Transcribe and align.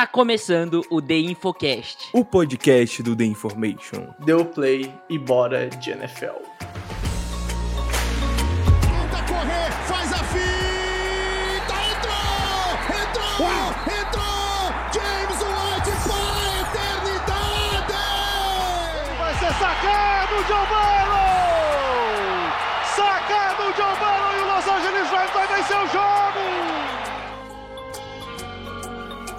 Está 0.00 0.10
começando 0.10 0.82
o 0.88 1.02
The 1.02 1.18
Infocast. 1.18 2.08
O 2.14 2.24
podcast 2.24 3.02
do 3.02 3.14
The 3.14 3.24
Information. 3.24 4.06
Deu 4.18 4.46
play 4.46 4.90
e 5.10 5.18
bora 5.18 5.68
de 5.68 5.90
NFL. 5.90 6.49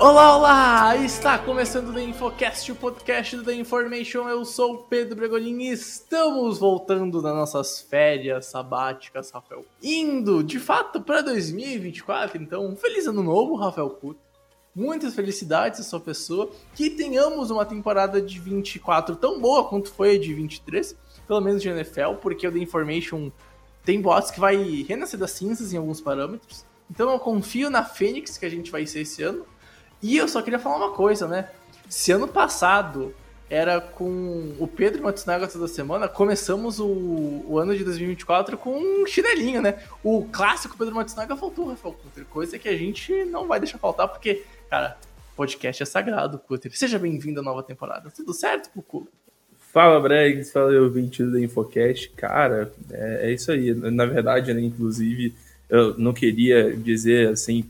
Olá, 0.03 0.35
olá! 0.35 0.97
Está 0.97 1.37
começando 1.37 1.89
o 1.89 1.93
The 1.93 2.01
Infocast, 2.01 2.71
o 2.71 2.75
podcast 2.75 3.37
do 3.37 3.43
The 3.43 3.53
Information. 3.53 4.27
Eu 4.27 4.43
sou 4.43 4.73
o 4.73 4.77
Pedro 4.79 5.15
Bregolin 5.15 5.61
e 5.61 5.71
estamos 5.71 6.57
voltando 6.57 7.21
das 7.21 7.35
nossas 7.35 7.81
férias 7.81 8.47
sabáticas, 8.47 9.29
Rafael. 9.29 9.63
Indo, 9.81 10.43
de 10.43 10.57
fato, 10.57 11.01
para 11.01 11.21
2024. 11.21 12.41
Então, 12.41 12.65
um 12.65 12.75
feliz 12.75 13.05
ano 13.05 13.21
novo, 13.21 13.53
Rafael 13.53 13.91
Couto. 13.91 14.19
Muitas 14.73 15.13
felicidades 15.13 15.81
à 15.81 15.83
sua 15.83 15.99
pessoa. 15.99 16.49
Que 16.73 16.89
tenhamos 16.89 17.51
uma 17.51 17.63
temporada 17.63 18.19
de 18.19 18.39
24 18.39 19.15
tão 19.15 19.39
boa 19.39 19.65
quanto 19.69 19.91
foi 19.91 20.15
a 20.15 20.19
de 20.19 20.33
23, 20.33 20.97
pelo 21.27 21.41
menos 21.41 21.61
de 21.61 21.69
NFL, 21.69 22.15
porque 22.19 22.47
o 22.47 22.51
The 22.51 22.57
Information 22.57 23.29
tem 23.85 24.01
boatos 24.01 24.31
que 24.31 24.39
vai 24.39 24.55
renascer 24.81 25.19
das 25.19 25.29
cinzas 25.29 25.71
em 25.71 25.77
alguns 25.77 26.01
parâmetros. 26.01 26.65
Então 26.89 27.11
eu 27.11 27.19
confio 27.19 27.69
na 27.69 27.83
Fênix 27.83 28.35
que 28.35 28.47
a 28.47 28.49
gente 28.49 28.71
vai 28.71 28.87
ser 28.87 29.01
esse 29.01 29.21
ano. 29.21 29.45
E 30.01 30.17
eu 30.17 30.27
só 30.27 30.41
queria 30.41 30.59
falar 30.59 30.77
uma 30.77 30.91
coisa, 30.91 31.27
né? 31.27 31.49
Se 31.89 32.11
ano 32.11 32.27
passado 32.27 33.13
era 33.49 33.81
com 33.81 34.55
o 34.57 34.65
Pedro 34.65 35.03
Matsunaga 35.03 35.47
toda 35.47 35.67
semana, 35.67 36.07
começamos 36.07 36.79
o, 36.79 37.43
o 37.45 37.59
ano 37.59 37.75
de 37.75 37.83
2024 37.83 38.57
com 38.57 38.77
um 38.77 39.05
chinelinho, 39.05 39.61
né? 39.61 39.77
O 40.01 40.25
clássico 40.31 40.77
Pedro 40.77 40.95
Matsunaga 40.95 41.35
faltou, 41.35 41.67
Rafael 41.67 41.93
Cutter, 41.93 42.25
coisa 42.25 42.57
que 42.57 42.69
a 42.69 42.77
gente 42.77 43.25
não 43.25 43.47
vai 43.47 43.59
deixar 43.59 43.77
faltar, 43.77 44.07
porque, 44.07 44.43
cara, 44.69 44.97
podcast 45.35 45.83
é 45.83 45.85
sagrado, 45.85 46.39
Cutter. 46.39 46.75
Seja 46.77 46.97
bem-vindo 46.97 47.41
à 47.41 47.43
nova 47.43 47.61
temporada. 47.61 48.09
Tudo 48.09 48.33
certo, 48.33 48.69
Cucu? 48.69 49.07
Fala, 49.73 49.99
Bregs, 49.99 50.51
fala 50.51 50.71
ouvinte 50.79 51.23
da 51.23 51.39
Infocast. 51.39 52.09
Cara, 52.15 52.71
é, 52.89 53.29
é 53.29 53.33
isso 53.33 53.51
aí. 53.51 53.73
Na 53.73 54.05
verdade, 54.05 54.53
né, 54.53 54.61
inclusive, 54.61 55.33
eu 55.71 55.97
não 55.97 56.11
queria 56.11 56.75
dizer 56.75 57.29
assim, 57.29 57.63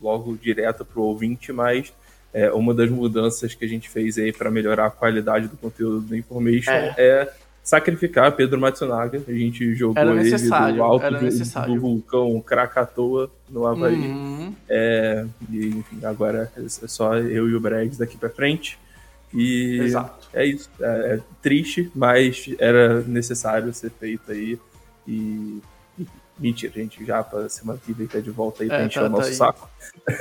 logo 0.00 0.36
direto 0.36 0.84
pro 0.84 1.02
ouvinte, 1.02 1.52
mas 1.52 1.92
é, 2.32 2.50
uma 2.52 2.72
das 2.72 2.88
mudanças 2.88 3.54
que 3.56 3.64
a 3.64 3.68
gente 3.68 3.90
fez 3.90 4.16
aí 4.16 4.32
para 4.32 4.52
melhorar 4.52 4.86
a 4.86 4.90
qualidade 4.90 5.48
do 5.48 5.56
conteúdo 5.56 6.00
do 6.00 6.16
Information 6.16 6.70
É. 6.70 6.94
é, 6.96 7.32
sacrificar 7.60 8.30
Pedro 8.36 8.60
Matsunaga. 8.60 9.20
A 9.26 9.32
gente 9.32 9.74
jogou 9.74 10.00
ele 10.16 10.38
do 10.38 10.82
alto 10.82 11.10
do, 11.10 11.66
do 11.66 11.80
vulcão 11.80 12.40
Krakatoa 12.40 13.28
no 13.48 13.66
Havaí. 13.66 13.96
Uhum. 13.96 14.54
É, 14.68 15.26
e, 15.50 15.66
enfim, 15.66 15.98
agora 16.04 16.52
é 16.56 16.68
só 16.68 17.16
eu 17.16 17.48
e 17.48 17.54
o 17.56 17.60
Bregs 17.60 17.98
daqui 17.98 18.16
para 18.16 18.30
frente. 18.30 18.78
E 19.34 19.80
Exato. 19.82 20.28
é 20.32 20.46
isso. 20.46 20.70
É, 20.80 21.14
é 21.14 21.20
triste, 21.42 21.90
mas 21.96 22.48
era 22.60 23.00
necessário 23.00 23.74
ser 23.74 23.90
feito 23.90 24.30
aí. 24.30 24.56
E. 25.06 25.60
Mentira, 26.40 26.72
gente, 26.74 27.04
já 27.04 27.22
pra 27.22 27.48
semana 27.50 27.78
que 27.84 27.92
vem 27.92 28.06
tá 28.06 28.18
de 28.18 28.30
volta 28.30 28.62
aí 28.62 28.68
pra 28.68 28.80
É, 28.80 28.86
encher 28.86 29.00
tá- 29.00 29.06
o 29.06 29.08
nosso 29.10 29.28
tá 29.28 29.34
saco. 29.34 29.68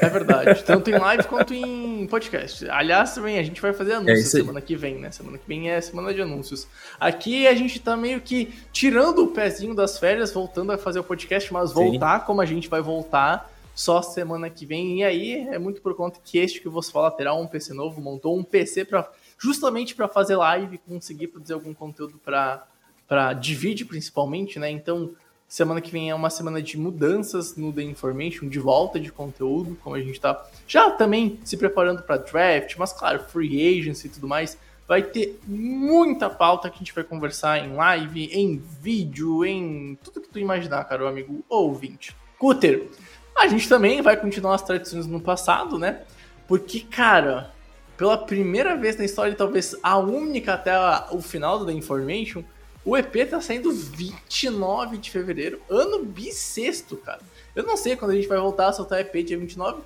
É 0.01 0.09
verdade, 0.09 0.63
tanto 0.67 0.89
em 0.89 0.97
live 0.97 1.23
quanto 1.23 1.53
em 1.53 2.05
podcast. 2.07 2.69
Aliás, 2.69 3.15
também 3.15 3.39
a 3.39 3.43
gente 3.43 3.61
vai 3.61 3.71
fazer 3.71 3.93
É 3.93 3.95
anúncios 3.95 4.35
aí. 4.35 4.41
semana 4.41 4.59
que 4.59 4.75
vem, 4.75 4.99
né? 4.99 5.11
Semana 5.11 5.37
que 5.37 5.47
vem 5.47 5.69
é 5.69 5.79
semana 5.79 6.13
de 6.13 6.21
anúncios. 6.21 6.67
Aqui 6.99 7.47
a 7.47 7.55
gente 7.55 7.79
tá 7.79 7.95
meio 7.95 8.19
que 8.19 8.53
tirando 8.73 9.23
o 9.23 9.27
pezinho 9.27 9.73
das 9.73 9.97
férias, 9.97 10.33
voltando 10.33 10.73
a 10.73 10.77
fazer 10.77 10.99
o 10.99 11.03
podcast, 11.05 11.53
mas 11.53 11.69
Sim. 11.69 11.75
voltar 11.75 12.25
como 12.25 12.41
a 12.41 12.45
gente 12.45 12.67
vai 12.67 12.81
voltar 12.81 13.49
só 13.73 14.01
semana 14.01 14.49
que 14.49 14.65
vem. 14.65 14.99
E 14.99 15.03
aí 15.05 15.47
é 15.49 15.57
muito 15.57 15.81
por 15.81 15.95
conta 15.95 16.19
que 16.21 16.37
este 16.37 16.59
que 16.59 16.67
você 16.67 16.91
fala 16.91 17.09
terá 17.11 17.33
um 17.33 17.47
PC 17.47 17.73
novo, 17.73 18.01
montou 18.01 18.37
um 18.37 18.43
PC 18.43 18.83
para 18.83 19.09
justamente 19.37 19.95
para 19.95 20.09
fazer 20.09 20.35
live, 20.35 20.79
conseguir 20.79 21.27
produzir 21.29 21.53
algum 21.53 21.73
conteúdo 21.73 22.19
para 22.23 22.67
para 23.07 23.33
de 23.33 23.55
vídeo 23.55 23.87
principalmente, 23.87 24.59
né? 24.59 24.69
Então 24.69 25.11
Semana 25.49 25.81
que 25.81 25.91
vem 25.91 26.11
é 26.11 26.13
uma 26.13 26.29
semana 26.29 26.61
de 26.61 26.77
mudanças 26.77 27.55
no 27.55 27.73
The 27.73 27.81
Information, 27.81 28.47
de 28.47 28.59
volta 28.59 28.99
de 28.99 29.11
conteúdo, 29.11 29.75
como 29.83 29.95
a 29.95 29.99
gente 29.99 30.21
tá 30.21 30.45
já 30.67 30.91
também 30.91 31.39
se 31.43 31.57
preparando 31.57 32.03
para 32.03 32.17
draft, 32.17 32.75
mas 32.77 32.93
claro, 32.93 33.23
free 33.23 33.79
agency 33.79 34.05
e 34.05 34.09
tudo 34.11 34.27
mais. 34.27 34.59
Vai 34.87 35.01
ter 35.01 35.39
muita 35.47 36.29
pauta 36.29 36.69
que 36.69 36.75
a 36.75 36.77
gente 36.79 36.93
vai 36.93 37.03
conversar 37.03 37.65
em 37.65 37.73
live, 37.73 38.29
em 38.31 38.61
vídeo, 38.79 39.43
em 39.43 39.97
tudo 40.03 40.21
que 40.21 40.29
tu 40.29 40.37
imaginar, 40.37 40.83
caro 40.83 41.07
amigo 41.07 41.43
ouvinte. 41.49 42.15
Cutter, 42.37 42.87
a 43.35 43.47
gente 43.47 43.67
também 43.67 44.03
vai 44.03 44.15
continuar 44.17 44.53
as 44.53 44.61
tradições 44.61 45.07
no 45.07 45.19
passado, 45.19 45.79
né? 45.79 46.03
Porque, 46.47 46.81
cara, 46.81 47.51
pela 47.97 48.19
primeira 48.19 48.77
vez 48.77 48.97
na 48.97 49.03
história, 49.03 49.33
talvez 49.33 49.75
a 49.81 49.97
única 49.97 50.53
até 50.53 50.73
o 51.11 51.19
final 51.21 51.57
do 51.57 51.65
The 51.65 51.73
Information, 51.73 52.43
o 52.85 52.97
EP 52.97 53.29
tá 53.29 53.41
saindo 53.41 53.71
29 53.71 54.97
de 54.97 55.11
fevereiro, 55.11 55.61
ano 55.69 56.03
bissexto, 56.03 56.97
cara. 56.97 57.21
Eu 57.55 57.63
não 57.63 57.75
sei 57.75 57.95
quando 57.95 58.11
a 58.11 58.15
gente 58.15 58.27
vai 58.27 58.39
voltar 58.39 58.69
a 58.69 58.73
soltar 58.73 58.99
EP 58.99 59.13
dia 59.25 59.37
29. 59.37 59.81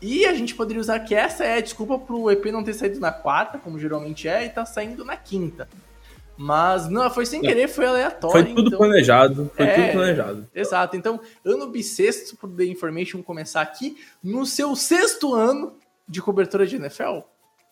E 0.00 0.26
a 0.26 0.34
gente 0.34 0.54
poderia 0.54 0.80
usar 0.80 0.98
que 1.00 1.14
essa 1.14 1.44
é 1.44 1.58
a 1.58 1.60
desculpa 1.60 1.96
pro 1.98 2.30
EP 2.30 2.46
não 2.46 2.64
ter 2.64 2.74
saído 2.74 2.98
na 2.98 3.12
quarta, 3.12 3.58
como 3.58 3.78
geralmente 3.78 4.26
é, 4.26 4.44
e 4.44 4.50
tá 4.50 4.66
saindo 4.66 5.04
na 5.04 5.16
quinta. 5.16 5.68
Mas 6.36 6.88
não, 6.88 7.08
foi 7.08 7.24
sem 7.24 7.40
querer, 7.40 7.68
foi 7.68 7.86
aleatório. 7.86 8.46
Foi 8.46 8.54
tudo 8.54 8.66
então... 8.66 8.78
planejado. 8.78 9.50
Foi 9.54 9.64
É. 9.64 9.74
tudo 9.74 9.92
planejado. 9.92 10.48
Exato. 10.52 10.96
Então, 10.96 11.20
ano 11.44 11.68
bissexto 11.68 12.36
pro 12.36 12.48
The 12.48 12.64
Information 12.64 13.22
começar 13.22 13.60
aqui 13.60 13.96
no 14.22 14.44
seu 14.44 14.74
sexto 14.74 15.34
ano 15.34 15.76
de 16.08 16.20
cobertura 16.20 16.66
de 16.66 16.76
NFL. 16.76 17.20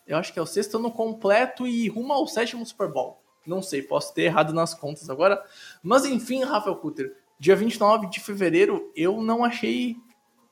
Eu 0.07 0.17
acho 0.17 0.31
que 0.31 0.39
é 0.39 0.41
o 0.41 0.45
sexto 0.45 0.77
ano 0.77 0.89
completo 0.89 1.67
e 1.67 1.89
rumo 1.89 2.13
ao 2.13 2.27
sétimo 2.27 2.65
Super 2.65 2.87
Bowl. 2.87 3.20
Não 3.45 3.61
sei, 3.61 3.81
posso 3.81 4.13
ter 4.13 4.23
errado 4.23 4.53
nas 4.53 4.73
contas 4.73 5.09
agora. 5.09 5.41
Mas 5.81 6.05
enfim, 6.05 6.43
Rafael 6.43 6.75
Cutter, 6.75 7.15
dia 7.39 7.55
29 7.55 8.07
de 8.07 8.19
fevereiro, 8.19 8.91
eu 8.95 9.21
não 9.21 9.43
achei 9.43 9.95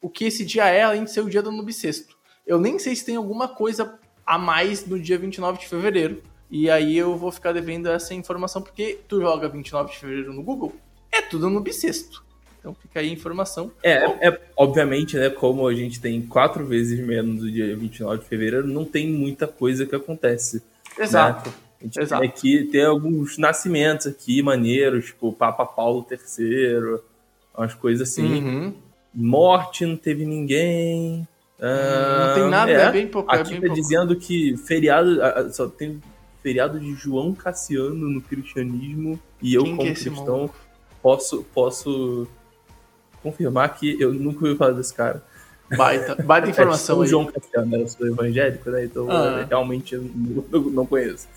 o 0.02 0.10
que 0.10 0.26
esse 0.26 0.46
dia 0.46 0.66
é, 0.68 0.84
além 0.84 1.04
de 1.04 1.12
ser 1.12 1.22
o 1.22 1.30
dia 1.30 1.42
do 1.42 1.50
ano 1.50 1.64
bissexto. 1.64 2.18
Eu 2.46 2.60
nem 2.60 2.80
sei 2.80 2.96
se 2.96 3.06
tem 3.06 3.16
alguma 3.16 3.48
coisa 3.48 4.00
a 4.26 4.38
mais 4.38 4.86
no 4.86 5.00
dia 5.00 5.18
29 5.18 5.60
de 5.60 5.68
fevereiro. 5.68 6.24
E 6.50 6.70
aí 6.70 6.98
eu 6.98 7.16
vou 7.16 7.32
ficar 7.32 7.52
devendo 7.52 7.90
essa 7.90 8.14
informação, 8.14 8.62
porque 8.62 9.00
tu 9.08 9.22
joga 9.22 9.48
29 9.48 9.92
de 9.92 10.00
fevereiro 10.00 10.34
no 10.34 10.42
Google, 10.42 10.74
é 11.12 11.22
tudo 11.22 11.50
no 11.50 11.62
bissexto. 11.62 12.26
Então 12.60 12.74
fica 12.74 13.00
aí 13.00 13.10
a 13.10 13.14
informação. 13.14 13.72
É, 13.84 14.28
é, 14.28 14.42
obviamente, 14.58 15.16
né? 15.16 15.30
Como 15.30 15.68
a 15.68 15.74
gente 15.74 16.02
tem 16.02 16.22
quatro 16.22 16.66
vezes 16.66 17.00
menos 17.00 17.42
do 17.42 17.52
dia 17.52 17.76
29 17.76 18.24
de 18.24 18.28
fevereiro, 18.28 18.68
não 18.68 18.84
tem 18.84 19.08
muita 19.08 19.48
coisa 19.48 19.86
que 19.86 19.96
acontece. 19.96 20.62
Exato. 20.98 21.54
A 21.82 21.86
gente 21.86 22.00
Exato. 22.02 22.22
tem 22.22 22.30
aqui 22.30 22.64
tem 22.66 22.86
alguns 22.86 23.38
nascimentos 23.38 24.08
aqui 24.08 24.42
maneiros, 24.42 25.06
tipo 25.08 25.32
Papa 25.32 25.66
Paulo 25.66 26.06
III, 26.12 27.00
umas 27.58 27.74
coisas 27.74 28.10
assim. 28.10 28.26
Uhum. 28.44 28.74
Morte 29.14 29.86
não 29.86 29.96
teve 29.96 30.26
ninguém. 30.26 31.28
Não 31.60 32.36
tem 32.36 32.50
nada, 32.50 32.72
é, 32.72 32.92
bem 32.92 33.08
pouco. 33.08 33.34
é 33.34 33.40
Aqui 33.40 33.60
bem 33.60 33.70
tá 33.70 33.74
dizendo 33.74 34.16
que 34.16 34.56
feriado. 34.58 35.22
ah, 35.22 35.34
ah, 35.40 35.50
Só 35.52 35.68
tem 35.68 36.02
feriado 36.42 36.80
de 36.80 36.94
João 36.94 37.34
Cassiano 37.34 37.96
no 38.10 38.22
cristianismo. 38.22 39.20
E 39.42 39.54
eu, 39.54 39.64
Quem 39.64 39.72
que 39.74 39.78
como 39.78 39.90
é 39.90 39.94
cristão, 39.94 40.38
maluco? 40.38 40.56
posso, 41.02 41.44
posso 41.54 42.28
confirmar 43.22 43.74
que 43.78 44.00
eu 44.00 44.14
nunca 44.14 44.46
ouvi 44.46 44.58
falar 44.58 44.72
desse 44.74 44.94
cara. 44.94 45.24
Baita, 45.76 46.16
baita 46.24 46.48
É, 46.48 46.50
informação 46.52 46.96
São 46.96 47.02
aí. 47.04 47.08
João 47.10 47.26
Cassiano, 47.26 47.68
né? 47.72 47.82
eu 47.84 47.88
sou 47.88 48.08
evangélico, 48.08 48.70
né? 48.72 48.86
Então 48.86 49.08
Ah. 49.10 49.42
eu 49.42 49.48
realmente 49.48 49.96
eu 49.96 50.02
não, 50.52 50.62
não 50.72 50.86
conheço. 50.86 51.28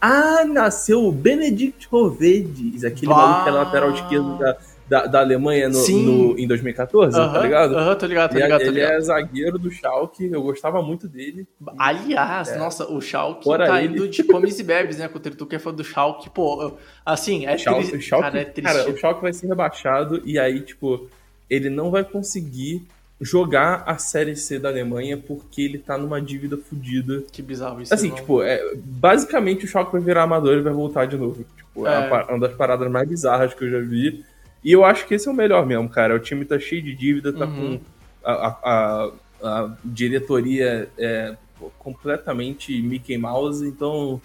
Ah, 0.00 0.44
nasceu 0.44 1.04
o 1.04 1.10
Benedict 1.12 1.88
Rovedes, 1.90 2.84
aquele 2.84 3.08
Bah. 3.08 3.16
maluco 3.16 3.42
que 3.44 3.48
é 3.48 3.52
lateral 3.52 3.90
esquerdo 3.92 4.38
da, 4.38 4.56
da, 4.88 5.06
da 5.06 5.20
Alemanha 5.20 5.68
no, 5.68 5.78
no- 5.88 6.38
em 6.38 6.46
2014, 6.48 7.16
tá 7.16 7.22
Aham, 7.24 7.42
ligado? 7.42 7.76
Aham, 7.76 7.94
tô 7.96 8.06
ligado, 8.06 8.30
tô 8.30 8.36
Ele, 8.36 8.42
é- 8.42 8.46
ligado, 8.46 8.60
ele 8.62 8.70
ligado. 8.70 8.92
é 8.92 9.00
zagueiro 9.00 9.58
do 9.58 9.70
Schalke, 9.70 10.30
eu 10.32 10.42
gostava 10.42 10.82
muito 10.82 11.06
dele. 11.08 11.46
Aliás, 11.78 12.56
nossa, 12.56 12.90
o 12.90 13.00
Schalke 13.00 13.44
Fora 13.44 13.66
tá 13.66 13.82
ele. 13.82 13.94
indo 13.94 14.08
de 14.08 14.22
comes 14.24 14.58
e 14.58 14.62
bebes, 14.62 14.98
né? 14.98 15.08
Cutter? 15.08 15.34
Tu 15.34 15.46
que 15.46 15.56
é 15.56 15.58
fã 15.58 15.72
do 15.72 15.82
Schalke, 15.84 16.28
pô, 16.30 16.74
assim, 17.04 17.46
é 17.46 17.56
Schalke, 17.56 17.80
triste. 17.88 17.96
o 17.96 18.00
Schalke, 18.00 18.24
cara, 18.24 18.40
é 18.40 18.44
triste. 18.44 18.76
cara, 18.76 18.90
o 18.90 18.96
Schalke 18.96 19.22
vai 19.22 19.32
ser 19.32 19.46
rebaixado 19.48 20.22
e 20.24 20.38
aí, 20.38 20.60
tipo, 20.60 21.08
ele 21.48 21.70
não 21.70 21.90
vai 21.90 22.04
conseguir 22.04 22.84
jogar 23.20 23.82
a 23.86 23.98
Série 23.98 24.34
C 24.34 24.58
da 24.58 24.68
Alemanha 24.70 25.16
porque 25.18 25.60
ele 25.62 25.78
tá 25.78 25.98
numa 25.98 26.20
dívida 26.20 26.56
fodida. 26.56 27.22
Que 27.30 27.42
bizarro 27.42 27.82
isso. 27.82 27.92
Assim, 27.92 28.08
não. 28.08 28.16
tipo, 28.16 28.42
é, 28.42 28.74
basicamente 28.76 29.64
o 29.64 29.68
Schalke 29.68 29.92
vai 29.92 30.00
virar 30.00 30.22
amador 30.22 30.56
e 30.56 30.62
vai 30.62 30.72
voltar 30.72 31.04
de 31.06 31.16
novo. 31.16 31.44
Tipo, 31.56 31.86
é, 31.86 32.08
É. 32.08 32.24
uma 32.32 32.40
das 32.48 32.56
paradas 32.56 32.90
mais 32.90 33.08
bizarras 33.08 33.52
que 33.52 33.64
eu 33.64 33.70
já 33.70 33.80
vi. 33.80 34.24
E 34.64 34.72
eu 34.72 34.84
acho 34.84 35.06
que 35.06 35.14
esse 35.14 35.28
é 35.28 35.30
o 35.30 35.34
melhor 35.34 35.64
mesmo, 35.66 35.88
cara. 35.88 36.14
O 36.14 36.18
time 36.18 36.44
tá 36.44 36.58
cheio 36.58 36.82
de 36.82 36.94
dívida, 36.94 37.32
tá 37.32 37.44
Uhum. 37.46 37.78
com 37.78 37.80
a, 38.24 38.48
a- 38.62 39.10
a- 39.42 39.76
diretoria 39.84 40.88
é, 40.98 41.34
completamente 41.78 42.80
Mickey 42.82 43.16
Mouse, 43.18 43.66
então 43.66 44.20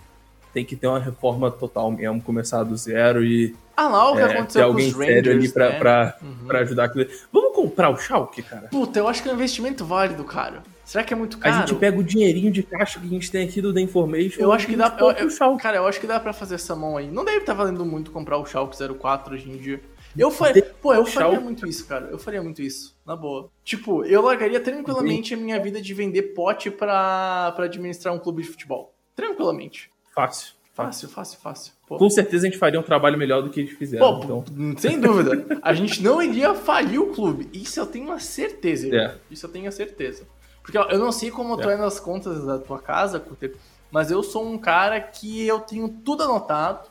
tem 0.54 0.64
que 0.64 0.76
ter 0.76 0.88
uma 0.88 1.00
reforma 1.00 1.52
total 1.52 1.92
mesmo, 1.92 2.22
começar 2.22 2.64
do 2.64 2.76
zero 2.78 3.24
e 3.26 3.54
Ah 3.78 3.88
lá 3.88 4.12
o 4.12 4.16
que 4.16 4.22
é, 4.22 4.26
aconteceu 4.26 4.62
com 4.64 4.68
alguém 4.70 4.88
os 4.88 4.96
sério 4.96 5.16
Rangers, 5.34 5.36
ali 5.38 5.52
pra, 5.54 5.70
né? 5.70 5.80
pra, 5.80 6.18
Uhum. 6.22 6.48
pra 6.48 6.60
ajudar. 6.60 6.92
Vamos 7.32 7.56
comprar 7.56 7.90
o 7.90 7.98
Schalke, 7.98 8.42
cara? 8.42 8.68
Puta, 8.70 9.00
eu 9.00 9.08
acho 9.08 9.22
que 9.22 9.30
é 9.30 9.32
um 9.32 9.36
investimento 9.36 9.84
válido, 9.86 10.24
cara. 10.24 10.64
Será 10.86 11.04
que 11.04 11.14
é 11.14 11.18
muito 11.18 11.38
A 11.38 11.40
caro? 11.40 11.68
gente 11.68 11.76
pega 11.80 11.98
o 12.00 12.04
dinheirinho 12.04 12.52
de 12.52 12.62
caixa 12.62 13.00
que 13.00 13.06
a 13.06 13.10
gente 13.10 13.32
tem 13.32 13.48
aqui 13.48 13.60
do 13.60 13.74
The 13.74 13.82
Information. 13.82 14.40
Eu 14.42 14.52
acho 14.52 14.68
que 14.68 14.76
dá. 14.76 14.86
a 14.86 14.90
gente 14.90 15.02
Eu, 15.02 15.30
eu- 15.52 15.58
cara, 15.58 15.78
eu 15.78 15.88
acho 15.88 16.00
que 16.00 16.06
dá 16.08 16.20
pra 16.20 16.32
fazer 16.32 16.56
essa 16.56 16.76
mão 16.76 16.96
aí. 16.96 17.10
Não 17.10 17.26
deve 17.26 17.40
estar 17.40 17.54
valendo 17.54 17.84
muito 17.86 18.12
comprar 18.12 18.38
o 18.38 18.46
Schalke 18.46 18.78
04 18.78 19.34
hoje 19.34 19.50
em 19.50 19.58
dia. 19.58 19.82
Eu 20.18 20.32
faria, 20.32 20.64
pô, 20.82 20.94
eu 20.94 21.06
faria 21.06 21.40
muito 21.42 21.68
isso, 21.68 21.86
cara. 21.88 22.06
Eu 22.10 22.18
faria 22.18 22.42
muito 22.42 22.62
isso, 22.62 22.96
na 23.06 23.16
boa. 23.18 23.50
Tipo, 23.66 24.06
eu 24.06 24.22
largaria 24.22 24.62
tranquilamente 24.62 25.34
a 25.34 25.38
minha 25.38 25.60
vida 25.60 25.82
de 25.82 25.94
vender 25.94 26.22
pote 26.34 26.72
pra, 26.72 27.52
pra 27.54 27.66
administrar 27.66 28.14
um 28.14 28.20
clube 28.20 28.42
de 28.44 28.48
futebol. 28.48 28.94
Tranquilamente. 29.14 29.90
Fácil. 30.14 30.54
Fácil, 30.76 31.08
fácil, 31.08 31.40
fácil. 31.40 31.74
Pô, 31.88 31.98
Com 31.98 32.10
certeza 32.10 32.46
a 32.46 32.50
gente 32.50 32.60
faria 32.60 32.78
um 32.80 32.84
trabalho 32.84 33.18
melhor 33.18 33.42
do 33.42 33.50
que 33.50 33.62
eles 33.62 33.78
fizeram. 33.78 34.20
pô, 34.20 34.24
então. 34.42 34.76
sem 34.78 35.00
dúvida. 35.00 35.46
A 35.62 35.74
gente 35.74 36.04
não 36.04 36.22
iria 36.22 36.54
falir 36.54 37.00
o 37.02 37.14
clube. 37.14 37.50
Isso 37.54 37.80
eu 37.80 37.86
tenho 37.86 38.06
uma 38.06 38.20
certeza. 38.20 38.94
É. 38.94 39.16
Isso 39.32 39.46
eu 39.46 39.50
tenho 39.50 39.70
a 39.70 39.72
certeza. 39.72 40.24
Porque 40.62 40.78
eu 40.78 41.00
não 41.00 41.12
sei 41.14 41.32
como 41.32 41.56
tu 41.58 41.70
É. 41.70 41.74
é 41.74 41.78
nas 41.78 42.00
contas 42.00 42.44
da 42.46 42.60
tua 42.60 42.80
casa, 42.80 43.24
mas 43.90 44.12
eu 44.12 44.22
sou 44.22 44.46
um 44.46 44.58
cara 44.58 45.00
que 45.00 45.48
eu 45.48 45.60
tenho 45.62 45.88
tudo 45.88 46.24
anotado 46.24 46.90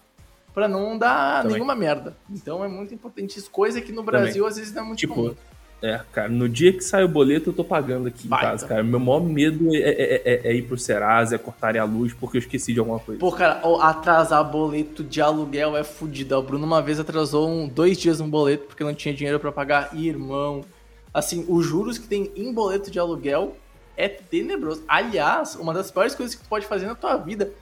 pra 0.55 0.67
não 0.67 0.97
dar 0.97 1.43
Também. 1.43 1.55
nenhuma 1.55 1.75
merda. 1.75 2.17
Então 2.31 2.65
é 2.65 2.69
muito 2.69 2.95
importante 2.95 3.39
isso. 3.39 3.51
Coisa 3.51 3.81
que 3.83 3.93
no 3.93 4.03
Brasil 4.03 4.47
às 4.47 4.57
vezes 4.57 4.73
não 4.73 4.83
é 4.83 4.87
muito 4.87 4.99
Tipo, 5.01 5.15
comum. 5.15 5.35
É, 5.83 6.01
cara, 6.13 6.31
no 6.31 6.49
dia 6.49 6.73
que 6.73 6.81
sai 6.81 7.05
o 7.05 7.09
boleto, 7.09 7.51
eu 7.51 7.53
tô 7.53 7.63
pagando 7.63 8.09
aqui 8.09 8.27
Baita. 8.27 8.47
em 8.47 8.51
casa, 8.51 8.67
cara. 8.67 8.83
Meu 8.83 8.99
maior 8.99 9.21
medo 9.21 9.75
é, 9.75 9.79
é- 9.79 10.23
é- 10.25 10.41
é 10.45 10.55
ir 10.55 10.63
pro 10.63 10.79
Serasa, 10.79 11.35
é 11.35 11.39
cortarem 11.39 11.81
a 11.81 11.85
luz, 11.85 12.15
porque 12.15 12.39
eu 12.39 12.41
esqueci 12.41 12.73
de 12.73 12.79
alguma 12.79 12.99
coisa. 12.99 13.21
Pô, 13.21 13.31
cara, 13.31 13.61
atrasar 13.83 14.43
boleto 14.51 15.05
de 15.05 15.21
aluguel 15.21 15.77
é 15.77 15.85
fudido. 15.85 16.37
O 16.39 16.43
Bruno 16.43 16.65
uma 16.65 16.81
vez 16.81 16.99
atrasou 16.99 17.51
um, 17.51 17.69
dois 17.69 17.99
dias 17.99 18.19
um 18.21 18.31
boleto 18.31 18.65
porque 18.67 18.83
não 18.83 18.95
tinha 18.95 19.13
dinheiro 19.15 19.39
pra 19.39 19.53
pagar. 19.53 19.95
Irmão, 19.95 20.65
assim, 21.13 21.45
os 21.49 21.67
juros 21.67 21.99
que 21.99 22.09
tem 22.09 22.33
em 22.35 22.53
boleto 22.53 22.91
de 22.91 22.99
aluguel 22.99 23.55
é 23.97 24.09
tenebroso. 24.09 24.83
Aliás, 24.89 25.55
uma 25.55 25.75
das 25.75 25.91
piores 25.91 26.15
coisas 26.15 26.35
que 26.35 26.43
tu 26.43 26.49
pode 26.49 26.67
fazer 26.67 26.87
na 26.87 26.95
tua 26.95 27.17
vida 27.17 27.53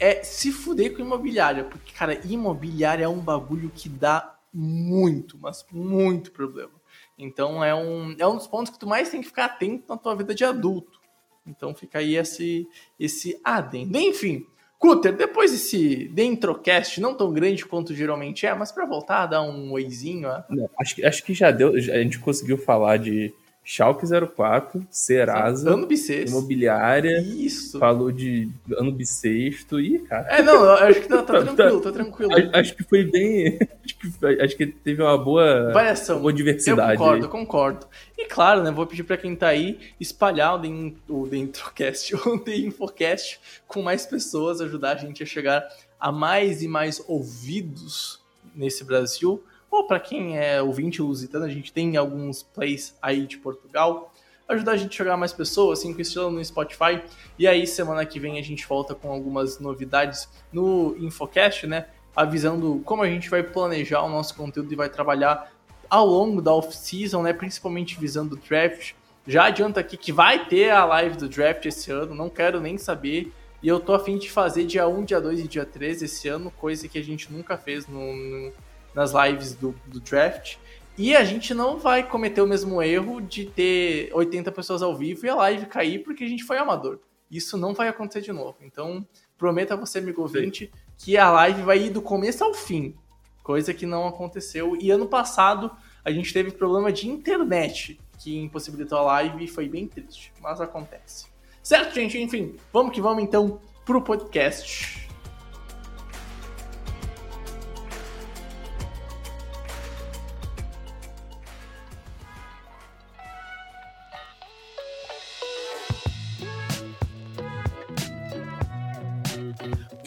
é 0.00 0.22
se 0.24 0.50
fuder 0.50 0.96
com 0.96 1.00
imobiliária. 1.00 1.62
Porque, 1.62 1.92
cara, 1.92 2.18
imobiliária 2.26 3.04
é 3.04 3.08
um 3.08 3.20
bagulho 3.20 3.70
que 3.72 3.88
dá 3.88 4.34
muito, 4.52 5.38
mas 5.40 5.64
muito 5.72 6.32
problema. 6.32 6.81
Então 7.18 7.62
é 7.62 7.74
um, 7.74 8.14
é 8.18 8.26
um 8.26 8.36
dos 8.36 8.46
pontos 8.46 8.72
que 8.72 8.78
tu 8.78 8.86
mais 8.86 9.10
tem 9.10 9.20
que 9.20 9.26
ficar 9.26 9.46
atento 9.46 9.84
na 9.88 9.96
tua 9.96 10.14
vida 10.14 10.34
de 10.34 10.44
adulto. 10.44 11.00
Então 11.46 11.74
fica 11.74 11.98
aí 11.98 12.16
esse, 12.16 12.66
esse 12.98 13.40
adendo. 13.44 13.98
Enfim, 13.98 14.46
Cutter, 14.78 15.14
depois 15.14 15.52
desse 15.52 16.08
Dentrocast, 16.08 17.00
não 17.00 17.14
tão 17.14 17.32
grande 17.32 17.64
quanto 17.64 17.94
geralmente 17.94 18.46
é, 18.46 18.54
mas 18.54 18.72
pra 18.72 18.84
voltar 18.84 19.26
dar 19.26 19.42
um 19.42 19.70
oizinho, 19.72 20.28
Não, 20.50 20.68
acho, 20.80 21.06
acho 21.06 21.24
que 21.24 21.32
já 21.32 21.50
deu. 21.50 21.74
A 21.74 21.80
gente 21.80 22.18
conseguiu 22.18 22.58
falar 22.58 22.96
de 22.96 23.32
Schalke 23.64 24.04
04, 24.34 24.84
Serasa, 24.90 25.70
ano 25.72 25.86
bissexto. 25.86 26.30
imobiliária, 26.36 27.20
Isso. 27.22 27.78
falou 27.78 28.10
de 28.10 28.50
ano 28.76 28.90
bissexto 28.90 29.78
e, 29.80 30.00
cara. 30.00 30.26
É, 30.36 30.42
não, 30.42 30.64
eu 30.64 30.72
acho 30.72 31.00
que 31.00 31.08
tá, 31.08 31.18
tá 31.22 31.42
tranquilo, 31.42 31.80
tá 31.80 31.92
tranquilo. 31.92 32.32
a- 32.34 32.58
Acho 32.58 32.74
que 32.74 32.82
foi 32.82 33.04
bem. 33.04 33.58
Acho 33.84 33.96
que, 33.98 34.42
acho 34.42 34.56
que 34.56 34.66
teve 34.68 35.02
uma 35.02 35.18
boa, 35.18 35.72
Variação. 35.72 36.20
boa 36.20 36.30
Eu 36.30 36.36
diversidade. 36.36 36.96
concordo, 36.98 37.16
aí. 37.16 37.22
eu 37.22 37.28
concordo. 37.28 37.86
E 38.16 38.26
claro, 38.26 38.62
né, 38.62 38.70
vou 38.70 38.86
pedir 38.86 39.02
pra 39.02 39.16
quem 39.16 39.34
tá 39.34 39.48
aí 39.48 39.78
espalhar 39.98 40.54
o, 40.54 40.58
den, 40.58 40.96
o 41.08 41.26
Dentrocast, 41.26 42.14
o 42.26 42.38
The 42.38 42.56
Infocast, 42.58 43.40
com 43.66 43.82
mais 43.82 44.06
pessoas, 44.06 44.60
ajudar 44.60 44.92
a 44.92 44.96
gente 44.96 45.22
a 45.22 45.26
chegar 45.26 45.66
a 45.98 46.12
mais 46.12 46.62
e 46.62 46.68
mais 46.68 47.02
ouvidos 47.08 48.20
nesse 48.54 48.84
Brasil. 48.84 49.42
Ou 49.72 49.86
pra 49.86 49.98
quem 49.98 50.38
é 50.38 50.60
ouvinte 50.60 51.00
lusitano, 51.00 51.46
a 51.46 51.48
gente 51.48 51.72
tem 51.72 51.96
alguns 51.96 52.42
plays 52.42 52.94
aí 53.00 53.26
de 53.26 53.38
Portugal. 53.38 54.12
Ajudar 54.46 54.72
a 54.72 54.76
gente 54.76 55.02
a 55.02 55.14
a 55.14 55.16
mais 55.16 55.32
pessoas, 55.32 55.78
cinco 55.78 55.98
estrelas 56.02 56.30
no 56.30 56.44
Spotify. 56.44 57.00
E 57.38 57.48
aí, 57.48 57.66
semana 57.66 58.04
que 58.04 58.20
vem, 58.20 58.38
a 58.38 58.42
gente 58.42 58.66
volta 58.66 58.94
com 58.94 59.10
algumas 59.10 59.58
novidades 59.58 60.28
no 60.52 60.94
Infocast, 60.98 61.66
né? 61.66 61.86
Avisando 62.14 62.82
como 62.84 63.02
a 63.02 63.06
gente 63.08 63.30
vai 63.30 63.42
planejar 63.42 64.02
o 64.02 64.10
nosso 64.10 64.34
conteúdo 64.36 64.70
e 64.70 64.76
vai 64.76 64.90
trabalhar 64.90 65.50
ao 65.88 66.06
longo 66.06 66.42
da 66.42 66.52
off-season, 66.52 67.22
né? 67.22 67.32
Principalmente 67.32 67.98
visando 67.98 68.34
o 68.34 68.38
draft. 68.38 68.92
Já 69.26 69.44
adianta 69.44 69.80
aqui 69.80 69.96
que 69.96 70.12
vai 70.12 70.46
ter 70.46 70.68
a 70.70 70.84
live 70.84 71.16
do 71.16 71.28
draft 71.30 71.64
esse 71.64 71.90
ano, 71.90 72.14
não 72.14 72.28
quero 72.28 72.60
nem 72.60 72.76
saber. 72.76 73.32
E 73.62 73.68
eu 73.68 73.80
tô 73.80 73.94
afim 73.94 74.18
de 74.18 74.30
fazer 74.30 74.64
dia 74.66 74.86
1, 74.86 75.04
dia 75.04 75.20
2 75.20 75.40
e 75.40 75.48
dia 75.48 75.64
3 75.64 76.02
esse 76.02 76.28
ano, 76.28 76.50
coisa 76.50 76.86
que 76.88 76.98
a 76.98 77.02
gente 77.02 77.32
nunca 77.32 77.56
fez 77.56 77.86
no- 77.86 78.14
no- 78.14 78.52
nas 78.94 79.12
lives 79.12 79.54
do, 79.54 79.74
do 79.86 80.00
draft. 80.00 80.56
E 80.96 81.16
a 81.16 81.24
gente 81.24 81.54
não 81.54 81.78
vai 81.78 82.06
cometer 82.06 82.42
o 82.42 82.46
mesmo 82.46 82.82
erro 82.82 83.20
de 83.20 83.46
ter 83.46 84.10
80 84.12 84.52
pessoas 84.52 84.82
ao 84.82 84.94
vivo 84.94 85.24
e 85.24 85.28
a 85.28 85.34
live 85.34 85.66
cair 85.66 86.00
porque 86.00 86.24
a 86.24 86.28
gente 86.28 86.44
foi 86.44 86.58
amador. 86.58 86.98
Isso 87.30 87.56
não 87.56 87.72
vai 87.72 87.88
acontecer 87.88 88.20
de 88.20 88.32
novo. 88.32 88.56
Então, 88.60 89.06
prometa 89.38 89.72
a 89.72 89.76
você, 89.76 89.98
amigo 89.98 90.20
ouvinte, 90.20 90.70
que 90.98 91.16
a 91.16 91.30
live 91.30 91.62
vai 91.62 91.78
ir 91.78 91.90
do 91.90 92.02
começo 92.02 92.44
ao 92.44 92.52
fim. 92.52 92.94
Coisa 93.42 93.72
que 93.72 93.86
não 93.86 94.06
aconteceu. 94.06 94.76
E 94.76 94.90
ano 94.90 95.06
passado 95.06 95.70
a 96.04 96.10
gente 96.10 96.32
teve 96.32 96.50
problema 96.50 96.92
de 96.92 97.08
internet 97.08 97.98
que 98.18 98.38
impossibilitou 98.38 98.98
a 98.98 99.02
live 99.02 99.44
e 99.44 99.48
foi 99.48 99.68
bem 99.68 99.86
triste. 99.86 100.32
Mas 100.40 100.60
acontece. 100.60 101.26
Certo, 101.62 101.94
gente? 101.94 102.18
Enfim, 102.18 102.56
vamos 102.72 102.92
que 102.92 103.00
vamos 103.00 103.22
então 103.22 103.60
pro 103.84 104.02
podcast. 104.02 105.01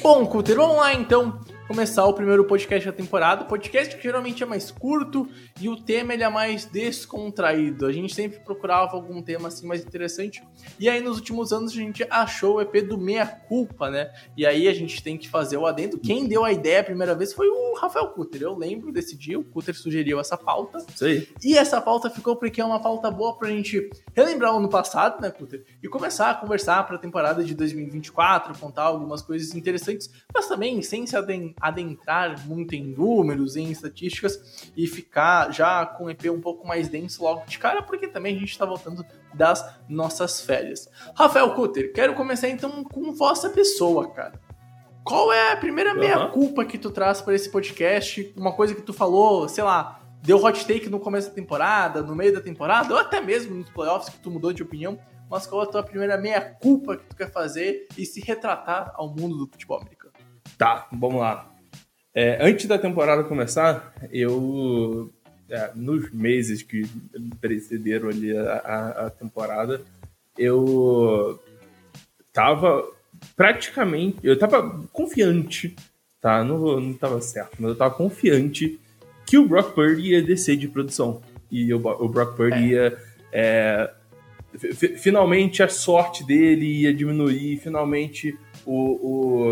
Bom, 0.06 0.24
Cutter, 0.28 0.56
vamos 0.56 0.78
lá 0.78 0.94
então 0.94 1.34
começar 1.68 2.06
o 2.06 2.14
primeiro 2.14 2.46
podcast 2.46 2.86
da 2.86 2.94
temporada. 2.94 3.44
Podcast 3.46 3.96
que 3.96 4.04
geralmente 4.04 4.44
é 4.44 4.46
mais 4.46 4.70
curto 4.70 5.28
e 5.60 5.68
o 5.68 5.76
tema 5.76 6.14
ele 6.14 6.24
é 6.24 6.30
mais 6.30 6.66
descontraído. 6.66 7.88
A 7.88 7.92
gente 7.92 8.14
sempre 8.14 8.40
procurava 8.40 8.92
algum 8.96 9.20
tema 9.22 9.48
assim 9.48 9.66
mais 9.66 9.84
interessante. 9.84 10.44
E 10.80 10.88
aí 10.88 11.02
nos 11.02 11.18
últimos 11.18 11.52
anos 11.52 11.72
a 11.72 11.76
gente 11.76 12.06
achou 12.10 12.56
o 12.58 12.62
EP 12.62 12.82
do 12.88 12.98
Meia 13.00 13.26
Culpa, 13.26 13.90
né? 13.90 14.12
E 14.38 14.46
aí 14.46 14.68
a 14.68 14.74
gente 14.74 15.02
tem 15.02 15.18
que 15.18 15.28
fazer 15.28 15.58
o 15.58 15.66
adendo. 15.66 15.98
Quem 15.98 16.28
deu 16.28 16.44
a 16.46 16.52
ideia 16.52 16.82
a 16.82 16.84
primeira 16.84 17.16
vez 17.16 17.34
foi 17.34 17.48
o 17.48 17.74
Rafael 17.76 18.10
Cutter. 18.10 18.44
Eu 18.44 18.56
lembro 18.56 18.92
desse 18.92 19.18
dia, 19.18 19.40
o 19.40 19.44
Cutter 19.44 19.76
sugeriu 19.76 20.20
essa 20.20 20.38
pauta. 20.38 20.86
Aí. 21.02 21.28
E 21.44 21.58
essa 21.58 21.82
pauta 21.82 22.10
ficou 22.12 22.36
porque 22.36 22.62
é 22.62 22.66
uma 22.66 22.80
pauta 22.80 23.10
boa 23.10 23.38
pra 23.38 23.50
gente 23.50 23.90
relembrar 24.16 24.54
o 24.54 24.58
ano 24.58 24.70
passado, 24.70 25.20
né, 25.20 25.32
Cutter? 25.32 25.66
E 25.82 25.88
começar 25.88 26.30
a 26.30 26.36
conversar 26.36 26.86
pra 26.86 26.98
temporada 27.00 27.44
de 27.44 27.56
2024, 27.56 28.58
contar 28.60 28.84
algumas 28.84 29.22
coisas 29.24 29.56
interessantes, 29.56 30.12
mas 30.34 30.48
também 30.48 30.82
sem 30.84 31.08
se 31.08 31.16
aden- 31.18 31.55
adentrar 31.60 32.48
muito 32.48 32.76
em 32.76 32.84
números, 32.84 33.56
em 33.56 33.72
estatísticas 33.72 34.72
e 34.76 34.88
ficar 34.88 35.52
já 35.52 35.86
com 35.86 36.06
o 36.06 36.10
EP 36.10 36.26
um 36.26 36.42
pouco 36.42 36.68
mais 36.68 36.88
denso 36.88 37.24
logo 37.24 37.46
de 37.46 37.58
cara, 37.58 37.82
porque 37.82 38.08
também 38.08 38.36
a 38.36 38.40
gente 38.40 38.58
tá 38.58 38.66
voltando 38.66 39.06
das 39.34 39.66
nossas 39.88 40.42
férias. 40.42 40.90
Rafael 41.16 41.54
Cutter, 41.54 41.94
quero 41.94 42.14
começar 42.14 42.50
então 42.50 42.84
com 42.84 43.14
vossa 43.14 43.50
pessoa, 43.50 44.12
cara. 44.12 44.40
Qual 45.04 45.32
é 45.32 45.52
a 45.52 45.58
primeira 45.58 45.92
Aham. 45.92 46.00
meia-culpa 46.00 46.66
que 46.66 46.78
tu 46.78 46.90
traz 46.90 47.22
para 47.22 47.36
esse 47.36 47.50
podcast? 47.50 48.34
Uma 48.36 48.54
coisa 48.54 48.74
que 48.74 48.82
tu 48.82 48.92
falou, 48.92 49.48
sei 49.48 49.64
lá, 49.64 50.02
deu 50.24 50.44
hot 50.44 50.66
take 50.66 50.90
no 50.90 51.00
começo 51.00 51.30
da 51.30 51.36
temporada, 51.36 52.02
no 52.02 52.16
meio 52.16 52.34
da 52.34 52.42
temporada, 52.42 52.92
ou 52.92 53.00
até 53.00 53.22
mesmo 53.22 53.56
nos 53.56 53.70
playoffs 53.70 54.10
que 54.10 54.20
tu 54.20 54.32
mudou 54.32 54.52
de 54.52 54.64
opinião, 54.64 54.98
mas 55.30 55.46
qual 55.46 55.62
é 55.62 55.66
a 55.66 55.68
tua 55.68 55.84
primeira 55.84 56.18
meia-culpa 56.18 56.98
que 56.98 57.06
tu 57.06 57.16
quer 57.16 57.32
fazer 57.32 57.88
e 57.96 58.06
se 58.06 58.20
retratar 58.20 58.92
ao 58.96 59.10
mundo 59.10 59.38
do 59.38 59.48
futebol 59.48 59.78
americano? 59.78 59.95
Tá, 60.58 60.88
vamos 60.92 61.20
lá. 61.22 61.52
É, 62.14 62.38
antes 62.46 62.66
da 62.66 62.78
temporada 62.78 63.24
começar, 63.24 63.94
eu. 64.12 65.12
é, 65.50 65.72
nos 65.76 66.10
meses 66.12 66.64
que 66.64 66.84
precederam 67.42 68.10
ali 68.10 68.36
a, 68.36 68.54
a- 68.54 69.06
a 69.06 69.10
temporada, 69.10 69.82
eu 70.38 71.40
tava 72.34 72.84
praticamente. 73.36 74.18
Eu 74.24 74.38
tava 74.40 74.82
confiante, 74.94 75.76
tá? 76.22 76.44
Não, 76.44 76.80
não 76.80 76.94
tava 76.94 77.20
certo, 77.22 77.58
mas 77.60 77.70
eu 77.72 77.76
tava 77.76 77.94
confiante 77.94 78.80
que 79.26 79.38
o 79.38 79.48
Brock 79.48 79.74
Purdy 79.74 80.12
ia 80.12 80.22
descer 80.22 80.56
de 80.56 80.68
produção. 80.68 81.22
E 81.52 81.74
o, 81.74 81.78
o 81.78 82.08
Brock 82.10 82.36
Purdy 82.38 82.70
ia. 82.72 82.98
é, 83.32 83.92
fi- 84.58 84.74
fi- 84.74 84.98
finalmente 84.98 85.62
a 85.62 85.68
sorte 85.68 86.24
dele 86.26 86.66
ia 86.82 86.94
diminuir, 86.94 87.58
finalmente 87.58 88.38
o, 88.66 88.74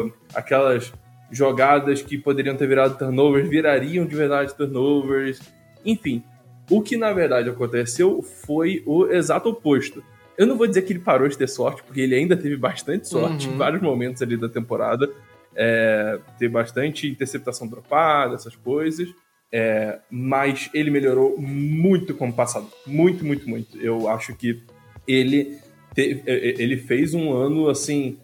o- 0.05 0.11
aquelas 0.33 0.91
jogadas 1.31 2.01
que 2.01 2.17
poderiam 2.17 2.55
ter 2.55 2.67
virado 2.67 2.97
turnovers 2.97 3.49
virariam 3.49 4.05
de 4.05 4.15
verdade 4.15 4.53
turnovers. 4.55 5.39
Enfim, 5.85 6.23
o 6.69 6.81
que 6.81 6.95
na 6.97 7.11
verdade 7.11 7.49
aconteceu 7.49 8.21
foi 8.21 8.83
o 8.85 9.07
exato 9.07 9.49
oposto. 9.49 10.03
eu 10.37 10.47
não 10.47 10.57
vou 10.57 10.65
dizer 10.67 10.81
que 10.83 10.93
ele 10.93 10.99
parou 10.99 11.27
de 11.27 11.37
ter 11.37 11.47
sorte, 11.47 11.83
porque 11.83 12.01
ele 12.01 12.15
ainda 12.15 12.35
teve 12.37 12.55
bastante 12.57 13.07
sorte 13.07 13.47
Uhum. 13.47 13.53
em 13.53 13.57
vários 13.57 13.81
momentos 13.81 14.21
ali 14.21 14.35
da 14.37 14.49
temporada. 14.49 15.09
É, 15.55 16.19
teve 16.39 16.51
bastante 16.53 17.07
interceptação 17.07 17.67
dropada, 17.67 18.35
essas 18.35 18.55
coisas. 18.55 19.07
É, 19.51 19.99
mas 20.09 20.71
ele 20.73 20.89
melhorou 20.89 21.35
muito 21.39 22.15
como 22.15 22.33
passado. 22.33 22.67
Muito, 22.87 23.23
muito, 23.23 23.47
muito. 23.47 23.77
Eu 23.79 24.07
acho 24.09 24.33
que 24.35 24.63
ele, 25.07 25.59
te- 25.93 26.23
ele 26.25 26.77
fez 26.77 27.13
um 27.13 27.31
ano 27.31 27.69
assim 27.69 28.17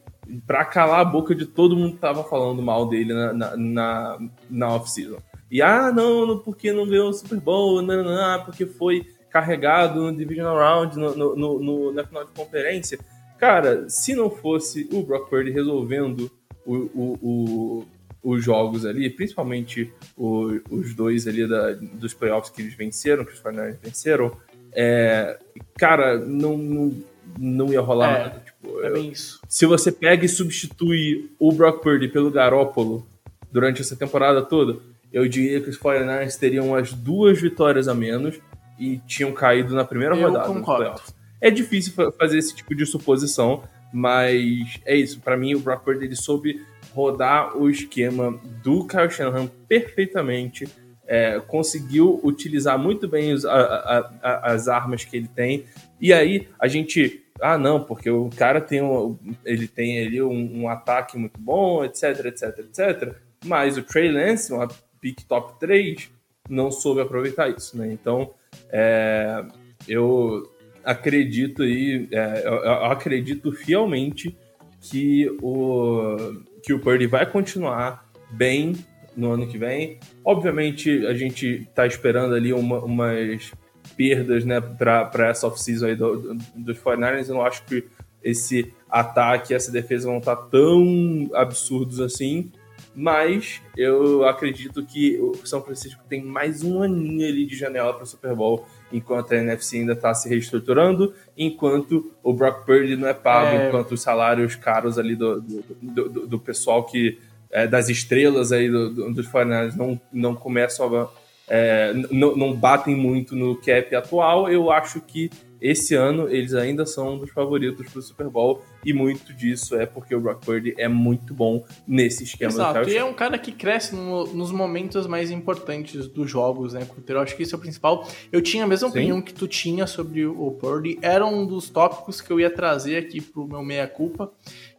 pra 0.46 0.66
calar 0.66 1.00
a 1.02 1.06
boca 1.06 1.34
de 1.36 1.46
todo 1.46 1.76
mundo 1.76 1.94
que 1.94 2.00
tava 2.00 2.24
falando 2.24 2.62
mal 2.62 2.88
dele 2.88 3.14
na, 3.14 3.34
na, 3.34 3.58
na, 3.58 4.20
na 4.50 4.76
off-season. 4.76 5.18
E 5.52 5.62
ah, 5.62 5.92
não, 5.92 6.26
não, 6.28 6.38
porque 6.40 6.72
não 6.72 6.88
ganhou 6.88 7.10
o 7.10 7.14
Super 7.14 7.40
Bowl, 7.40 7.82
não, 7.82 8.04
não, 8.04 8.16
não, 8.16 8.46
porque 8.46 8.66
foi 8.66 9.08
carregado 9.30 10.00
no 10.02 10.16
Divisional 10.16 10.58
Round, 10.58 10.98
no, 10.98 11.16
no, 11.36 11.60
no- 11.60 11.92
na 11.92 12.04
final 12.06 12.24
de 12.26 12.32
conferência. 12.32 13.00
Cara, 13.38 13.90
se 13.90 14.14
não 14.14 14.30
fosse 14.30 14.88
o 14.92 15.02
Brock 15.02 15.30
Purdy 15.30 15.52
resolvendo 15.52 16.30
o, 16.66 16.76
o- 16.76 17.18
o- 17.22 17.86
os 18.22 18.44
jogos 18.44 18.86
ali, 18.86 19.10
principalmente 19.10 19.92
os 20.18 20.94
dois 20.94 21.26
ali 21.28 21.48
da- 21.48 21.72
dos 21.74 22.14
playoffs 22.14 22.52
que 22.54 22.62
eles 22.62 22.74
venceram, 22.74 23.24
que 23.24 23.32
os 23.34 23.40
49ers 23.42 23.78
venceram, 23.82 24.32
é, 24.74 25.40
cara, 25.78 26.18
não, 26.20 26.58
não, 26.58 26.94
não 27.40 27.72
ia 27.74 27.82
rolar 27.82 28.10
É, 28.16 28.20
nada. 28.24 28.44
É 28.84 28.90
bem 28.92 29.10
isso. 29.12 29.40
se 29.48 29.66
você 29.66 29.92
pega 29.92 30.26
e 30.26 30.30
substitui 30.30 31.32
o 31.40 31.52
Brock 31.52 31.82
Purdy 31.82 32.08
pelo 32.08 32.30
Garópolo 32.32 33.06
durante 33.52 33.82
essa 33.82 33.96
temporada 33.96 34.42
toda, 34.42 34.78
eu 35.12 35.28
diria 35.28 35.60
que 35.62 35.70
os 35.70 35.78
49ers 35.78 36.38
teriam 36.38 36.68
umas 36.70 36.94
duas 36.94 37.42
vitórias 37.42 37.88
a 37.88 37.94
menos 37.96 38.40
e 38.80 38.98
tinham 39.08 39.32
caído 39.32 39.74
na 39.76 39.84
primeira 39.84 40.16
Eu 40.16 40.28
rodada 40.28 40.46
concordo. 40.48 41.02
É 41.42 41.50
difícil 41.50 41.94
fa- 41.94 42.12
fazer 42.12 42.38
esse 42.38 42.56
tipo 42.56 42.76
de 42.76 42.86
suposição, 42.86 43.64
mas 43.94 44.80
é 44.86 44.96
isso. 44.96 45.20
Pra 45.20 45.36
mim, 45.38 45.56
o 45.56 45.60
Brock 45.60 45.84
Purdy 45.84 46.06
ele 46.06 46.16
soube 46.16 46.62
rodar 46.94 47.58
o 47.58 47.70
esquema 47.70 48.40
do 48.64 48.86
Kyle 48.88 49.10
Shanahan 49.10 49.48
perfeitamente. 49.68 50.68
é, 51.12 51.40
conseguiu 51.40 52.20
utilizar 52.24 52.78
muito 52.78 53.08
bem 53.08 53.34
os- 53.34 53.44
a- 53.44 53.52
a- 53.52 54.12
a- 54.22 54.52
as 54.54 54.68
armas 54.68 55.04
que 55.04 55.18
ele 55.18 55.28
tem. 55.28 55.66
E 56.00 56.14
aí 56.14 56.48
a 56.60 56.68
gente, 56.68 57.24
ah 57.42 57.58
não, 57.58 57.84
porque 57.84 58.10
o 58.10 58.30
cara 58.36 58.62
tem 58.62 58.82
um, 58.82 59.18
ele 59.46 59.68
tem 59.68 60.06
ali 60.06 60.22
um, 60.22 60.62
um 60.62 60.70
ataque 60.70 61.18
muito 61.18 61.40
bom, 61.40 61.84
etc, 61.84 62.26
etc, 62.26 62.60
etc. 62.60 63.16
Mas 63.46 63.78
o 63.78 63.84
Trey 63.84 64.12
Lance, 64.12 64.52
uma 64.54 64.68
pick 65.02 65.24
top 65.28 65.60
3, 65.60 66.10
não 66.50 66.72
soube 66.72 67.02
aproveitar 67.02 67.50
isso, 67.50 67.78
né? 67.78 67.92
Então, 67.92 68.32
é, 68.70 69.46
eu 69.88 70.44
acredito 70.84 71.64
aí, 71.64 72.08
é, 72.12 72.42
eu, 72.46 72.54
eu 72.54 72.86
acredito 72.86 73.52
fielmente 73.52 74.36
que 74.82 75.30
o, 75.42 76.18
que 76.64 76.74
o 76.74 76.80
Purdy 76.80 77.06
vai 77.06 77.30
continuar 77.30 78.10
bem 78.32 78.74
no 79.16 79.32
ano 79.32 79.48
que 79.48 79.58
vem. 79.58 80.00
Obviamente, 80.24 81.06
a 81.06 81.14
gente 81.14 81.68
tá 81.76 81.86
esperando 81.86 82.34
ali 82.34 82.54
uma- 82.54 82.80
umas 82.80 83.52
perdas, 84.00 84.46
né, 84.46 84.62
para 84.62 85.28
essa 85.28 85.46
off-season 85.46 85.88
aí 85.88 85.96
do, 85.98 86.16
do, 86.16 86.34
dos 86.56 86.78
49ers. 86.78 87.28
Eu 87.28 87.36
não 87.36 87.42
acho 87.46 87.66
que 87.66 87.84
esse 88.24 88.74
ataque 88.90 89.54
essa 89.54 89.70
defesa 89.72 90.08
vão 90.08 90.20
estar 90.20 90.38
tão 90.38 91.30
absurdos 91.34 92.00
assim, 92.00 92.50
mas 92.96 93.62
eu 93.78 94.24
acredito 94.26 94.86
que 94.86 95.18
o 95.20 95.46
São 95.46 95.62
Francisco 95.62 96.02
tem 96.08 96.24
mais 96.24 96.64
um 96.64 96.82
aninho 96.82 97.28
ali 97.28 97.46
de 97.46 97.58
janela 97.58 97.94
para 97.94 98.04
o 98.04 98.08
Super 98.08 98.34
Bowl, 98.34 98.66
enquanto 98.92 99.34
a 99.34 99.38
NFC 99.38 99.80
ainda 99.80 99.94
está 99.94 100.14
se 100.14 100.30
reestruturando, 100.30 101.14
enquanto 101.38 102.10
o 102.24 102.34
Brock 102.34 102.66
Purdy 102.66 102.96
não 102.96 103.08
é 103.10 103.14
pago, 103.14 103.58
É. 103.58 103.68
enquanto 103.68 103.92
os 103.92 104.02
salários 104.02 104.56
caros 104.56 104.98
ali 104.98 105.16
do, 105.16 105.42
do, 105.42 106.10
do- 106.10 106.28
do- 106.28 106.40
pessoal 106.40 106.86
que 106.86 107.20
é, 107.52 107.68
das 107.68 107.90
estrelas 107.90 108.52
aí 108.54 108.70
do, 108.70 108.90
do- 108.94 109.14
dos 109.14 109.28
49ers 109.28 109.76
não, 109.76 110.00
não 110.12 110.36
começam 110.36 110.86
a 110.86 111.10
é, 111.50 111.94
não, 112.12 112.54
batem 112.54 112.96
muito 112.96 113.36
no 113.36 113.56
cap 113.56 113.96
atual, 113.96 114.50
eu 114.50 114.72
acho 114.72 115.02
que 115.02 115.30
esse 115.62 115.94
ano 115.94 116.30
eles 116.30 116.54
ainda 116.54 116.86
são 116.86 117.16
um 117.16 117.18
dos 117.18 117.32
favoritos 117.32 117.86
para 117.90 118.00
o 118.00 118.02
Super 118.02 118.30
Bowl 118.30 118.62
e 118.86 118.94
muito 118.94 119.34
disso 119.34 119.76
é 119.76 119.86
porque 119.86 120.16
o 120.16 120.22
Brock 120.22 120.46
Purdy 120.46 120.74
é 120.78 120.88
muito 120.88 121.34
bom 121.34 121.66
nesse 121.86 122.24
esquema 122.24 122.50
do 122.54 122.56
Exato, 122.62 122.80
Kyle 122.86 122.94
e 122.94 122.98
é 122.98 123.04
um 123.04 123.14
cara 123.14 123.38
que 123.38 123.52
cresce 123.52 123.94
no- 123.94 124.26
nos 124.28 124.54
momentos 124.54 125.06
mais 125.06 125.30
importantes 125.32 126.08
dos 126.08 126.32
jogos, 126.32 126.72
né, 126.72 126.86
Couto? 126.86 127.12
Eu 127.12 127.20
acho 127.20 127.36
que 127.36 127.44
isso 127.44 127.56
é 127.56 127.58
o 127.58 127.62
principal. 127.62 128.08
Eu 128.32 128.42
tinha 128.42 128.64
a 128.64 128.68
mesma 128.68 128.88
Sim. 128.88 128.94
opinião 129.00 129.22
que 129.22 129.34
tu 129.34 129.50
tinha 129.50 129.86
sobre 129.86 130.26
o 130.26 130.52
Purdy, 130.52 130.98
era 131.02 131.26
um 131.26 131.46
dos 131.46 131.70
tópicos 131.70 132.22
que 132.22 132.32
eu 132.32 132.40
ia 132.40 132.50
trazer 132.50 132.96
aqui 132.96 133.20
pro 133.20 133.46
meu 133.46 133.62
meia-culpa. 133.62 134.32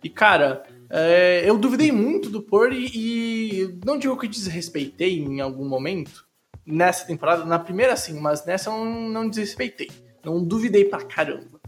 E, 0.03 0.09
cara, 0.09 0.63
é, 0.89 1.43
eu 1.45 1.59
duvidei 1.59 1.93
muito 1.93 2.31
do 2.31 2.41
Purdy 2.41 2.91
e 2.95 3.79
não 3.85 3.99
digo 3.99 4.17
que 4.17 4.27
desrespeitei 4.27 5.19
em 5.19 5.43
algum 5.43 5.69
momento, 5.69 6.25
nessa 6.67 7.07
temporada, 7.07 7.45
na 7.45 7.59
primeira 7.59 7.97
sim, 7.97 8.19
mas 8.21 8.45
nessa 8.45 8.71
eu 8.71 8.85
não, 8.85 9.09
não 9.09 9.29
desrespeitei. 9.29 9.91
Não 10.25 10.43
duvidei 10.43 10.85
pra 10.85 11.03
caramba. 11.03 11.61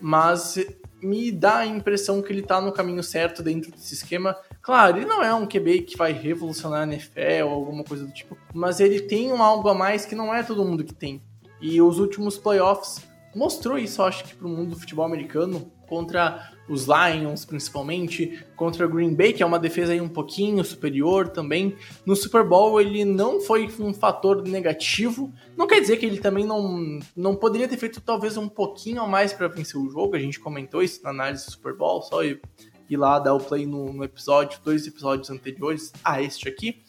Mas 0.00 0.58
me 1.02 1.30
dá 1.30 1.58
a 1.58 1.66
impressão 1.66 2.22
que 2.22 2.32
ele 2.32 2.42
tá 2.42 2.60
no 2.60 2.72
caminho 2.72 3.02
certo 3.02 3.42
dentro 3.42 3.70
desse 3.70 3.94
esquema. 3.94 4.36
Claro, 4.60 4.98
ele 4.98 5.06
não 5.06 5.22
é 5.22 5.32
um 5.34 5.46
QB 5.46 5.82
que 5.82 5.96
vai 5.96 6.12
revolucionar 6.12 6.82
a 6.82 6.92
NFL 6.92 7.46
ou 7.46 7.52
alguma 7.52 7.84
coisa 7.84 8.04
do 8.04 8.12
tipo, 8.12 8.36
mas 8.52 8.80
ele 8.80 9.00
tem 9.00 9.32
um 9.32 9.42
algo 9.42 9.68
a 9.68 9.74
mais 9.74 10.04
que 10.04 10.14
não 10.14 10.34
é 10.34 10.42
todo 10.42 10.64
mundo 10.64 10.84
que 10.84 10.94
tem. 10.94 11.22
E 11.60 11.80
os 11.80 11.98
últimos 11.98 12.36
playoffs 12.36 13.00
mostrou 13.34 13.78
isso, 13.78 14.02
acho 14.02 14.24
que 14.24 14.34
pro 14.34 14.48
mundo 14.48 14.70
do 14.70 14.80
futebol 14.80 15.04
americano, 15.04 15.70
contra 15.88 16.52
os 16.68 16.86
Lions 16.86 17.44
principalmente, 17.44 18.44
contra 18.56 18.86
o 18.86 18.88
Green 18.88 19.14
Bay, 19.14 19.32
que 19.32 19.42
é 19.42 19.46
uma 19.46 19.58
defesa 19.58 19.92
aí 19.92 20.00
um 20.00 20.08
pouquinho 20.08 20.64
superior 20.64 21.28
também. 21.28 21.76
No 22.04 22.16
Super 22.16 22.44
Bowl 22.44 22.80
ele 22.80 23.04
não 23.04 23.40
foi 23.40 23.68
um 23.78 23.92
fator 23.92 24.42
negativo. 24.42 25.32
Não 25.56 25.66
quer 25.66 25.80
dizer 25.80 25.96
que 25.96 26.06
ele 26.06 26.18
também 26.18 26.44
não, 26.44 26.98
não 27.14 27.36
poderia 27.36 27.68
ter 27.68 27.76
feito 27.76 28.00
talvez 28.00 28.36
um 28.36 28.48
pouquinho 28.48 29.02
a 29.02 29.06
mais 29.06 29.32
para 29.32 29.48
vencer 29.48 29.80
o 29.80 29.90
jogo. 29.90 30.16
A 30.16 30.20
gente 30.20 30.40
comentou 30.40 30.82
isso 30.82 31.02
na 31.02 31.10
análise 31.10 31.46
do 31.46 31.52
Super 31.52 31.74
Bowl, 31.74 32.02
só 32.02 32.24
ir, 32.24 32.40
ir 32.88 32.96
lá 32.96 33.18
dar 33.18 33.34
o 33.34 33.40
play 33.40 33.66
no, 33.66 33.92
no 33.92 34.04
episódio, 34.04 34.58
dois 34.64 34.86
episódios 34.86 35.30
anteriores 35.30 35.92
a 36.04 36.20
este 36.20 36.48
aqui. 36.48 36.82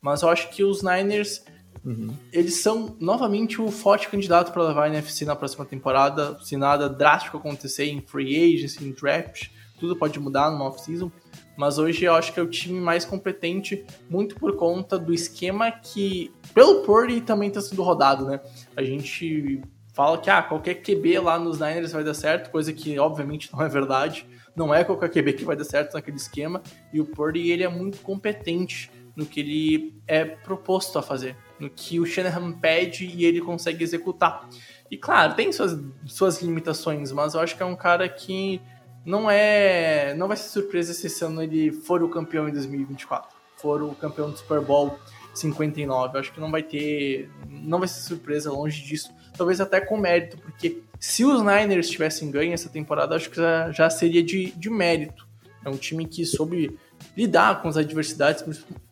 Mas 0.00 0.22
eu 0.22 0.28
acho 0.28 0.50
que 0.50 0.62
os 0.62 0.82
Niners 0.82 1.44
eles 2.32 2.62
são 2.62 2.96
novamente 3.00 3.60
o 3.60 3.70
forte 3.70 4.08
candidato 4.08 4.52
para 4.52 4.62
levar 4.62 4.84
a 4.84 4.88
NFC 4.88 5.24
na 5.24 5.36
próxima 5.36 5.64
temporada. 5.64 6.38
Se 6.42 6.56
nada 6.56 6.88
drástico 6.88 7.36
acontecer 7.36 7.86
em 7.86 8.00
free 8.00 8.54
agency, 8.54 8.84
em 8.84 8.92
draft, 8.92 9.48
tudo 9.78 9.96
pode 9.96 10.18
mudar 10.18 10.50
numa 10.50 10.66
off-season. 10.66 11.10
Mas 11.56 11.78
hoje 11.78 12.04
eu 12.04 12.14
acho 12.14 12.32
que 12.32 12.38
é 12.38 12.42
o 12.42 12.48
time 12.48 12.80
mais 12.80 13.04
competente, 13.04 13.84
muito 14.08 14.36
por 14.36 14.56
conta 14.56 14.96
do 14.96 15.12
esquema 15.12 15.72
que, 15.72 16.30
pelo 16.54 16.82
Purdy, 16.82 17.20
também 17.20 17.48
está 17.48 17.60
sendo 17.60 17.82
rodado, 17.82 18.24
né? 18.24 18.40
A 18.76 18.82
gente 18.82 19.60
fala 19.92 20.16
que 20.18 20.30
ah, 20.30 20.40
qualquer 20.40 20.76
QB 20.76 21.18
lá 21.18 21.36
nos 21.36 21.58
Niners 21.58 21.90
vai 21.90 22.04
dar 22.04 22.14
certo, 22.14 22.52
coisa 22.52 22.72
que 22.72 22.96
obviamente 23.00 23.52
não 23.52 23.60
é 23.60 23.68
verdade. 23.68 24.24
Não 24.54 24.72
é 24.72 24.84
qualquer 24.84 25.08
QB 25.08 25.32
que 25.32 25.44
vai 25.44 25.56
dar 25.56 25.64
certo 25.64 25.94
naquele 25.94 26.16
esquema. 26.16 26.62
E 26.92 27.00
o 27.00 27.04
Purdy, 27.04 27.50
ele 27.50 27.64
é 27.64 27.68
muito 27.68 27.98
competente 27.98 28.90
no 29.18 29.26
que 29.26 29.40
ele 29.40 30.00
é 30.06 30.24
proposto 30.24 30.96
a 30.96 31.02
fazer, 31.02 31.36
no 31.58 31.68
que 31.68 31.98
o 31.98 32.06
Shanahan 32.06 32.52
pede 32.52 33.04
e 33.04 33.24
ele 33.24 33.40
consegue 33.40 33.82
executar. 33.82 34.48
E 34.88 34.96
claro, 34.96 35.34
tem 35.34 35.50
suas, 35.50 35.76
suas 36.06 36.40
limitações, 36.40 37.10
mas 37.10 37.34
eu 37.34 37.40
acho 37.40 37.56
que 37.56 37.62
é 37.64 37.66
um 37.66 37.74
cara 37.74 38.08
que 38.08 38.62
não 39.04 39.28
é. 39.28 40.14
Não 40.14 40.28
vai 40.28 40.36
ser 40.36 40.50
surpresa 40.50 40.94
se 40.94 41.08
esse 41.08 41.24
ano 41.24 41.42
ele 41.42 41.72
for 41.72 42.00
o 42.00 42.08
campeão 42.08 42.48
em 42.48 42.52
2024. 42.52 43.36
For 43.56 43.82
o 43.82 43.92
campeão 43.96 44.30
do 44.30 44.38
Super 44.38 44.60
Bowl 44.60 44.96
59. 45.34 46.14
Eu 46.14 46.20
acho 46.20 46.32
que 46.32 46.40
não 46.40 46.52
vai 46.52 46.62
ter. 46.62 47.28
Não 47.48 47.80
vai 47.80 47.88
ser 47.88 48.02
surpresa 48.02 48.52
longe 48.52 48.84
disso. 48.84 49.12
Talvez 49.36 49.60
até 49.60 49.80
com 49.80 49.96
mérito, 49.96 50.38
porque 50.38 50.80
se 51.00 51.24
os 51.24 51.42
Niners 51.42 51.90
tivessem 51.90 52.30
ganho 52.30 52.54
essa 52.54 52.68
temporada, 52.68 53.16
acho 53.16 53.30
que 53.30 53.36
já, 53.36 53.72
já 53.72 53.90
seria 53.90 54.22
de, 54.22 54.52
de 54.52 54.70
mérito. 54.70 55.26
É 55.64 55.68
um 55.68 55.76
time 55.76 56.06
que 56.06 56.24
soube 56.24 56.78
lidar 57.18 57.60
com 57.60 57.66
as 57.66 57.76
adversidades, 57.76 58.44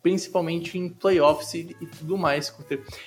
principalmente 0.03 0.77
em 0.77 0.89
playoffs 0.89 1.53
e, 1.53 1.77
e 1.79 1.85
tudo 1.85 2.17
mais. 2.17 2.53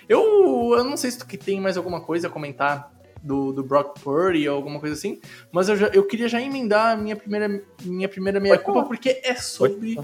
Eu, 0.09 0.73
eu 0.75 0.83
não 0.83 0.97
sei 0.97 1.11
se 1.11 1.19
tu 1.19 1.27
que 1.27 1.37
tem 1.37 1.61
mais 1.61 1.77
alguma 1.77 2.01
coisa 2.01 2.29
a 2.29 2.31
comentar 2.31 2.91
do, 3.23 3.53
do 3.53 3.63
Brock 3.63 4.01
Purdy 4.01 4.49
ou 4.49 4.57
alguma 4.57 4.81
coisa 4.81 4.95
assim, 4.95 5.21
mas 5.53 5.69
eu, 5.69 5.77
já, 5.77 5.89
eu 5.89 6.07
queria 6.07 6.27
já 6.27 6.41
emendar 6.41 6.95
a 6.95 6.97
minha 6.97 7.15
primeira, 7.15 7.63
minha 7.85 8.09
primeira 8.09 8.41
meia-culpa, 8.41 8.83
porque 8.85 9.21
é 9.23 9.35
sobre 9.35 10.01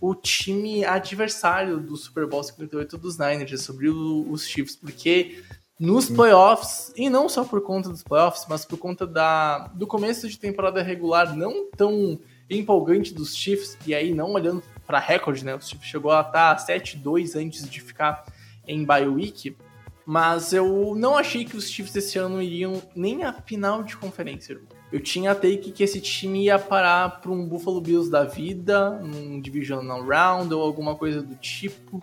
o 0.00 0.14
time 0.14 0.84
adversário 0.84 1.80
do 1.80 1.96
Super 1.96 2.28
Bowl 2.28 2.44
58 2.44 2.96
dos 2.96 3.18
Niners, 3.18 3.52
é 3.52 3.56
sobre 3.56 3.88
o, 3.88 4.30
os 4.30 4.46
Chiefs, 4.46 4.76
porque 4.76 5.42
nos 5.76 6.08
playoffs, 6.08 6.92
e 6.96 7.10
não 7.10 7.28
só 7.28 7.42
por 7.42 7.62
conta 7.62 7.88
dos 7.88 8.04
playoffs, 8.04 8.46
mas 8.48 8.64
por 8.64 8.78
conta 8.78 9.08
da, 9.08 9.66
do 9.74 9.88
começo 9.88 10.28
de 10.28 10.38
temporada 10.38 10.80
regular 10.80 11.34
não 11.34 11.68
tão 11.72 12.20
empolgante 12.48 13.14
dos 13.14 13.36
Chiefs, 13.36 13.78
e 13.86 13.94
aí 13.94 14.12
não 14.14 14.32
olhando 14.32 14.62
para 14.86 14.98
recorde, 14.98 15.44
né? 15.44 15.54
O 15.54 15.60
Chiefs 15.60 15.88
chegou 15.88 16.10
a 16.10 16.20
estar 16.20 16.56
7-2 16.56 17.34
antes 17.36 17.68
de 17.68 17.80
ficar 17.80 18.24
em 18.66 18.84
bye 18.84 19.06
week. 19.08 19.56
Mas 20.04 20.52
eu 20.52 20.94
não 20.96 21.16
achei 21.16 21.44
que 21.44 21.56
os 21.56 21.70
Chiefs 21.70 21.94
esse 21.94 22.18
ano 22.18 22.42
iriam 22.42 22.82
nem 22.94 23.22
a 23.22 23.32
final 23.32 23.82
de 23.82 23.96
conferência. 23.96 24.60
Eu 24.92 25.00
tinha 25.00 25.30
a 25.30 25.34
take 25.34 25.72
que 25.72 25.82
esse 25.82 26.00
time 26.00 26.44
ia 26.44 26.58
parar 26.58 27.20
para 27.20 27.30
um 27.30 27.46
Buffalo 27.46 27.80
Bills 27.80 28.10
da 28.10 28.24
vida, 28.24 28.90
num 28.90 29.40
Divisional 29.40 30.04
Round 30.04 30.52
ou 30.52 30.60
alguma 30.60 30.96
coisa 30.96 31.22
do 31.22 31.34
tipo. 31.36 32.02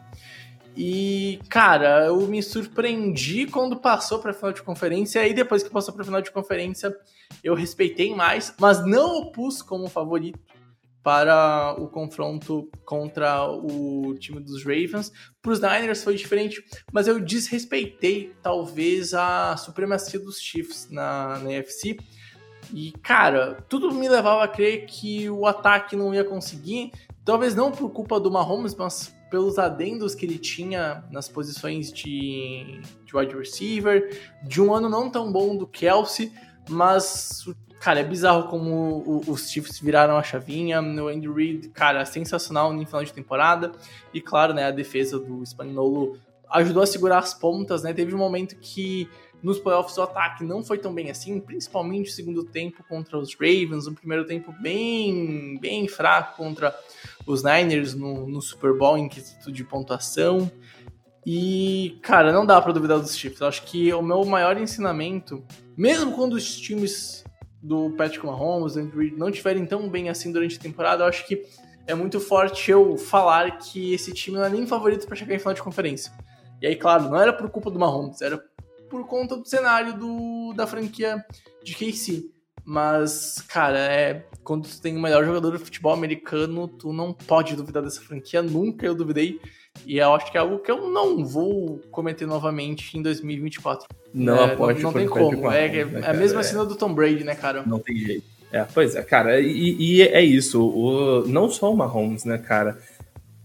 E, 0.76 1.40
cara, 1.50 2.06
eu 2.06 2.22
me 2.22 2.42
surpreendi 2.42 3.46
quando 3.46 3.76
passou 3.76 4.20
para 4.20 4.32
a 4.32 4.34
final 4.34 4.54
de 4.54 4.64
conferência. 4.64 5.28
E 5.28 5.34
depois 5.34 5.62
que 5.62 5.70
passou 5.70 5.94
para 5.94 6.04
a 6.04 6.06
final 6.06 6.22
de 6.22 6.32
conferência, 6.32 6.96
eu 7.44 7.54
respeitei 7.54 8.14
mais, 8.16 8.54
mas 8.60 8.86
não 8.86 9.18
o 9.18 9.32
pus 9.32 9.62
como 9.62 9.88
favorito 9.88 10.40
para 11.02 11.76
o 11.80 11.88
confronto 11.88 12.70
contra 12.86 13.50
o 13.50 14.16
time 14.20 14.40
dos 14.40 14.64
Ravens. 14.64 15.12
Para 15.42 15.52
os 15.52 15.60
Niners 15.60 16.04
foi 16.04 16.16
diferente, 16.16 16.64
mas 16.92 17.08
eu 17.08 17.20
desrespeitei 17.20 18.34
talvez 18.42 19.14
a 19.14 19.56
supremacia 19.58 20.20
dos 20.20 20.40
Chiefs 20.40 20.90
na, 20.92 21.40
na 21.40 21.52
NFC. 21.52 21.98
E, 22.74 22.92
cara, 23.02 23.64
tudo 23.68 23.94
me 23.94 24.08
levava 24.08 24.44
a 24.44 24.48
crer 24.48 24.86
que 24.86 25.30
o 25.30 25.46
ataque 25.46 25.96
não 25.96 26.14
ia 26.14 26.24
conseguir, 26.24 26.92
talvez 27.26 27.56
não 27.56 27.72
por 27.72 27.90
culpa 27.90 28.20
do 28.20 28.30
Mahomes, 28.30 28.76
mas 28.76 29.16
pelos 29.32 29.58
adendos 29.58 30.14
que 30.14 30.26
ele 30.26 30.38
tinha 30.38 31.04
nas 31.12 31.30
posições 31.30 31.92
de, 31.92 32.82
de 33.06 33.16
wide 33.16 33.36
receiver, 33.36 34.36
de 34.44 34.62
um 34.62 34.74
ano 34.74 34.90
não 34.90 35.10
tão 35.10 35.32
bom 35.32 35.56
do 35.56 35.68
Kelsey, 35.68 36.32
mas 36.70 37.46
Cara, 37.80 38.02
é 38.02 38.04
bizarro 38.04 38.50
como 38.50 39.24
os 39.26 39.50
Chiefs 39.50 39.80
viraram 39.80 40.18
a 40.18 40.24
chavinha. 40.24 40.82
O 40.82 41.08
Andy 41.08 41.30
Reid, 41.30 41.70
cara, 41.70 42.04
sensacional 42.06 42.74
no 42.74 42.86
final 42.86 43.04
de 43.06 43.14
temporada. 43.14 43.72
E 44.14 44.20
claro, 44.20 44.54
né, 44.54 44.66
a 44.66 44.72
defesa 44.72 45.18
do 45.18 45.42
Spagnolo 45.46 46.18
ajudou 46.52 46.84
a 46.84 46.86
segurar 46.86 47.20
as 47.20 47.34
pontas, 47.34 47.82
né? 47.82 47.94
Teve 47.94 48.14
um 48.14 48.18
momento 48.18 48.58
que 48.58 49.08
nos 49.42 49.60
playoffs 49.60 49.98
o 49.98 50.02
ataque 50.02 50.44
não 50.44 50.62
foi 50.62 50.78
tão 50.78 50.94
bem 50.94 51.10
assim, 51.10 51.40
principalmente 51.40 52.10
o 52.10 52.14
segundo 52.14 52.44
tempo 52.44 52.84
contra 52.90 53.18
os 53.18 53.34
Ravens, 53.34 53.88
um 53.88 53.94
primeiro 53.94 54.26
tempo 54.26 54.54
bem, 54.62 55.58
bem 55.62 55.88
fraco 55.88 56.36
contra 56.36 56.78
os 57.26 57.44
Niners 57.44 57.94
no, 57.94 58.28
no 58.28 58.42
Super 58.42 58.78
Bowl 58.78 58.98
em 58.98 59.08
quesito 59.08 59.50
de 59.50 59.64
pontuação. 59.64 60.52
E, 61.26 62.00
cara, 62.02 62.32
não 62.32 62.46
dá 62.46 62.62
para 62.62 62.72
duvidar 62.72 63.00
dos 63.00 63.16
Chiefs. 63.16 63.42
Acho 63.42 63.64
que 63.64 63.94
o 63.94 64.02
meu 64.02 64.24
maior 64.26 64.58
ensinamento, 64.58 65.44
mesmo 65.78 66.14
quando 66.14 66.34
os 66.34 66.58
times 66.58 67.24
do 67.62 67.92
Patrick 67.92 68.26
Mahomes, 68.26 68.78
Andrew 68.78 69.18
não 69.18 69.30
estiverem 69.30 69.66
tão 69.66 69.90
bem 69.90 70.10
assim 70.10 70.32
durante 70.32 70.58
a 70.58 70.62
temporada, 70.62 71.04
eu 71.04 71.08
acho 71.08 71.28
que 71.28 71.46
é 71.86 71.94
muito 71.94 72.20
forte 72.20 72.72
eu 72.72 72.98
falar 72.98 73.58
que 73.58 73.94
esse 73.94 74.14
time 74.14 74.38
não 74.38 74.46
é 74.46 74.50
nem 74.50 74.66
favorito 74.66 75.08
para 75.08 75.16
chegar 75.16 75.36
em 75.36 75.40
final 75.40 75.54
de 75.54 75.62
conferência. 75.62 76.14
E 76.62 76.68
aí, 76.68 76.76
claro, 76.76 77.10
não 77.10 77.20
era 77.20 77.34
por 77.34 77.50
culpa 77.50 77.72
do 77.72 77.80
Mahomes, 77.80 78.22
era 78.22 78.42
por 78.90 79.06
conta 79.08 79.36
do 79.36 79.48
cenário 79.48 79.98
do, 79.98 80.54
da 80.54 80.68
franquia 80.68 81.24
de 81.64 81.76
KC. 81.76 82.30
Mas, 82.64 83.42
cara, 83.48 83.80
é, 83.80 84.26
quando 84.44 84.68
tu 84.68 84.80
tem 84.80 84.96
o 84.96 85.02
melhor 85.02 85.26
jogador 85.26 85.58
de 85.58 85.64
futebol 85.64 85.94
americano, 85.94 86.68
tu 86.68 86.94
não 86.94 87.12
pode 87.12 87.56
duvidar 87.56 87.82
dessa 87.82 88.02
franquia, 88.02 88.42
nunca 88.42 88.86
eu 88.86 88.94
duvidei. 88.94 89.40
E 89.86 89.98
eu 89.98 90.14
acho 90.14 90.32
que 90.32 90.38
é 90.38 90.42
algo 90.42 90.60
que 90.60 90.70
eu 90.70 90.90
não 90.90 91.26
vou 91.26 91.82
cometer 91.92 92.26
novamente 92.26 92.98
em 92.98 93.02
2024. 93.02 93.88
Não 94.14 94.36
é, 94.38 94.54
aposte 94.54 94.84
Não, 94.84 94.92
não 94.92 95.00
tem 95.00 95.08
como. 95.08 95.52
É, 95.52 95.66
é, 95.66 95.86
né, 95.86 96.02
é 96.06 96.10
a 96.10 96.14
mesma 96.14 96.44
cena 96.44 96.66
do 96.66 96.76
Tom 96.76 96.94
Brady, 96.94 97.24
né, 97.24 97.36
cara? 97.36 97.64
Não 97.66 97.80
tem 97.80 97.96
jeito. 97.98 98.24
É, 98.52 98.64
pois 98.64 98.96
é, 98.96 99.04
cara, 99.04 99.40
e, 99.40 99.76
e 99.80 100.02
é 100.02 100.22
isso. 100.24 100.62
O, 100.62 101.28
não 101.28 101.50
só 101.50 101.72
o 101.72 101.78
Mahomes, 101.78 102.26
né, 102.26 102.38
cara? 102.38 102.80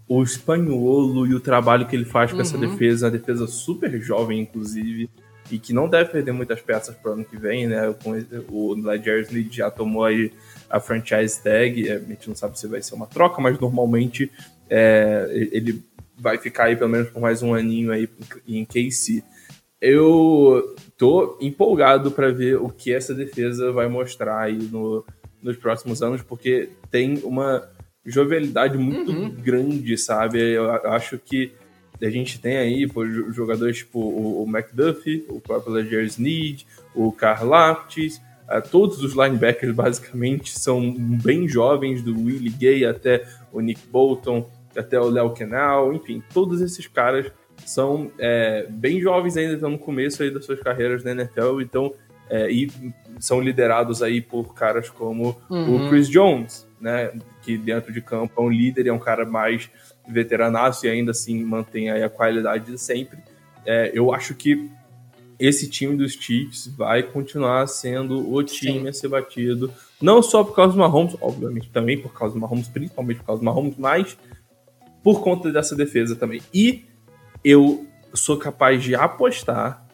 O 0.08 0.22
espanholo 0.22 1.26
e 1.26 1.34
o 1.34 1.40
trabalho 1.40 1.86
que 1.86 1.94
ele 1.94 2.04
faz 2.04 2.30
com 2.30 2.36
Uhum. 2.36 2.42
essa 2.42 2.58
defesa, 2.58 3.06
a 3.06 3.10
defesa 3.10 3.46
super 3.46 4.00
jovem, 4.00 4.40
inclusive, 4.40 5.10
e 5.50 5.58
que 5.58 5.72
não 5.72 5.88
deve 5.88 6.10
perder 6.10 6.32
muitas 6.32 6.60
peças 6.60 6.94
pro 6.94 7.12
ano 7.12 7.24
que 7.24 7.36
vem, 7.36 7.66
né? 7.66 7.94
O 8.48 8.74
Ledger 8.74 9.20
Smith 9.22 9.52
já 9.52 9.70
tomou 9.70 10.04
aí 10.04 10.32
a 10.70 10.80
franchise 10.80 11.42
tag, 11.42 11.88
é, 11.88 11.96
a 11.96 11.98
gente 11.98 12.28
não 12.28 12.34
sabe 12.34 12.58
se 12.58 12.66
vai 12.66 12.80
ser 12.80 12.94
uma 12.94 13.06
troca, 13.06 13.40
mas 13.40 13.58
normalmente 13.58 14.30
é, 14.70 15.28
ele 15.52 15.82
vai 16.18 16.38
ficar 16.38 16.64
aí 16.64 16.76
pelo 16.76 16.90
menos 16.90 17.10
por 17.10 17.20
mais 17.20 17.42
um 17.42 17.54
aninho 17.54 17.90
aí 17.92 18.08
em 18.46 18.64
KC. 18.64 19.22
Eu 19.80 20.74
tô 20.96 21.36
empolgado 21.40 22.10
para 22.10 22.30
ver 22.32 22.56
o 22.56 22.68
que 22.70 22.92
essa 22.92 23.14
defesa 23.14 23.70
vai 23.72 23.88
mostrar 23.88 24.40
aí 24.40 24.56
no, 24.70 25.04
nos 25.42 25.56
próximos 25.56 26.02
anos, 26.02 26.22
porque 26.22 26.70
tem 26.90 27.18
uma 27.24 27.68
jovialidade 28.06 28.78
muito 28.78 29.10
Uhum. 29.10 29.28
grande, 29.30 29.98
sabe? 29.98 30.40
Eu 30.40 30.70
acho 30.92 31.18
que 31.18 31.52
a 32.02 32.10
gente 32.10 32.38
tem 32.40 32.56
aí 32.56 32.86
pô, 32.86 33.04
jo- 33.06 33.30
jogadores 33.32 33.78
tipo 33.78 33.98
o, 33.98 34.42
o 34.44 34.48
McDuffie, 34.48 35.24
o 35.28 35.40
próprio 35.40 35.72
Leger 35.74 36.04
Sneed, 36.04 36.64
o 36.94 37.14
Laftis, 37.42 38.20
ah, 38.46 38.60
todos 38.60 39.02
os 39.02 39.14
linebackers 39.14 39.74
basicamente 39.74 40.58
são 40.58 40.92
bem 41.22 41.48
jovens, 41.48 42.02
do 42.02 42.12
Willie 42.24 42.50
Gay 42.50 42.84
até 42.84 43.26
o 43.52 43.60
Nick 43.60 43.80
Bolton, 43.86 44.48
até 44.76 44.98
o 44.98 45.08
Léo 45.08 45.30
Canal, 45.30 45.92
enfim, 45.92 46.22
todos 46.32 46.60
esses 46.60 46.86
caras 46.86 47.30
são 47.64 48.10
é, 48.18 48.66
bem 48.68 49.00
jovens 49.00 49.36
ainda, 49.36 49.54
estão 49.54 49.70
no 49.70 49.78
começo 49.78 50.22
aí 50.22 50.30
das 50.30 50.44
suas 50.44 50.60
carreiras 50.60 51.04
na 51.04 51.12
NFL, 51.12 51.60
então 51.60 51.94
é, 52.28 52.50
e 52.50 52.70
são 53.20 53.40
liderados 53.40 54.02
aí 54.02 54.20
por 54.20 54.54
caras 54.54 54.88
como 54.88 55.36
Uhum. 55.48 55.86
o 55.86 55.88
Chris 55.88 56.08
Jones, 56.08 56.66
né, 56.80 57.12
que 57.42 57.56
dentro 57.56 57.92
de 57.92 58.00
campo 58.00 58.32
é 58.38 58.44
um 58.44 58.50
líder, 58.50 58.86
é 58.86 58.92
um 58.92 58.98
cara 58.98 59.24
mais 59.24 59.70
veteranaço 60.08 60.86
e 60.86 60.90
ainda 60.90 61.12
assim 61.12 61.42
mantém 61.44 61.90
aí 61.90 62.02
a 62.02 62.08
qualidade 62.08 62.72
de 62.72 62.78
sempre. 62.78 63.18
É, 63.64 63.90
eu 63.94 64.12
acho 64.12 64.34
que 64.34 64.70
esse 65.38 65.68
time 65.68 65.96
dos 65.96 66.12
Chiefs 66.12 66.72
vai 66.76 67.02
continuar 67.02 67.66
sendo 67.66 68.32
o 68.32 68.42
time 68.42 68.80
Sim. 68.80 68.88
a 68.88 68.92
ser 68.92 69.08
batido, 69.08 69.72
não 70.00 70.22
só 70.22 70.44
por 70.44 70.54
causa 70.54 70.72
do 70.72 70.78
Mahomes, 70.78 71.16
obviamente 71.20 71.70
também 71.70 71.98
por 72.00 72.12
causa 72.12 72.34
do 72.34 72.40
Mahomes, 72.40 72.68
principalmente 72.68 73.18
por 73.18 73.26
causa 73.26 73.40
do 73.40 73.44
Mahomes, 73.44 73.74
mas 73.76 74.16
por 75.04 75.22
conta 75.22 75.52
dessa 75.52 75.76
defesa 75.76 76.16
também. 76.16 76.40
E 76.52 76.86
eu 77.44 77.86
sou 78.14 78.38
capaz 78.38 78.82
de 78.82 78.94
apostar 78.94 79.86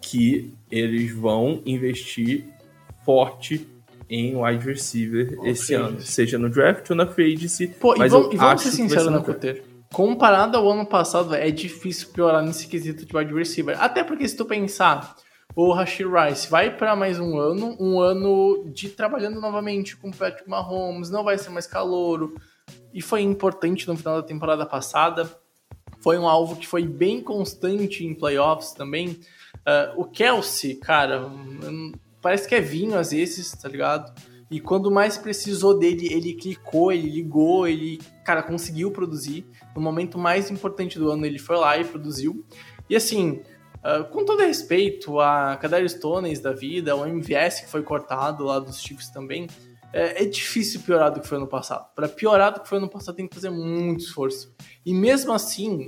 que 0.00 0.52
eles 0.70 1.10
vão 1.12 1.62
investir 1.64 2.44
forte 3.02 3.66
em 4.10 4.36
wide 4.36 4.66
receiver 4.66 5.38
esse 5.44 5.72
ano, 5.72 5.98
seja 6.02 6.38
no 6.38 6.50
draft 6.50 6.90
ou 6.90 6.94
na 6.94 7.06
free 7.06 7.32
agency. 7.32 7.68
Pô, 7.68 7.94
e 7.94 7.98
mas 7.98 8.12
vamos, 8.12 8.26
eu 8.26 8.34
e 8.34 8.36
vamos 8.36 8.52
acho 8.52 8.64
ser 8.64 8.76
sinceros, 8.76 9.06
né. 9.06 9.20
Coteiro? 9.20 9.62
Comparado 9.90 10.58
ao 10.58 10.70
ano 10.70 10.84
passado, 10.84 11.34
é 11.34 11.50
difícil 11.50 12.08
piorar 12.12 12.42
nesse 12.44 12.66
quesito 12.66 13.06
de 13.06 13.16
wide 13.16 13.32
receiver. 13.32 13.80
Até 13.82 14.04
porque 14.04 14.28
se 14.28 14.36
tu 14.36 14.44
pensar, 14.44 15.16
o 15.54 15.72
Rashid 15.72 16.06
Rice 16.06 16.50
vai 16.50 16.74
para 16.76 16.94
mais 16.94 17.18
um 17.18 17.38
ano, 17.38 17.76
um 17.80 18.00
ano 18.00 18.70
de 18.72 18.90
trabalhando 18.90 19.40
novamente 19.40 19.96
com 19.96 20.10
o 20.10 20.16
Patrick 20.16 20.48
Mahomes, 20.48 21.10
não 21.10 21.24
vai 21.24 21.38
ser 21.38 21.50
mais 21.50 21.66
calouro. 21.66 22.34
E 22.92 23.00
foi 23.00 23.22
importante 23.22 23.88
no 23.88 23.96
final 23.96 24.20
da 24.20 24.26
temporada 24.26 24.66
passada. 24.66 25.30
Foi 26.00 26.18
um 26.18 26.28
alvo 26.28 26.56
que 26.56 26.66
foi 26.66 26.86
bem 26.86 27.20
constante 27.20 28.04
em 28.04 28.14
playoffs 28.14 28.72
também. 28.72 29.18
Ah, 29.64 29.92
o 29.96 30.04
Kelsey, 30.04 30.76
cara, 30.76 31.26
hum, 31.26 31.92
parece 32.20 32.48
que 32.48 32.54
é 32.54 32.60
vinho 32.60 32.98
às 32.98 33.10
vezes, 33.10 33.52
tá 33.52 33.68
ligado? 33.68 34.12
E 34.50 34.60
quando 34.60 34.90
mais 34.90 35.16
precisou 35.16 35.78
dele, 35.78 36.12
ele 36.12 36.34
clicou, 36.34 36.92
ele 36.92 37.08
ligou, 37.08 37.66
ele, 37.66 37.98
cara, 38.24 38.42
conseguiu 38.42 38.90
produzir. 38.90 39.46
No 39.74 39.80
momento 39.80 40.18
mais 40.18 40.50
importante 40.50 40.98
do 40.98 41.10
ano, 41.10 41.24
ele 41.24 41.38
foi 41.38 41.56
lá 41.56 41.78
e 41.78 41.84
produziu. 41.84 42.44
E 42.90 42.94
assim, 42.94 43.40
ah, 43.82 44.04
com 44.04 44.24
todo 44.24 44.40
respeito 44.40 45.18
a 45.20 45.56
Kadarius 45.56 45.92
Stones 45.92 46.40
da 46.40 46.52
vida, 46.52 46.94
o 46.94 47.06
MVS 47.06 47.60
que 47.60 47.68
foi 47.68 47.82
cortado 47.82 48.44
lá 48.44 48.58
dos 48.58 48.80
Chiefs 48.80 49.08
também, 49.08 49.48
é, 49.92 50.22
é 50.22 50.26
difícil 50.26 50.80
piorar 50.80 51.12
do 51.12 51.20
que 51.20 51.28
foi 51.28 51.38
ano 51.38 51.46
passado. 51.46 51.86
Para 51.94 52.08
piorar 52.08 52.54
do 52.54 52.60
que 52.60 52.68
foi 52.68 52.78
ano 52.78 52.88
passado, 52.88 53.16
tem 53.16 53.28
que 53.28 53.34
fazer 53.34 53.50
muito 53.50 54.00
esforço. 54.00 54.54
E 54.84 54.94
mesmo 54.94 55.32
assim, 55.32 55.86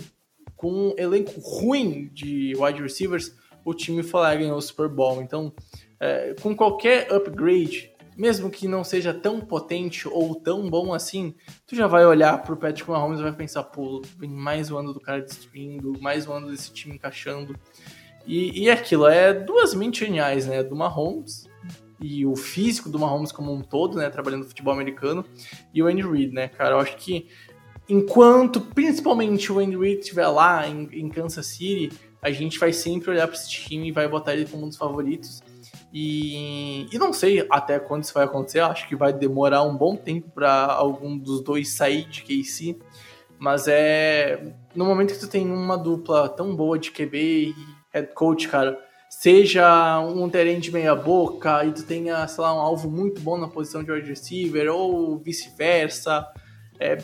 com 0.56 0.70
um 0.70 0.94
elenco 0.96 1.40
ruim 1.40 2.10
de 2.12 2.54
wide 2.56 2.82
receivers, 2.82 3.34
o 3.64 3.72
time 3.72 4.02
foi 4.02 4.20
lá 4.20 4.34
e 4.34 4.38
ganhou 4.38 4.58
o 4.58 4.62
Super 4.62 4.88
Bowl. 4.88 5.22
Então, 5.22 5.52
é, 5.98 6.34
com 6.40 6.54
qualquer 6.54 7.10
upgrade, 7.12 7.92
mesmo 8.16 8.50
que 8.50 8.68
não 8.68 8.84
seja 8.84 9.14
tão 9.14 9.40
potente 9.40 10.06
ou 10.06 10.34
tão 10.34 10.68
bom 10.68 10.92
assim, 10.92 11.34
tu 11.66 11.74
já 11.74 11.86
vai 11.86 12.04
olhar 12.04 12.42
pro 12.42 12.56
Patrick 12.56 12.88
Mahomes 12.88 13.20
e 13.20 13.22
vai 13.22 13.32
pensar, 13.32 13.64
pô, 13.64 14.02
vem 14.18 14.30
mais 14.30 14.70
um 14.70 14.76
ano 14.76 14.92
do 14.92 15.00
cara 15.00 15.22
destruindo, 15.22 15.98
mais 16.00 16.26
um 16.26 16.32
ano 16.34 16.50
desse 16.50 16.72
time 16.72 16.94
encaixando. 16.94 17.58
E, 18.26 18.64
e 18.64 18.70
aquilo, 18.70 19.06
é 19.06 19.32
duas 19.34 19.74
mentes 19.74 20.00
geniais, 20.00 20.46
né? 20.46 20.62
Do 20.62 20.76
Mahomes 20.76 21.46
e 22.00 22.26
o 22.26 22.37
físico 22.37 22.88
do 22.88 22.98
Mahomes 22.98 23.33
como 23.33 23.52
um 23.52 23.62
todo, 23.62 23.96
né? 23.96 24.11
Trabalhando 24.11 24.42
no 24.42 24.48
futebol 24.48 24.72
americano, 24.72 25.24
e 25.72 25.83
o 25.83 25.87
Andy 25.87 26.02
Reid, 26.02 26.33
né, 26.33 26.48
cara? 26.48 26.74
Eu 26.74 26.78
acho 26.80 26.96
que 26.96 27.28
enquanto 27.88 28.61
principalmente 28.61 29.52
o 29.52 29.59
Andy 29.59 29.76
Reid 29.76 30.00
estiver 30.00 30.28
lá 30.28 30.66
em, 30.66 30.88
em 30.92 31.09
Kansas 31.09 31.46
City, 31.46 31.90
a 32.22 32.30
gente 32.30 32.59
vai 32.59 32.72
sempre 32.72 33.11
olhar 33.11 33.26
para 33.26 33.37
esse 33.37 33.50
time 33.50 33.88
e 33.88 33.92
vai 33.92 34.09
botar 34.09 34.33
ele 34.33 34.46
como 34.46 34.64
um 34.64 34.68
dos 34.68 34.78
favoritos. 34.78 35.42
E, 35.92 36.88
e 36.92 36.98
não 36.98 37.12
sei 37.12 37.46
até 37.50 37.78
quando 37.78 38.02
isso 38.02 38.14
vai 38.14 38.24
acontecer, 38.24 38.61
acho 38.61 38.88
que 38.88 38.96
vai 38.96 39.12
demorar 39.12 39.62
um 39.62 39.76
bom 39.76 39.94
tempo 39.94 40.30
para 40.30 40.64
algum 40.66 41.16
dos 41.16 41.40
dois 41.40 41.72
sair 41.74 42.04
de 42.09 42.22
KC, 42.22 42.76
mas 43.38 43.68
é 43.68 44.54
no 44.74 44.85
momento 44.85 45.14
que 45.14 45.20
tu 45.20 45.28
tem 45.28 45.48
uma 45.48 45.76
dupla 45.76 46.28
tão 46.28 46.57
boa 46.57 46.78
de 46.78 46.90
QB 46.90 47.16
e 47.16 47.54
head 47.92 48.12
coach, 48.12 48.48
cara, 48.48 48.76
seja 49.20 50.00
um 50.00 50.29
terreno 50.29 50.61
meia 50.72 50.94
boca 50.94 51.64
e 51.64 51.72
tu 51.72 51.85
tenha, 51.85 52.27
sei 52.27 52.42
lá, 52.42 52.55
um 52.55 52.59
alvo 52.59 52.90
muito 52.90 53.20
bom 53.20 53.38
na 53.38 53.48
posição 53.48 53.83
de 53.83 53.90
wide 53.90 54.09
receiver 54.09 54.70
ou 54.70 55.18
vice-versa, 55.18 56.27
é, 56.79 56.98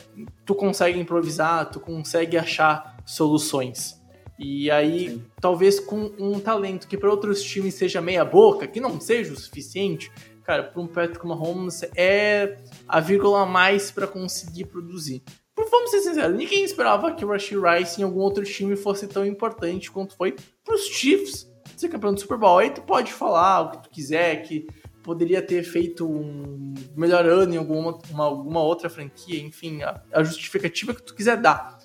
tu 0.44 0.54
consegue 0.54 0.98
improvisar, 0.98 1.70
tu 1.70 1.78
consegue 1.78 2.36
achar 2.36 2.96
soluções. 3.06 3.98
E 4.38 4.70
aí, 4.70 5.10
Sim. 5.10 5.24
talvez 5.40 5.78
com 5.78 6.12
um 6.18 6.40
talento 6.40 6.88
que 6.88 6.98
para 6.98 7.10
outros 7.10 7.42
times 7.42 7.74
seja 7.74 8.00
meia 8.00 8.24
boca, 8.24 8.66
que 8.66 8.80
não 8.80 9.00
seja 9.00 9.32
o 9.32 9.36
suficiente, 9.36 10.10
cara, 10.42 10.64
para 10.64 10.80
um 10.80 10.86
Patrick 10.86 11.24
Mahomes 11.24 11.82
é 11.96 12.56
a 12.88 13.00
vírgula 13.00 13.42
a 13.42 13.46
mais 13.46 13.90
para 13.90 14.06
conseguir 14.06 14.64
produzir. 14.64 15.22
Vamos 15.56 15.90
ser 15.90 16.00
sinceros, 16.00 16.36
ninguém 16.36 16.64
esperava 16.64 17.12
que 17.12 17.24
o 17.24 17.28
Rashid 17.28 17.60
Rice 17.60 18.00
em 18.00 18.04
algum 18.04 18.20
outro 18.20 18.44
time 18.44 18.76
fosse 18.76 19.06
tão 19.06 19.24
importante 19.24 19.90
quanto 19.90 20.16
foi 20.16 20.34
para 20.64 20.74
os 20.74 20.86
Chiefs 20.86 21.49
ser 21.80 21.88
campeão 21.88 22.14
do 22.14 22.20
Super 22.20 22.38
Bowl. 22.38 22.58
Aí 22.58 22.70
tu 22.70 22.82
pode 22.82 23.12
falar 23.12 23.60
o 23.60 23.70
que 23.70 23.82
tu 23.84 23.90
quiser, 23.90 24.42
que 24.42 24.66
poderia 25.02 25.42
ter 25.42 25.62
feito 25.62 26.06
um 26.08 26.74
melhor 26.96 27.26
ano 27.26 27.54
em 27.54 27.56
alguma, 27.56 27.98
uma, 28.10 28.24
alguma 28.24 28.60
outra 28.60 28.88
franquia, 28.88 29.40
enfim, 29.40 29.82
a, 29.82 30.00
a, 30.12 30.22
justificativa 30.22 30.94
que 30.94 31.02
tu 31.02 31.14
quiser 31.14 31.36
dar. 31.36 31.78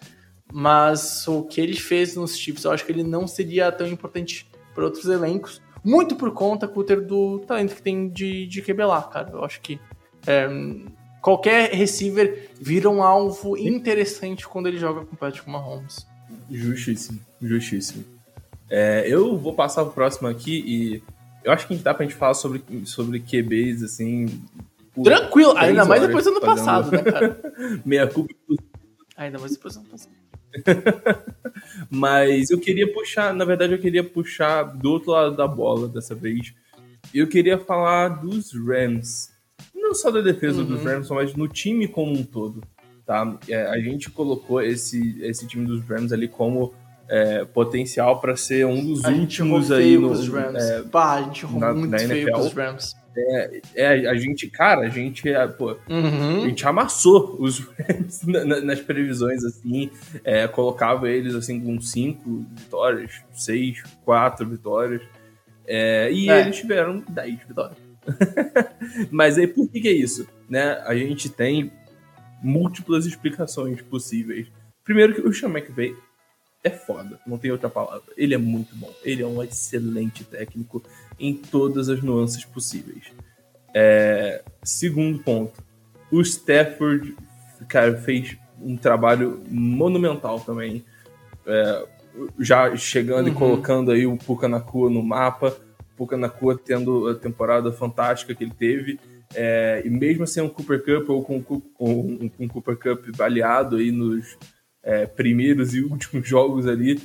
Mas 0.52 1.28
o 1.28 1.44
que 1.44 1.60
ele 1.60 1.76
fez 1.76 2.16
nos 2.16 2.38
Chiefs, 2.38 2.66
eu 2.66 2.72
acho 2.72 2.86
que 2.86 2.92
ele 2.92 3.04
não 3.04 3.28
seria 3.28 3.72
tão 3.72 3.88
importante 3.88 4.48
para 4.74 4.86
outros 4.86 5.06
elencos, 5.06 5.62
muito 5.84 6.16
por 6.16 6.32
conta, 6.32 6.68
Cutter, 6.68 7.06
do 7.06 7.40
talento 7.40 7.76
que 7.76 7.82
tem 7.82 8.10
de, 8.10 8.48
de 8.48 8.62
QB 8.62 8.86
lá, 8.86 9.04
cara. 9.04 9.30
Eu 9.32 9.44
acho 9.44 9.62
que 9.62 9.80
é, 10.26 10.48
qualquer 11.22 11.72
receiver 11.72 12.50
vira 12.60 12.90
um 12.90 13.04
alvo 13.04 13.56
interessante 13.58 14.48
quando 14.48 14.68
ele 14.68 14.78
joga 14.78 15.06
com 15.06 15.14
o 15.14 15.18
Patrick 15.18 15.50
Mahomes. 15.50 16.08
Justíssimo, 16.50 17.20
justíssimo. 17.42 18.15
É, 18.78 19.06
eu 19.08 19.38
vou 19.38 19.54
passar 19.54 19.84
o 19.84 19.90
próximo 19.90 20.28
aqui 20.28 20.62
e 20.68 21.04
eu 21.46 21.54
acho 21.54 21.66
que 21.66 21.76
dá 21.78 21.94
pra 21.94 22.06
gente 22.06 22.18
falar 22.18 22.34
sobre, 22.34 22.62
sobre 22.84 23.22
QBs, 23.22 23.82
assim. 23.84 24.26
Tranquilo, 25.02 25.56
ainda 25.56 25.86
mais 25.86 26.02
depois 26.02 26.26
do 26.26 26.32
ano 26.32 26.42
passado, 26.42 26.92
né, 26.92 27.02
cara? 27.02 27.40
Meia 27.86 28.06
culpa. 28.06 28.34
Ainda 29.16 29.40
mais 29.40 29.54
depois 29.56 29.76
do 29.76 29.80
ano 29.80 29.88
passado. 29.88 30.12
Mas 31.90 32.50
eu 32.50 32.60
queria 32.60 32.92
puxar, 32.92 33.34
na 33.34 33.46
verdade, 33.46 33.72
eu 33.72 33.80
queria 33.80 34.04
puxar 34.04 34.64
do 34.64 34.92
outro 34.92 35.12
lado 35.12 35.38
da 35.38 35.48
bola 35.48 35.88
dessa 35.88 36.14
vez. 36.14 36.54
Eu 37.14 37.30
queria 37.30 37.58
falar 37.58 38.10
dos 38.10 38.52
Rams. 38.54 39.32
Não 39.74 39.96
só 39.96 40.12
da 40.12 40.20
defesa 40.20 40.60
uhum. 40.60 40.68
dos 40.68 40.84
Rams, 40.84 41.10
mas 41.12 41.34
no 41.34 41.48
time 41.48 41.88
como 41.88 42.12
um 42.12 42.26
todo. 42.26 42.62
Tá? 43.06 43.40
É, 43.48 43.68
a 43.68 43.80
gente 43.80 44.12
colocou 44.12 44.62
esse, 44.62 45.18
esse 45.22 45.48
time 45.48 45.66
dos 45.66 45.82
Rams 45.86 46.12
ali 46.12 46.28
como 46.28 46.74
é, 47.10 47.46
potencial 47.46 48.20
para 48.20 48.36
ser 48.36 48.66
um 48.66 48.84
dos 48.84 49.06
a 49.06 49.10
últimos 49.10 49.72
aí 49.72 49.98
no, 49.98 50.10
Rams. 50.10 50.64
É, 50.64 50.82
Pá, 50.84 51.16
a 51.16 51.22
gente 51.24 51.46
errou 51.46 51.76
muito 51.76 51.92
na 51.92 52.00
feio 52.00 52.32
com 52.32 52.40
os 52.40 52.54
Rams. 52.54 52.96
É, 53.18 53.62
é, 53.76 54.10
a 54.10 54.16
gente, 54.16 54.50
cara, 54.50 54.82
a 54.82 54.90
gente, 54.90 55.28
é, 55.30 55.48
pô, 55.48 55.78
uhum. 55.90 56.44
a 56.44 56.48
gente 56.48 56.68
amassou 56.68 57.38
os 57.40 57.60
Rams 57.60 58.22
nas 58.64 58.82
previsões, 58.82 59.44
assim, 59.44 59.90
é, 60.24 60.48
colocava 60.48 61.10
eles, 61.10 61.34
assim, 61.34 61.62
com 61.62 61.80
cinco 61.80 62.46
vitórias, 62.52 63.22
seis, 63.32 63.82
quatro 64.04 64.48
vitórias, 64.48 65.02
é, 65.66 66.12
e 66.12 66.30
é. 66.30 66.42
eles 66.42 66.58
tiveram 66.58 67.04
dez 67.08 67.40
vitórias. 67.48 67.78
Mas 69.10 69.38
aí, 69.38 69.48
por 69.48 69.70
que, 69.70 69.80
que 69.80 69.88
é 69.88 69.94
isso? 69.94 70.28
Né? 70.50 70.74
A 70.86 70.94
gente 70.96 71.30
tem 71.30 71.72
múltiplas 72.44 73.06
explicações 73.06 73.82
possíveis. 73.82 74.48
Primeiro 74.84 75.16
que 75.16 75.22
o 75.22 75.34
Sean 75.34 75.50
McVay 75.50 75.96
é 76.66 76.70
foda, 76.72 77.20
não 77.28 77.38
tem 77.38 77.52
outra 77.52 77.70
palavra. 77.70 78.12
Ele 78.18 78.34
é 78.34 78.40
muito 78.40 78.76
bom. 78.76 78.92
Ele 79.04 79.22
é 79.22 79.28
um 79.28 79.42
excelente 79.44 80.24
técnico 80.24 80.84
em 81.20 81.36
todas 81.36 81.90
as 81.90 82.02
nuances 82.02 82.44
possíveis. 82.44 83.12
É, 83.72 84.44
segundo 84.64 85.20
ponto, 85.20 85.64
o 86.12 86.20
Stafford, 86.22 87.16
cara, 87.68 87.96
fez 87.98 88.36
um 88.60 88.76
trabalho 88.76 89.44
monumental 89.48 90.40
também. 90.40 90.84
É, 91.46 91.88
já 92.40 92.76
chegando 92.76 93.28
uhum. 93.28 93.34
e 93.34 93.36
colocando 93.36 93.92
aí 93.92 94.08
o 94.08 94.18
Puka 94.18 94.48
Nakua 94.48 94.90
no 94.90 95.04
mapa. 95.04 95.56
Puka 95.96 96.18
Nakua 96.18 96.58
tendo 96.58 97.08
a 97.10 97.14
temporada 97.14 97.72
fantástica 97.72 98.34
que 98.34 98.44
ele 98.44 98.54
teve. 98.58 99.00
É, 99.36 99.84
e 99.86 99.90
mesmo 99.92 100.26
sem 100.26 100.42
um 100.42 100.50
Cooper 100.50 100.84
Cup 100.84 101.10
ou 101.12 101.24
com, 101.24 101.62
um, 101.80 102.32
um 102.40 102.48
Cooper 102.48 102.76
Cup 102.76 103.16
baleado 103.16 103.76
aí 103.76 103.92
nos 103.92 104.36
é, 104.86 105.08
primeiros 105.08 105.74
e 105.74 105.82
últimos 105.82 106.28
jogos 106.28 106.68
ali, 106.68 107.02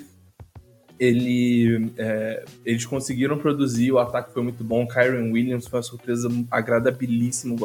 ele, 0.98 1.90
é, 1.96 2.44
eles 2.64 2.84
conseguiram 2.84 3.38
produzir, 3.38 3.90
o 3.90 3.98
ataque 3.98 4.34
foi 4.34 4.42
muito 4.42 4.62
bom. 4.62 4.86
Kyron 4.86 5.32
Williams 5.32 5.66
foi 5.66 5.78
uma 5.78 5.82
surpresa 5.82 6.28
agradabilíssima, 6.50 7.56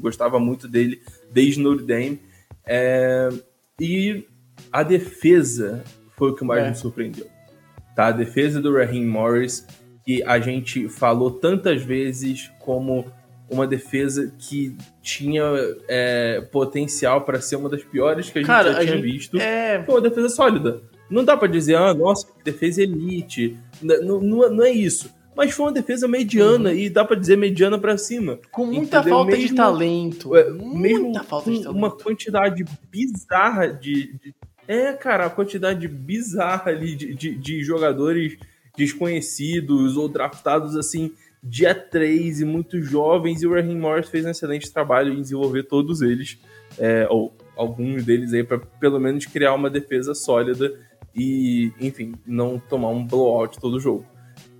gostava 0.00 0.40
muito 0.40 0.66
dele 0.66 1.00
desde 1.32 1.60
Notre 1.60 1.86
Dame. 1.86 2.20
É, 2.66 3.28
e 3.80 4.26
a 4.72 4.82
defesa 4.82 5.84
foi 6.16 6.32
o 6.32 6.34
que 6.34 6.44
mais 6.44 6.64
é. 6.64 6.70
me 6.70 6.74
surpreendeu. 6.74 7.28
Tá? 7.94 8.08
A 8.08 8.12
defesa 8.12 8.60
do 8.60 8.74
Raheem 8.74 9.06
Morris, 9.06 9.64
que 10.04 10.22
a 10.24 10.40
gente 10.40 10.88
falou 10.88 11.30
tantas 11.30 11.82
vezes 11.82 12.50
como 12.58 13.06
uma 13.50 13.66
defesa 13.66 14.32
que 14.38 14.76
tinha 15.02 15.42
é, 15.88 16.40
potencial 16.52 17.22
para 17.22 17.40
ser 17.40 17.56
uma 17.56 17.68
das 17.68 17.82
piores 17.82 18.30
que 18.30 18.38
a 18.38 18.42
gente 18.42 18.46
Cara, 18.46 18.72
já 18.72 18.80
tinha 18.80 18.96
gente, 18.96 19.02
visto. 19.02 19.36
É... 19.38 19.82
Foi 19.84 19.96
uma 19.96 20.00
defesa 20.00 20.28
sólida. 20.28 20.80
Não 21.10 21.24
dá 21.24 21.36
para 21.36 21.48
dizer, 21.48 21.74
ah, 21.74 21.92
nossa, 21.92 22.28
defesa 22.44 22.82
elite. 22.82 23.58
Não, 23.82 24.20
não, 24.20 24.50
não, 24.50 24.64
é 24.64 24.70
isso. 24.70 25.12
Mas 25.36 25.52
foi 25.52 25.66
uma 25.66 25.72
defesa 25.72 26.06
mediana 26.06 26.70
uhum. 26.70 26.76
e 26.76 26.88
dá 26.88 27.04
para 27.04 27.16
dizer 27.16 27.36
mediana 27.36 27.78
para 27.78 27.98
cima. 27.98 28.38
Com 28.52 28.66
muita 28.66 28.98
entendeu? 28.98 29.16
falta 29.16 29.32
mesmo, 29.32 29.48
de 29.48 29.54
talento. 29.54 30.36
É, 30.36 30.50
muita 30.50 31.24
falta 31.24 31.50
de 31.50 31.62
talento. 31.62 31.76
Uma 31.76 31.90
quantidade 31.90 32.64
bizarra 32.90 33.66
de, 33.68 34.12
de, 34.18 34.34
É, 34.68 34.92
cara, 34.92 35.26
a 35.26 35.30
quantidade 35.30 35.88
bizarra 35.88 36.70
ali 36.70 36.94
de, 36.94 37.14
de, 37.14 37.34
de 37.34 37.64
jogadores 37.64 38.36
desconhecidos 38.76 39.96
ou 39.96 40.08
draftados 40.08 40.76
assim 40.76 41.12
dia 41.42 41.74
3 41.74 42.40
e 42.40 42.44
muito 42.44 42.82
jovens, 42.82 43.42
e 43.42 43.46
o 43.46 43.52
Raheem 43.52 43.78
Morris 43.78 44.08
fez 44.08 44.24
um 44.24 44.30
excelente 44.30 44.72
trabalho 44.72 45.12
em 45.12 45.20
desenvolver 45.20 45.64
todos 45.64 46.02
eles, 46.02 46.38
é, 46.78 47.06
ou 47.08 47.34
alguns 47.56 48.04
deles 48.04 48.32
aí, 48.32 48.44
para 48.44 48.58
pelo 48.58 49.00
menos 49.00 49.26
criar 49.26 49.54
uma 49.54 49.70
defesa 49.70 50.14
sólida 50.14 50.78
e, 51.14 51.72
enfim, 51.80 52.14
não 52.26 52.58
tomar 52.58 52.88
um 52.88 53.06
blowout 53.06 53.58
todo 53.58 53.74
o 53.74 53.80
jogo. 53.80 54.06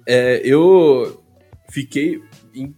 É, 0.07 0.41
eu 0.45 1.23
fiquei. 1.71 2.23
Em, 2.55 2.75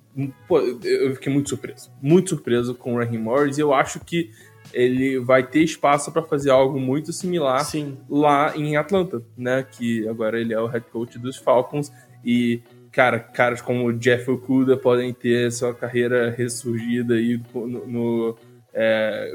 pô, 0.47 0.59
eu 0.61 1.15
fiquei 1.15 1.33
muito 1.33 1.49
surpreso. 1.49 1.91
Muito 2.01 2.31
surpreso 2.31 2.75
com 2.75 2.95
o 2.95 2.99
Raheem 2.99 3.19
Morris, 3.19 3.59
e 3.59 3.61
eu 3.61 3.73
acho 3.73 4.01
que 4.01 4.31
ele 4.73 5.19
vai 5.19 5.47
ter 5.47 5.62
espaço 5.62 6.11
para 6.12 6.23
fazer 6.23 6.51
algo 6.51 6.79
muito 6.79 7.12
similar 7.12 7.65
Sim. 7.65 7.99
lá 8.09 8.57
em 8.57 8.77
Atlanta, 8.77 9.23
né? 9.37 9.62
Que 9.62 10.09
agora 10.09 10.41
ele 10.41 10.53
é 10.55 10.61
o 10.61 10.67
head 10.67 10.87
coach 10.91 11.19
dos 11.19 11.37
Falcons 11.37 11.93
e 12.25 12.62
cara, 12.93 13.19
caras 13.19 13.63
como 13.63 13.93
Jeff 13.95 14.31
Okuda 14.31 14.77
podem 14.77 15.13
ter 15.13 15.51
sua 15.51 15.75
carreira 15.75 16.31
ressurgida 16.31 17.15
aí 17.15 17.41
no, 17.55 17.87
no 17.87 18.39
é, 18.73 19.33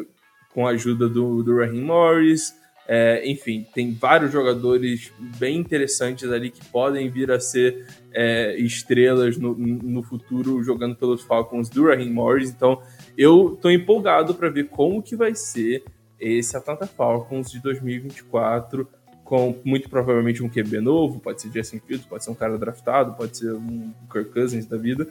com 0.54 0.68
a 0.68 0.72
ajuda 0.72 1.10
do, 1.10 1.44
do 1.44 1.58
Raheem 1.58 1.82
Morris. 1.82 2.56
É, 2.90 3.30
enfim, 3.30 3.68
tem 3.74 3.94
vários 3.94 4.32
jogadores 4.32 5.12
bem 5.38 5.58
interessantes 5.58 6.32
ali 6.32 6.50
que 6.50 6.64
podem 6.68 7.10
vir 7.10 7.30
a 7.32 7.40
ser 7.40 7.86
é, 8.14 8.56
estrelas 8.58 9.38
no, 9.38 9.54
no 9.58 10.02
futuro 10.02 10.64
jogando 10.64 10.96
pelos 10.96 11.22
Falcons 11.24 11.68
do 11.68 11.86
Raheem 11.86 12.10
Morris. 12.10 12.50
Então, 12.50 12.82
eu 13.18 13.58
tô 13.62 13.70
empolgado 13.70 14.34
para 14.36 14.50
ver 14.50 14.70
como 14.70 15.04
que 15.04 15.18
vai 15.18 15.36
ser 15.36 15.84
esse 16.18 16.56
Atlanta 16.56 16.88
Falcons 16.88 17.52
de 17.52 17.62
2024 17.62 18.88
com 19.28 19.60
muito 19.66 19.90
provavelmente 19.90 20.42
um 20.42 20.48
QB 20.48 20.80
novo, 20.80 21.20
pode 21.20 21.42
ser 21.42 21.52
Justin 21.52 21.82
Fields, 21.86 22.08
pode 22.08 22.24
ser 22.24 22.32
um 22.32 22.36
cara 22.36 22.58
draftado, 22.58 23.14
pode 23.14 23.36
ser 23.36 23.52
um 23.52 23.94
Kirk 24.10 24.32
Cousins 24.32 24.66
da 24.66 24.78
vida, 24.78 25.06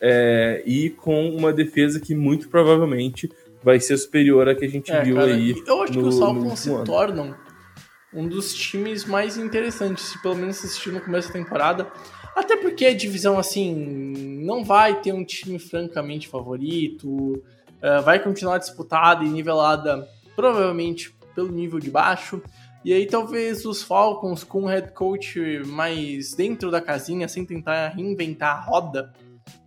é, 0.00 0.64
e 0.66 0.90
com 0.90 1.30
uma 1.30 1.52
defesa 1.52 2.00
que 2.00 2.12
muito 2.12 2.48
provavelmente 2.48 3.30
vai 3.62 3.78
ser 3.78 3.96
superior 3.98 4.48
à 4.48 4.54
que 4.56 4.64
a 4.64 4.68
gente 4.68 4.90
é, 4.90 5.04
viu 5.04 5.14
cara, 5.14 5.32
aí. 5.32 5.54
Eu 5.64 5.80
acho 5.80 5.92
no, 5.92 6.02
que 6.02 6.08
os 6.08 6.18
Falcons 6.18 6.58
se 6.58 6.70
ano. 6.70 6.82
tornam 6.82 7.36
um 8.12 8.26
dos 8.26 8.52
times 8.52 9.04
mais 9.04 9.36
interessantes, 9.36 10.06
se 10.06 10.20
pelo 10.20 10.34
menos 10.34 10.58
assistir 10.58 10.90
no 10.90 11.00
começo 11.00 11.28
da 11.28 11.34
temporada. 11.34 11.86
Até 12.34 12.56
porque 12.56 12.84
a 12.84 12.94
divisão, 12.96 13.38
assim, 13.38 14.42
não 14.44 14.64
vai 14.64 15.00
ter 15.00 15.12
um 15.12 15.24
time 15.24 15.60
francamente 15.60 16.26
favorito, 16.26 17.08
uh, 17.08 18.02
vai 18.04 18.18
continuar 18.18 18.58
disputada 18.58 19.22
e 19.22 19.28
nivelada, 19.28 20.08
provavelmente 20.34 21.14
pelo 21.32 21.52
nível 21.52 21.78
de 21.78 21.90
baixo. 21.90 22.42
E 22.84 22.92
aí 22.92 23.06
talvez 23.06 23.64
os 23.64 23.82
Falcons 23.82 24.42
com 24.42 24.62
um 24.62 24.66
head 24.66 24.92
coach 24.92 25.62
mais 25.66 26.34
dentro 26.34 26.70
da 26.70 26.80
casinha, 26.80 27.28
sem 27.28 27.44
tentar 27.44 27.88
reinventar 27.90 28.56
a 28.56 28.60
roda, 28.60 29.12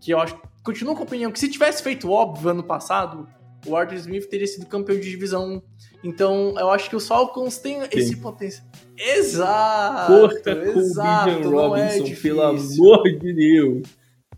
que 0.01 0.12
eu 0.12 0.19
acho, 0.19 0.39
continuo 0.63 0.95
com 0.95 1.01
a 1.01 1.06
opinião 1.06 1.32
que 1.32 1.39
se 1.39 1.49
tivesse 1.49 1.82
feito 1.82 2.12
óbvio 2.12 2.49
ano 2.49 2.63
passado, 2.63 3.28
o 3.65 3.75
Arthur 3.75 3.95
Smith 3.95 4.28
teria 4.28 4.47
sido 4.47 4.65
campeão 4.65 4.99
de 4.99 5.10
divisão. 5.10 5.62
Então, 6.04 6.54
eu 6.58 6.69
acho 6.69 6.89
que 6.89 6.95
os 6.95 7.08
Falcons 7.08 7.58
têm 7.58 7.80
esse 7.91 8.17
potencial. 8.17 8.67
Exato! 8.97 10.12
Corta 10.12 10.56
com 10.56 10.71
o 10.71 10.73
Bijan 10.73 11.39
é 11.39 11.43
Robinson, 11.43 12.04
difícil. 12.04 12.21
pelo 12.21 12.41
amor 12.43 13.04
de 13.04 13.34
Deus. 13.34 13.88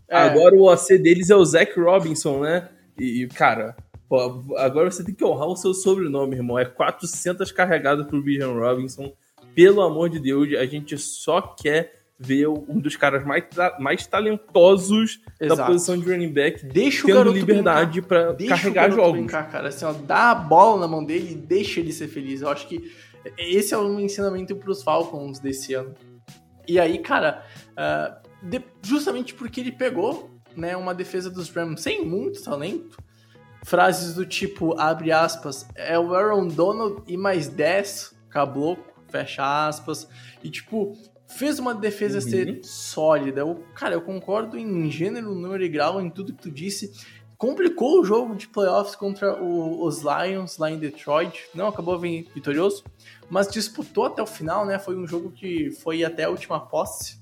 É. 0.08 0.16
Agora 0.16 0.56
o 0.56 0.72
OC 0.72 0.98
deles 0.98 1.28
é 1.28 1.36
o 1.36 1.44
Zach 1.44 1.78
Robinson, 1.78 2.40
né? 2.40 2.68
E, 2.98 3.28
cara, 3.28 3.76
pô, 4.08 4.54
agora 4.56 4.90
você 4.90 5.04
tem 5.04 5.14
que 5.14 5.24
honrar 5.24 5.48
o 5.48 5.56
seu 5.56 5.72
sobrenome, 5.74 6.36
irmão. 6.36 6.58
É 6.58 6.64
400 6.64 7.52
carregado 7.52 8.06
pro 8.06 8.22
Bijan 8.22 8.52
Robinson. 8.52 9.12
Pelo 9.54 9.82
amor 9.82 10.08
de 10.08 10.18
Deus, 10.20 10.48
a 10.56 10.66
gente 10.66 10.96
só 10.98 11.40
quer 11.40 11.96
ver 12.20 12.48
um 12.48 12.80
dos 12.80 12.96
caras 12.96 13.24
mais, 13.24 13.44
mais 13.78 14.06
talentosos 14.06 15.20
da 15.38 15.46
Exato. 15.46 15.72
posição 15.72 15.96
de 15.98 16.04
running 16.10 16.32
back 16.32 16.64
Deixa 16.66 17.04
o 17.04 17.06
tendo 17.06 17.30
liberdade 17.32 18.00
Deixa 18.36 18.56
carregar 18.56 18.90
o 18.90 18.94
jogos. 18.94 19.12
brincar, 19.12 19.50
cara. 19.50 19.68
Assim, 19.68 19.84
ó, 19.84 19.92
dá 19.92 20.32
a 20.32 20.34
bola 20.34 20.80
na 20.80 20.88
mão 20.88 21.04
dele 21.04 21.32
e 21.32 21.34
deixa 21.36 21.78
ele 21.80 21.92
ser 21.92 22.08
feliz. 22.08 22.42
Eu 22.42 22.48
acho 22.48 22.66
que 22.66 22.90
esse 23.36 23.72
é 23.74 23.78
um 23.78 24.00
ensinamento 24.00 24.56
pros 24.56 24.82
Falcons 24.82 25.38
desse 25.38 25.74
ano. 25.74 25.94
E 26.66 26.78
aí, 26.78 26.98
cara, 26.98 27.44
ah, 27.76 28.18
de- 28.42 28.62
justamente 28.82 29.34
porque 29.34 29.60
ele 29.60 29.72
pegou 29.72 30.30
né, 30.56 30.76
uma 30.76 30.94
defesa 30.94 31.30
dos 31.30 31.48
Rams 31.50 31.80
sem 31.82 32.04
muito 32.04 32.42
talento, 32.42 32.98
frases 33.64 34.14
do 34.14 34.24
tipo, 34.24 34.78
abre 34.80 35.12
aspas, 35.12 35.66
é 35.74 35.98
o 35.98 36.14
Aaron 36.14 36.46
Donald 36.48 37.02
e 37.06 37.16
mais 37.16 37.48
10, 37.48 38.14
cabloco, 38.30 38.82
fecha 39.08 39.66
aspas, 39.68 40.08
e 40.42 40.50
tipo, 40.50 40.96
fez 41.26 41.58
uma 41.58 41.74
defesa 41.74 42.16
Uhum. 42.18 42.22
ser 42.22 42.60
sólida. 42.64 43.40
Eu, 43.40 43.62
cara, 43.74 43.94
eu 43.94 44.00
concordo 44.02 44.56
em 44.58 44.90
gênero, 44.90 45.34
número 45.34 45.62
e 45.64 45.68
grau 45.68 46.00
em 46.00 46.08
tudo 46.10 46.32
que 46.34 46.42
tu 46.42 46.50
disse. 46.50 46.92
Complicou 47.36 48.00
o 48.00 48.04
jogo 48.04 48.34
de 48.34 48.48
playoffs 48.48 48.96
contra 48.96 49.40
o- 49.40 49.84
os 49.84 50.02
Lions 50.02 50.58
lá 50.58 50.70
em 50.70 50.78
Detroit. 50.78 51.48
Não 51.54 51.68
acabou 51.68 51.96
vi- 51.98 52.28
vitorioso, 52.34 52.82
mas 53.30 53.46
disputou 53.48 54.06
até 54.06 54.20
o 54.22 54.26
final, 54.26 54.66
né? 54.66 54.78
Foi 54.78 54.96
um 54.96 55.06
jogo 55.06 55.30
que 55.30 55.70
foi 55.70 56.02
até 56.02 56.24
a 56.24 56.30
última 56.30 56.58
posse. 56.58 57.18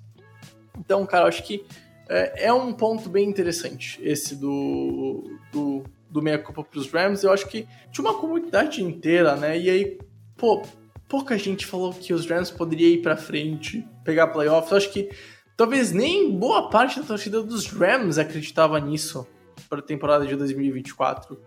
Então, 0.78 1.04
cara, 1.04 1.24
eu 1.24 1.28
acho 1.28 1.42
que 1.42 1.66
é, 2.08 2.46
é 2.46 2.52
um 2.52 2.72
ponto 2.72 3.08
bem 3.10 3.28
interessante 3.28 3.98
esse 4.02 4.36
do, 4.36 5.24
do, 5.52 5.82
do 6.16 6.22
meia-culpa 6.22 6.64
pros 6.64 6.90
Rams. 6.90 7.22
Eu 7.22 7.32
acho 7.32 7.46
que 7.46 7.68
tinha 7.92 8.04
uma 8.04 8.18
comunidade 8.18 8.82
inteira, 8.82 9.36
né? 9.36 9.58
E 9.58 9.68
aí, 9.68 9.98
pô, 10.36 10.62
pouca 11.06 11.36
gente 11.36 11.66
falou 11.66 11.92
que 11.92 12.14
os 12.14 12.26
Rams 12.26 12.50
poderiam 12.50 12.90
ir 12.90 13.02
pra 13.02 13.16
frente, 13.16 13.86
pegar 14.02 14.28
playoffs. 14.28 14.70
Eu 14.70 14.76
acho 14.78 14.92
que 14.92 15.10
talvez 15.56 15.92
nem 15.92 16.30
boa 16.30 16.70
parte 16.70 17.00
da 17.00 17.06
torcida 17.06 17.42
dos 17.42 17.66
Rams 17.66 18.18
acreditava 18.18 18.80
nisso 18.80 19.26
para 19.68 19.80
a 19.80 19.82
temporada 19.82 20.26
de 20.26 20.34
2024. 20.34 21.38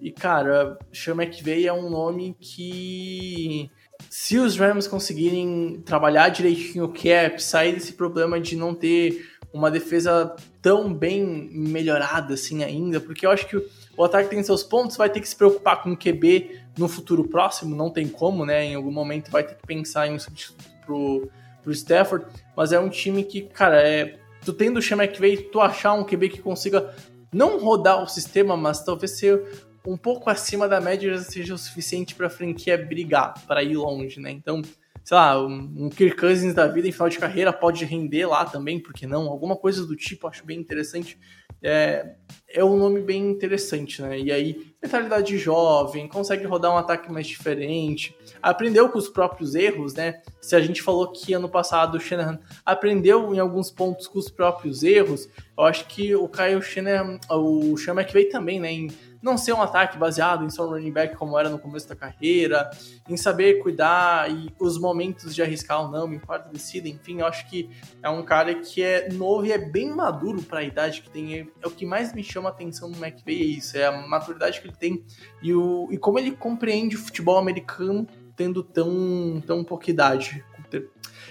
E, 0.00 0.10
cara, 0.10 0.78
Sean 0.92 1.14
McVay 1.14 1.66
é 1.66 1.72
um 1.72 1.90
nome 1.90 2.36
que, 2.38 3.70
se 4.08 4.38
os 4.38 4.56
Rams 4.56 4.86
conseguirem 4.86 5.82
trabalhar 5.84 6.28
direitinho 6.28 6.84
o 6.84 6.92
cap, 6.92 7.42
sair 7.42 7.72
desse 7.72 7.94
problema 7.94 8.40
de 8.40 8.56
não 8.56 8.74
ter 8.74 9.26
uma 9.52 9.70
defesa 9.70 10.34
tão 10.62 10.92
bem 10.92 11.50
melhorada 11.52 12.34
assim 12.34 12.62
ainda, 12.62 13.00
porque 13.00 13.26
eu 13.26 13.30
acho 13.30 13.46
que 13.48 13.62
o 14.00 14.04
ataque 14.04 14.30
tem 14.30 14.42
seus 14.42 14.62
pontos, 14.62 14.96
vai 14.96 15.10
ter 15.10 15.20
que 15.20 15.28
se 15.28 15.36
preocupar 15.36 15.82
com 15.82 15.92
o 15.92 15.96
QB 15.96 16.58
no 16.78 16.88
futuro 16.88 17.28
próximo, 17.28 17.76
não 17.76 17.90
tem 17.90 18.08
como, 18.08 18.46
né? 18.46 18.64
Em 18.64 18.74
algum 18.74 18.90
momento 18.90 19.30
vai 19.30 19.44
ter 19.44 19.56
que 19.56 19.66
pensar 19.66 20.06
em 20.06 20.14
um 20.14 20.18
substituto 20.18 20.64
pro, 20.86 21.30
pro 21.62 21.70
Stafford, 21.70 22.24
mas 22.56 22.72
é 22.72 22.80
um 22.80 22.88
time 22.88 23.22
que, 23.22 23.42
cara, 23.42 23.86
é. 23.86 24.18
Tu 24.42 24.54
tendo 24.54 24.78
o 24.78 24.82
Sean 24.82 24.96
McVay, 24.96 25.36
tu 25.36 25.60
achar 25.60 25.92
um 25.92 26.02
QB 26.02 26.30
que 26.30 26.40
consiga 26.40 26.94
não 27.30 27.58
rodar 27.58 28.02
o 28.02 28.08
sistema, 28.08 28.56
mas 28.56 28.82
talvez 28.82 29.18
ser 29.18 29.68
um 29.86 29.98
pouco 29.98 30.30
acima 30.30 30.66
da 30.66 30.80
média 30.80 31.14
já 31.14 31.22
seja 31.22 31.52
o 31.52 31.58
suficiente 31.58 32.14
para 32.14 32.30
franquia 32.30 32.78
brigar, 32.78 33.34
para 33.46 33.62
ir 33.62 33.76
longe, 33.76 34.18
né? 34.18 34.30
Então, 34.30 34.62
sei 35.04 35.16
lá, 35.16 35.44
um, 35.44 35.88
Kirk 35.90 36.16
Cousins 36.16 36.54
da 36.54 36.66
vida 36.66 36.88
em 36.88 36.92
final 36.92 37.08
de 37.08 37.18
carreira 37.18 37.52
pode 37.52 37.84
render 37.84 38.26
lá 38.26 38.44
também, 38.44 38.80
porque 38.80 39.06
não? 39.06 39.28
Alguma 39.28 39.56
coisa 39.56 39.86
do 39.86 39.96
tipo, 39.96 40.26
acho 40.26 40.44
bem 40.44 40.58
interessante. 40.58 41.18
É, 41.62 42.14
é 42.48 42.64
um 42.64 42.76
nome 42.76 43.00
bem 43.02 43.28
interessante, 43.28 44.00
né? 44.00 44.18
E 44.18 44.32
aí, 44.32 44.72
mentalidade 44.82 45.36
jovem, 45.36 46.08
consegue 46.08 46.44
rodar 46.46 46.72
um 46.72 46.76
ataque 46.76 47.12
mais 47.12 47.26
diferente, 47.26 48.16
aprendeu 48.42 48.88
com 48.88 48.98
os 48.98 49.08
próprios 49.08 49.54
erros, 49.54 49.94
né? 49.94 50.22
Se 50.40 50.56
a 50.56 50.60
gente 50.60 50.80
falou 50.80 51.12
que 51.12 51.34
ano 51.34 51.48
passado 51.48 51.96
o 51.96 52.00
Shanahan 52.00 52.40
aprendeu 52.64 53.34
em 53.34 53.38
alguns 53.38 53.70
pontos 53.70 54.06
com 54.06 54.18
os 54.18 54.30
próprios 54.30 54.82
erros, 54.82 55.28
eu 55.56 55.64
acho 55.64 55.86
que 55.86 56.14
o 56.14 56.26
Kyle 56.28 56.62
Shanahan, 56.62 57.18
o 57.30 57.76
Sean 57.76 57.94
McVay 57.94 58.26
também, 58.26 58.58
né? 58.58 58.72
Em 58.72 58.88
não 59.22 59.36
ser 59.36 59.52
um 59.52 59.62
ataque 59.62 59.98
baseado 59.98 60.44
em 60.44 60.50
só 60.50 60.66
um 60.66 60.70
running 60.70 60.92
back 60.92 61.16
como 61.16 61.38
era 61.38 61.48
no 61.48 61.58
começo 61.58 61.88
da 61.88 61.96
carreira, 61.96 62.70
em 63.08 63.16
saber 63.16 63.62
cuidar 63.62 64.30
e 64.30 64.52
os 64.58 64.78
momentos 64.78 65.34
de 65.34 65.42
arriscar 65.42 65.82
ou 65.82 65.90
não, 65.90 66.12
em 66.12 66.18
quarta 66.18 66.48
descida, 66.50 66.88
enfim, 66.88 67.20
eu 67.20 67.26
acho 67.26 67.48
que 67.48 67.70
é 68.02 68.08
um 68.08 68.22
cara 68.22 68.54
que 68.54 68.82
é 68.82 69.08
novo 69.12 69.46
e 69.46 69.52
é 69.52 69.58
bem 69.58 69.94
maduro 69.94 70.42
para 70.42 70.60
a 70.60 70.64
idade 70.64 71.02
que 71.02 71.10
tem. 71.10 71.50
É 71.60 71.66
o 71.66 71.70
que 71.70 71.84
mais 71.84 72.14
me 72.14 72.22
chama 72.22 72.48
a 72.48 72.52
atenção 72.52 72.88
no 72.88 73.04
McVay, 73.04 73.40
é 73.40 73.44
isso, 73.44 73.76
é 73.76 73.86
a 73.86 73.92
maturidade 74.06 74.60
que 74.60 74.68
ele 74.68 74.76
tem 74.76 75.04
e, 75.42 75.54
o, 75.54 75.88
e 75.90 75.98
como 75.98 76.18
ele 76.18 76.32
compreende 76.32 76.96
o 76.96 76.98
futebol 76.98 77.38
americano 77.38 78.06
tendo 78.34 78.62
tão, 78.62 79.42
tão 79.46 79.62
pouca 79.62 79.90
idade. 79.90 80.42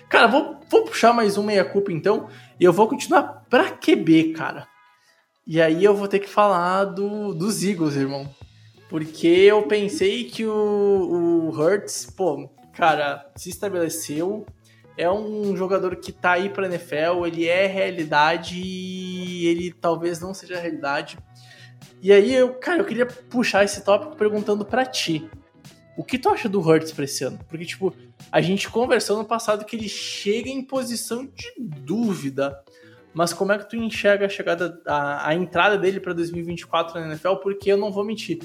Cara, 0.08 0.28
vou, 0.28 0.60
vou 0.69 0.86
puxar 0.86 1.13
mais 1.13 1.38
um 1.38 1.43
meia-culpa 1.43 1.91
então, 1.91 2.28
e 2.60 2.63
eu 2.63 2.73
vou 2.73 2.88
continuar 2.88 3.45
pra 3.49 3.71
QB, 3.71 4.34
cara. 4.34 4.67
E 5.51 5.59
aí 5.59 5.83
eu 5.83 5.95
vou 5.95 6.07
ter 6.07 6.19
que 6.19 6.29
falar 6.29 6.85
do, 6.85 7.33
dos 7.33 7.63
Eagles, 7.63 7.95
irmão. 7.95 8.29
Porque 8.88 9.27
eu 9.27 9.63
pensei 9.63 10.25
que 10.25 10.45
o, 10.45 10.51
o 10.51 11.49
Hurts, 11.49 12.05
pô, 12.15 12.47
cara, 12.71 13.27
se 13.35 13.49
estabeleceu. 13.49 14.45
É 14.95 15.09
um 15.09 15.57
jogador 15.57 15.95
que 15.95 16.12
tá 16.12 16.33
aí 16.33 16.49
pra 16.49 16.67
NFL, 16.67 17.25
ele 17.25 17.47
é 17.47 17.65
realidade 17.65 18.62
e 18.62 19.47
ele 19.47 19.71
talvez 19.71 20.19
não 20.19 20.35
seja 20.35 20.59
realidade. 20.59 21.17
E 21.99 22.13
aí, 22.13 22.31
eu, 22.31 22.53
cara, 22.53 22.81
eu 22.81 22.85
queria 22.85 23.07
puxar 23.07 23.63
esse 23.63 23.83
tópico 23.83 24.15
perguntando 24.15 24.63
pra 24.63 24.85
ti. 24.85 25.27
O 25.97 26.03
que 26.03 26.19
tu 26.19 26.29
acha 26.29 26.47
do 26.47 26.62
Hurts 26.62 26.91
pra 26.91 27.05
esse 27.05 27.23
ano? 27.23 27.39
Porque, 27.49 27.65
tipo, 27.65 27.91
a 28.31 28.39
gente 28.39 28.69
conversou 28.69 29.17
no 29.17 29.25
passado 29.25 29.65
que 29.65 29.75
ele 29.75 29.89
chega 29.89 30.47
em 30.47 30.62
posição 30.62 31.25
de 31.25 31.51
dúvida. 31.57 32.63
Mas 33.13 33.33
como 33.33 33.51
é 33.51 33.57
que 33.57 33.69
tu 33.69 33.75
enxerga 33.75 34.25
a 34.25 34.29
chegada, 34.29 34.79
a, 34.85 35.29
a 35.29 35.35
entrada 35.35 35.77
dele 35.77 35.99
para 35.99 36.13
2024 36.13 36.99
na 36.99 37.07
NFL? 37.07 37.35
Porque 37.41 37.71
eu 37.71 37.77
não 37.77 37.91
vou 37.91 38.03
mentir, 38.03 38.39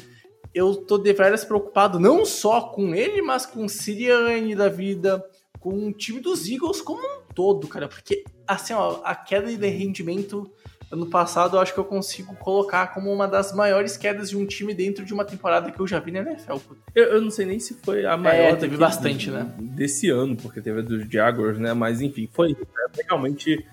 eu 0.54 0.74
tô 0.76 0.96
deveras 0.98 1.44
preocupado 1.44 1.98
não 2.00 2.24
só 2.24 2.60
com 2.62 2.94
ele, 2.94 3.20
mas 3.22 3.44
com 3.44 3.64
o 3.64 3.68
Sirianni 3.68 4.54
da 4.54 4.68
vida, 4.68 5.24
com 5.60 5.88
o 5.88 5.92
time 5.92 6.20
dos 6.20 6.48
Eagles 6.48 6.80
como 6.80 7.00
um 7.02 7.20
todo, 7.34 7.66
cara. 7.66 7.88
Porque, 7.88 8.24
assim, 8.46 8.72
ó, 8.72 9.00
a 9.04 9.14
queda 9.14 9.54
de 9.54 9.66
rendimento 9.66 10.50
ano 10.92 11.06
passado 11.06 11.56
eu 11.56 11.60
acho 11.60 11.74
que 11.74 11.80
eu 11.80 11.84
consigo 11.84 12.36
colocar 12.36 12.94
como 12.94 13.12
uma 13.12 13.26
das 13.26 13.52
maiores 13.52 13.96
quedas 13.96 14.30
de 14.30 14.36
um 14.36 14.46
time 14.46 14.72
dentro 14.72 15.04
de 15.04 15.12
uma 15.12 15.24
temporada 15.24 15.72
que 15.72 15.80
eu 15.80 15.86
já 15.88 15.98
vi 15.98 16.12
na 16.12 16.20
NFL. 16.20 16.58
Eu, 16.94 17.04
eu 17.14 17.20
não 17.20 17.30
sei 17.30 17.46
nem 17.46 17.58
se 17.58 17.74
foi 17.74 18.06
a 18.06 18.16
maior 18.16 18.50
teve 18.52 18.76
daqui- 18.76 18.76
bastante, 18.76 19.30
né? 19.30 19.52
desse 19.58 20.08
ano, 20.10 20.36
porque 20.36 20.60
teve 20.60 20.78
a 20.80 20.82
dos 20.82 21.04
Jaguars, 21.10 21.58
né? 21.58 21.72
Mas 21.74 22.00
enfim, 22.00 22.28
foi 22.32 22.52
é, 22.52 23.02
realmente, 23.08 23.66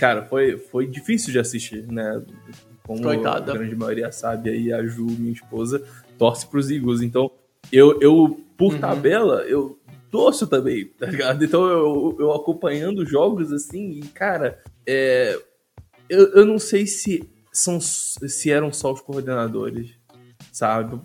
cara, 0.00 0.24
foi, 0.24 0.56
foi 0.56 0.86
difícil 0.86 1.30
de 1.30 1.38
assistir, 1.38 1.86
né? 1.86 2.22
Como 2.86 3.02
Coitada. 3.02 3.52
a 3.52 3.56
grande 3.56 3.76
maioria 3.76 4.10
sabe 4.10 4.48
aí, 4.48 4.72
a 4.72 4.82
Ju, 4.84 5.04
minha 5.04 5.32
esposa, 5.32 5.82
torce 6.18 6.46
pros 6.46 6.70
Eagles. 6.70 7.02
Então, 7.02 7.30
eu, 7.70 8.00
eu 8.00 8.40
por 8.56 8.72
Uhum. 8.72 8.80
tabela, 8.80 9.42
eu 9.42 9.78
torço 10.10 10.46
também, 10.46 10.86
tá 10.98 11.06
ligado? 11.06 11.44
Então, 11.44 11.66
eu, 11.68 12.16
eu 12.18 12.32
acompanhando 12.32 13.04
jogos 13.06 13.52
assim, 13.52 13.90
e 13.90 14.00
cara, 14.08 14.58
é, 14.86 15.38
eu, 16.08 16.32
eu 16.32 16.46
não 16.46 16.58
sei 16.58 16.86
se, 16.86 17.28
são, 17.52 17.78
se 17.78 18.50
eram 18.50 18.72
só 18.72 18.92
os 18.92 19.00
coordenadores, 19.02 19.94
sabe? 20.50 20.98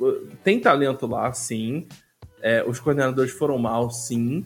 Tem 0.43 0.59
talento 0.59 1.05
lá, 1.05 1.31
sim. 1.33 1.85
É, 2.41 2.63
os 2.63 2.79
coordenadores 2.79 3.31
foram 3.31 3.57
mal, 3.57 3.91
sim. 3.91 4.43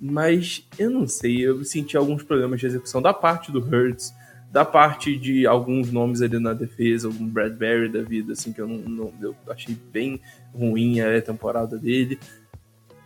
Mas 0.00 0.66
eu 0.78 0.90
não 0.90 1.06
sei, 1.06 1.38
eu 1.46 1.64
senti 1.64 1.96
alguns 1.96 2.22
problemas 2.22 2.60
de 2.60 2.66
execução 2.66 3.00
da 3.00 3.12
parte 3.14 3.50
do 3.52 3.58
Hurts, 3.60 4.12
da 4.50 4.64
parte 4.64 5.16
de 5.16 5.46
alguns 5.46 5.90
nomes 5.90 6.22
ali 6.22 6.38
na 6.38 6.52
defesa, 6.52 7.08
algum 7.08 7.26
Bradbury 7.26 7.88
da 7.88 8.02
vida, 8.02 8.32
assim, 8.34 8.52
que 8.52 8.60
eu 8.60 8.68
não, 8.68 8.78
não- 8.78 9.12
eu 9.20 9.34
achei 9.48 9.76
bem 9.92 10.20
ruim 10.52 11.00
a 11.00 11.20
temporada 11.20 11.76
dele. 11.78 12.18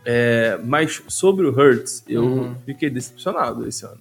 É, 0.05 0.59
mas 0.63 1.01
sobre 1.07 1.45
o 1.45 1.49
Hurts, 1.51 2.03
eu 2.07 2.23
Uhum. 2.25 2.55
fiquei 2.65 2.89
decepcionado 2.89 3.67
esse 3.67 3.85
ano. 3.85 3.99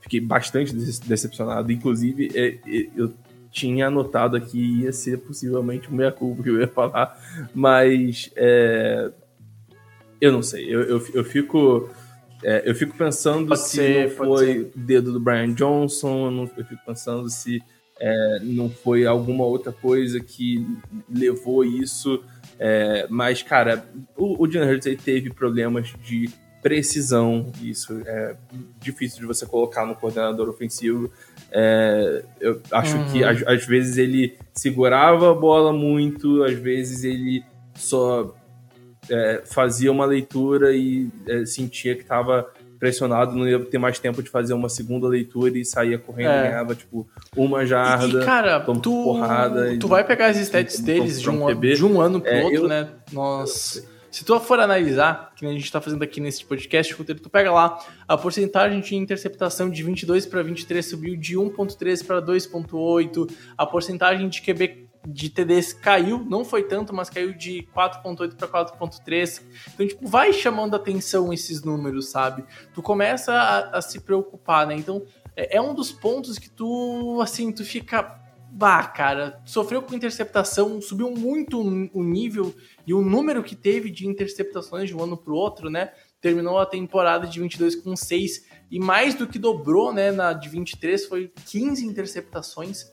Fiquei 0.00 0.20
bastante 0.20 0.74
dece- 0.74 1.02
decepcionado. 1.06 1.70
Inclusive, 1.72 2.30
é, 2.34 2.58
é, 2.66 2.88
eu 2.96 3.12
tinha 3.50 3.86
anotado 3.88 4.36
aqui 4.36 4.82
ia 4.82 4.92
ser 4.92 5.18
possivelmente 5.18 5.88
o 5.88 5.92
meia 5.92 6.12
culpa 6.12 6.42
que 6.42 6.48
eu 6.50 6.60
ia 6.60 6.68
falar, 6.68 7.18
mas 7.54 8.30
é, 8.36 9.10
eu 10.20 10.32
não 10.32 10.42
sei. 10.42 10.64
Eu, 10.72 10.82
eu, 10.82 11.06
eu 11.14 11.24
fico 11.24 11.88
é, 12.42 12.62
eu 12.64 12.74
fico 12.74 12.96
pensando 12.96 13.48
Pode 13.48 13.60
se 13.60 13.76
ser, 13.76 14.10
foi 14.10 14.60
o 14.60 14.72
dedo 14.74 15.12
do 15.12 15.20
Brian 15.20 15.52
Johnson, 15.52 16.26
eu, 16.26 16.30
não- 16.30 16.50
eu 16.56 16.64
fico 16.64 16.82
pensando 16.84 17.28
se 17.30 17.62
é, 17.98 18.40
não 18.42 18.68
foi 18.68 19.06
alguma 19.06 19.44
outra 19.44 19.72
coisa 19.72 20.20
que 20.20 20.66
levou 21.08 21.64
isso 21.64 22.22
É, 22.58 23.06
mas, 23.10 23.42
cara, 23.42 23.86
o, 24.16 24.42
o 24.42 24.50
Jalen 24.50 24.70
Hurts 24.70 25.02
teve 25.02 25.30
problemas 25.30 25.92
de 26.02 26.30
precisão, 26.62 27.52
isso 27.62 28.02
é 28.06 28.34
difícil 28.80 29.20
de 29.20 29.26
você 29.26 29.46
colocar 29.46 29.86
no 29.86 29.94
coordenador 29.94 30.48
ofensivo. 30.48 31.12
É, 31.52 32.24
eu 32.40 32.60
acho 32.72 32.96
uhum. 32.96 33.12
que 33.12 33.22
às, 33.22 33.42
às, 33.46 33.64
vezes 33.64 33.98
ele 33.98 34.36
segurava 34.52 35.30
a 35.30 35.34
bola 35.34 35.72
muito, 35.72 36.42
às 36.42 36.54
vezes 36.54 37.04
ele 37.04 37.44
só 37.74 38.34
é, 39.10 39.42
fazia 39.44 39.90
uma 39.90 40.04
leitura 40.04 40.74
e 40.74 41.08
é, 41.26 41.44
sentia 41.44 41.94
que 41.94 42.02
estava 42.02 42.50
pressionado, 42.78 43.34
não 43.34 43.48
ia 43.48 43.58
ter 43.58 43.78
mais 43.78 43.98
tempo 43.98 44.22
de 44.22 44.30
fazer 44.30 44.54
uma 44.54 44.68
segunda 44.68 45.08
leitura 45.08 45.58
e 45.58 45.64
saía 45.64 45.98
correndo 45.98 46.30
é. 46.30 46.40
e 46.40 46.42
ganhava, 46.50 46.74
tipo, 46.74 47.06
uma 47.36 47.64
jarda. 47.64 48.22
E, 48.22 48.24
cara, 48.24 48.60
tu, 48.60 48.72
porrada. 48.82 49.76
Tu 49.78 49.88
vai 49.88 50.04
pegar 50.04 50.26
as 50.26 50.36
stats 50.36 50.80
deles 50.80 51.20
de 51.20 51.30
um, 51.30 51.60
de 51.60 51.84
um 51.84 52.00
ano 52.00 52.20
pro 52.20 52.30
é, 52.30 52.44
outro, 52.44 52.62
eu, 52.64 52.68
né? 52.68 52.88
Nós. 53.12 53.84
Se 54.10 54.24
tu 54.24 54.40
for 54.40 54.58
analisar, 54.58 55.32
que 55.36 55.44
a 55.44 55.52
gente 55.52 55.64
está 55.64 55.78
fazendo 55.78 56.02
aqui 56.02 56.20
nesse 56.20 56.42
podcast, 56.42 56.94
tu 56.94 57.28
pega 57.28 57.52
lá 57.52 57.78
a 58.08 58.16
porcentagem 58.16 58.80
de 58.80 58.96
interceptação 58.96 59.68
de 59.68 59.82
22 59.82 60.24
para 60.24 60.42
23 60.42 60.86
subiu 60.86 61.16
de 61.16 61.36
1.3 61.36 62.06
para 62.06 62.22
2.8, 62.22 63.30
a 63.58 63.66
porcentagem 63.66 64.26
de 64.30 64.40
QB 64.40 64.85
de 65.06 65.30
TDs 65.30 65.72
caiu, 65.72 66.24
não 66.24 66.44
foi 66.44 66.64
tanto, 66.64 66.94
mas 66.94 67.08
caiu 67.08 67.32
de 67.32 67.66
4.8 67.74 68.34
para 68.34 68.48
4.3. 68.48 69.42
Então, 69.72 69.86
tipo, 69.86 70.06
vai 70.06 70.32
chamando 70.32 70.74
atenção 70.74 71.32
esses 71.32 71.62
números, 71.62 72.08
sabe? 72.08 72.44
Tu 72.74 72.82
começa 72.82 73.32
a, 73.32 73.78
a 73.78 73.82
se 73.82 74.00
preocupar, 74.00 74.66
né? 74.66 74.74
Então, 74.74 75.02
é, 75.36 75.56
é, 75.56 75.62
um 75.62 75.74
dos 75.74 75.92
pontos 75.92 76.38
que 76.38 76.50
tu, 76.50 77.20
assim, 77.22 77.52
tu 77.52 77.64
fica 77.64 78.20
bah, 78.50 78.84
cara, 78.84 79.42
sofreu 79.44 79.82
com 79.82 79.94
interceptação, 79.94 80.80
subiu 80.80 81.10
muito 81.10 81.60
o 81.60 82.02
nível 82.02 82.54
e 82.86 82.94
o 82.94 83.02
número 83.02 83.42
que 83.42 83.54
teve 83.54 83.90
de 83.90 84.06
interceptações 84.06 84.88
de 84.88 84.96
um 84.96 85.02
ano 85.02 85.16
para 85.16 85.30
o 85.30 85.36
outro, 85.36 85.68
né? 85.68 85.92
Terminou 86.22 86.58
a 86.58 86.64
temporada 86.64 87.26
de 87.26 87.38
22 87.38 87.76
com 87.76 87.94
6 87.94 88.46
e 88.70 88.78
mais 88.80 89.14
do 89.14 89.26
que 89.26 89.38
dobrou, 89.38 89.92
né? 89.92 90.10
Na 90.10 90.32
de 90.32 90.48
23 90.48 91.04
foi 91.04 91.30
15 91.50 91.84
interceptações 91.84 92.90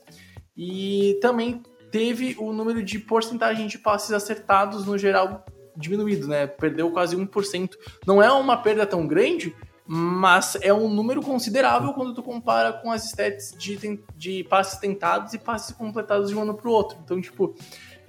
e 0.54 1.18
também 1.22 1.62
teve 1.94 2.34
o 2.40 2.52
número 2.52 2.82
de 2.82 2.98
porcentagem 2.98 3.68
de 3.68 3.78
passes 3.78 4.10
acertados 4.10 4.84
no 4.84 4.98
geral 4.98 5.44
diminuído, 5.76 6.26
né? 6.26 6.44
Perdeu 6.44 6.90
quase 6.90 7.16
1%. 7.16 7.70
Não 8.04 8.20
é 8.20 8.32
uma 8.32 8.56
perda 8.56 8.84
tão 8.84 9.06
grande, 9.06 9.54
mas 9.86 10.58
é 10.60 10.74
um 10.74 10.88
número 10.88 11.22
considerável 11.22 11.92
quando 11.92 12.12
tu 12.12 12.20
compara 12.20 12.72
com 12.72 12.90
as 12.90 13.04
stats 13.04 13.54
de, 13.56 14.00
de 14.16 14.42
passes 14.42 14.80
tentados 14.80 15.34
e 15.34 15.38
passes 15.38 15.72
completados 15.72 16.30
de 16.30 16.34
um 16.34 16.42
ano 16.42 16.54
pro 16.54 16.72
outro. 16.72 16.98
Então, 17.04 17.20
tipo, 17.20 17.54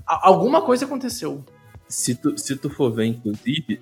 alguma 0.04 0.64
coisa 0.64 0.86
aconteceu. 0.86 1.46
Se 1.88 2.16
tu, 2.16 2.36
se 2.40 2.56
tu 2.56 2.72
for 2.72 2.92
ver, 2.92 3.06
inclusive. 3.06 3.80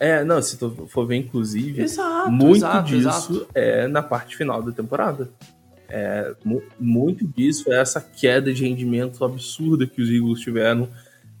É, 0.00 0.24
não, 0.24 0.42
se 0.42 0.58
tu 0.58 0.88
for 0.88 1.06
ver, 1.06 1.14
inclusive, 1.14 1.80
exato, 1.80 2.28
muito 2.28 2.56
exato, 2.56 2.88
disso 2.88 3.06
exato. 3.06 3.48
é 3.54 3.86
na 3.86 4.02
parte 4.02 4.36
final 4.36 4.60
da 4.60 4.72
temporada. 4.72 5.30
É, 5.88 6.34
muito 6.78 7.26
disso 7.26 7.72
é 7.72 7.80
essa 7.80 8.00
queda 8.00 8.52
de 8.52 8.64
rendimento 8.64 9.24
absurda 9.24 9.86
que 9.86 10.00
os 10.00 10.10
Eagles 10.10 10.40
tiveram 10.40 10.88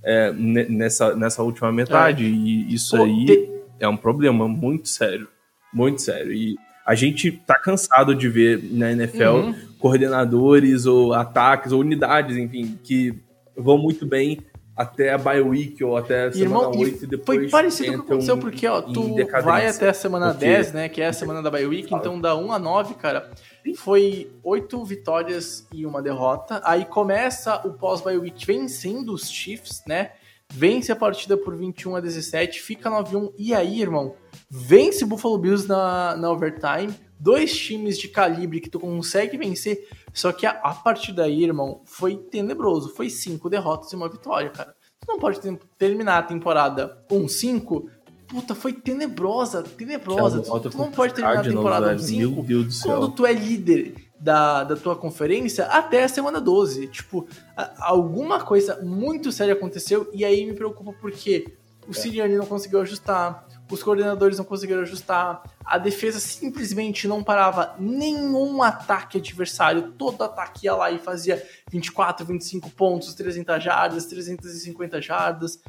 é, 0.02 0.32
nessa, 0.32 1.16
nessa 1.16 1.42
última 1.42 1.72
metade. 1.72 2.24
É. 2.24 2.28
E 2.28 2.74
isso 2.74 2.96
Pô, 2.96 3.04
aí 3.04 3.26
te... 3.26 3.50
é 3.80 3.88
um 3.88 3.96
problema 3.96 4.46
muito 4.46 4.88
sério. 4.88 5.28
Muito 5.72 6.02
sério. 6.02 6.32
E 6.32 6.56
a 6.86 6.94
gente 6.94 7.32
tá 7.32 7.58
cansado 7.58 8.14
de 8.14 8.28
ver 8.28 8.62
na 8.70 8.92
NFL 8.92 9.24
uhum. 9.24 9.54
coordenadores 9.78 10.86
ou 10.86 11.14
ataques 11.14 11.72
ou 11.72 11.80
unidades, 11.80 12.36
enfim, 12.36 12.78
que 12.82 13.14
vão 13.56 13.78
muito 13.78 14.04
bem 14.04 14.38
até 14.76 15.12
a 15.12 15.18
bye 15.18 15.40
week 15.40 15.82
ou 15.82 15.96
até 15.96 16.26
a 16.26 16.32
semana 16.32 16.66
Irmão, 16.66 16.80
8 16.80 17.04
e 17.04 17.06
depois 17.06 17.38
Foi 17.38 17.48
parecido 17.48 17.92
com 17.92 17.98
o 17.98 18.02
que 18.02 18.12
aconteceu, 18.12 18.38
porque 18.38 18.66
ó, 18.66 18.82
tu 18.82 19.14
vai 19.44 19.68
até 19.68 19.88
a 19.88 19.94
semana 19.94 20.30
porque... 20.30 20.46
10, 20.46 20.72
né, 20.72 20.88
que 20.88 21.00
é 21.00 21.06
a 21.06 21.12
semana 21.12 21.40
da 21.40 21.50
bye 21.50 21.64
week, 21.64 21.94
então 21.94 22.20
da 22.20 22.36
1 22.36 22.52
a 22.52 22.58
9, 22.58 22.94
cara, 22.94 23.30
foi 23.72 24.30
8 24.42 24.84
vitórias 24.84 25.66
e 25.72 25.86
uma 25.86 26.02
derrota. 26.02 26.60
Aí 26.64 26.84
começa 26.84 27.66
o 27.66 27.72
pós-bye 27.72 28.18
week 28.18 28.44
vencendo 28.44 29.14
os 29.14 29.30
Chiefs, 29.30 29.82
né? 29.86 30.12
Vence 30.52 30.92
a 30.92 30.96
partida 30.96 31.36
por 31.36 31.56
21 31.56 31.96
a 31.96 32.00
17, 32.00 32.60
fica 32.60 32.90
9-1 32.90 33.32
e 33.38 33.54
aí, 33.54 33.80
irmão, 33.80 34.14
vence 34.50 35.04
Buffalo 35.04 35.38
Bills 35.38 35.66
na, 35.66 36.16
na 36.16 36.30
overtime, 36.30 36.94
dois 37.18 37.56
times 37.56 37.98
de 37.98 38.08
calibre 38.08 38.60
que 38.60 38.68
tu 38.68 38.78
consegue 38.78 39.38
vencer, 39.38 39.88
só 40.12 40.30
que 40.30 40.46
a, 40.46 40.50
a 40.50 40.74
partir 40.74 41.12
daí, 41.12 41.42
irmão, 41.42 41.80
foi 41.86 42.16
tenebroso, 42.16 42.94
foi 42.94 43.08
cinco 43.08 43.48
derrotas 43.48 43.92
e 43.92 43.96
uma 43.96 44.08
vitória, 44.08 44.50
cara. 44.50 44.74
Tu 45.00 45.08
não 45.08 45.18
pode 45.18 45.40
ter, 45.40 45.58
terminar 45.76 46.18
a 46.18 46.22
temporada 46.22 47.04
1-5, 47.10 47.86
puta, 48.34 48.54
foi 48.54 48.72
tenebrosa, 48.72 49.62
tenebrosa. 49.62 50.42
Tu, 50.42 50.70
tu 50.70 50.78
não 50.78 50.90
pode 50.90 51.14
terminar 51.14 51.38
a 51.38 51.42
temporada 51.42 51.94
1-5 51.94 52.82
quando 52.82 53.12
tu 53.12 53.24
é 53.24 53.32
líder 53.32 53.94
da, 54.18 54.64
da 54.64 54.74
tua 54.74 54.96
conferência 54.96 55.66
até 55.66 56.02
a 56.02 56.08
semana 56.08 56.40
12. 56.40 56.88
Tipo, 56.88 57.28
a, 57.56 57.88
alguma 57.90 58.40
coisa 58.40 58.82
muito 58.82 59.30
séria 59.30 59.54
aconteceu 59.54 60.10
e 60.12 60.24
aí 60.24 60.44
me 60.44 60.52
preocupa 60.52 60.92
porque 61.00 61.54
o 61.86 61.92
é. 61.92 61.94
Siriani 61.94 62.34
não 62.36 62.46
conseguiu 62.46 62.80
ajustar, 62.80 63.46
os 63.70 63.82
coordenadores 63.82 64.36
não 64.36 64.44
conseguiram 64.44 64.82
ajustar, 64.82 65.42
a 65.64 65.78
defesa 65.78 66.18
simplesmente 66.18 67.06
não 67.06 67.22
parava 67.22 67.76
nenhum 67.78 68.62
ataque 68.62 69.18
adversário, 69.18 69.92
todo 69.96 70.24
ataque 70.24 70.66
ia 70.66 70.74
lá 70.74 70.90
e 70.90 70.98
fazia 70.98 71.42
24, 71.70 72.26
25 72.26 72.70
pontos, 72.70 73.14
300 73.14 73.62
jardas, 73.62 74.06
350 74.06 75.00
jardas. 75.00 75.60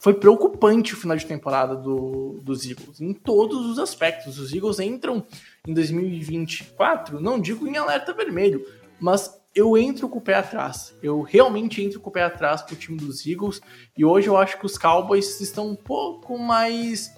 Foi 0.00 0.14
preocupante 0.14 0.94
o 0.94 0.96
final 0.96 1.14
de 1.14 1.26
temporada 1.26 1.76
do, 1.76 2.40
dos 2.42 2.64
Eagles, 2.64 3.02
em 3.02 3.12
todos 3.12 3.66
os 3.66 3.78
aspectos. 3.78 4.38
Os 4.38 4.50
Eagles 4.50 4.80
entram 4.80 5.22
em 5.68 5.74
2024, 5.74 7.20
não 7.20 7.38
digo 7.38 7.68
em 7.68 7.76
alerta 7.76 8.14
vermelho, 8.14 8.66
mas 8.98 9.38
eu 9.54 9.76
entro 9.76 10.08
com 10.08 10.16
o 10.16 10.22
pé 10.22 10.36
atrás. 10.36 10.94
Eu 11.02 11.20
realmente 11.20 11.82
entro 11.82 12.00
com 12.00 12.08
o 12.08 12.12
pé 12.12 12.22
atrás 12.22 12.62
pro 12.62 12.74
time 12.76 12.96
dos 12.96 13.26
Eagles. 13.26 13.60
E 13.94 14.02
hoje 14.02 14.26
eu 14.26 14.38
acho 14.38 14.58
que 14.58 14.64
os 14.64 14.78
Cowboys 14.78 15.38
estão 15.38 15.68
um 15.68 15.76
pouco 15.76 16.38
mais 16.38 17.14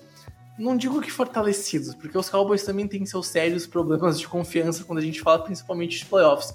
não 0.59 0.77
digo 0.77 1.01
que 1.01 1.11
fortalecidos, 1.11 1.95
porque 1.95 2.17
os 2.17 2.29
Cowboys 2.29 2.63
também 2.63 2.87
têm 2.87 3.07
seus 3.07 3.29
sérios 3.29 3.67
problemas 3.67 4.21
de 4.21 4.29
confiança 4.29 4.85
quando 4.85 4.99
a 4.99 5.03
gente 5.03 5.21
fala 5.21 5.43
principalmente 5.43 5.99
de 5.99 6.07
playoffs. 6.07 6.55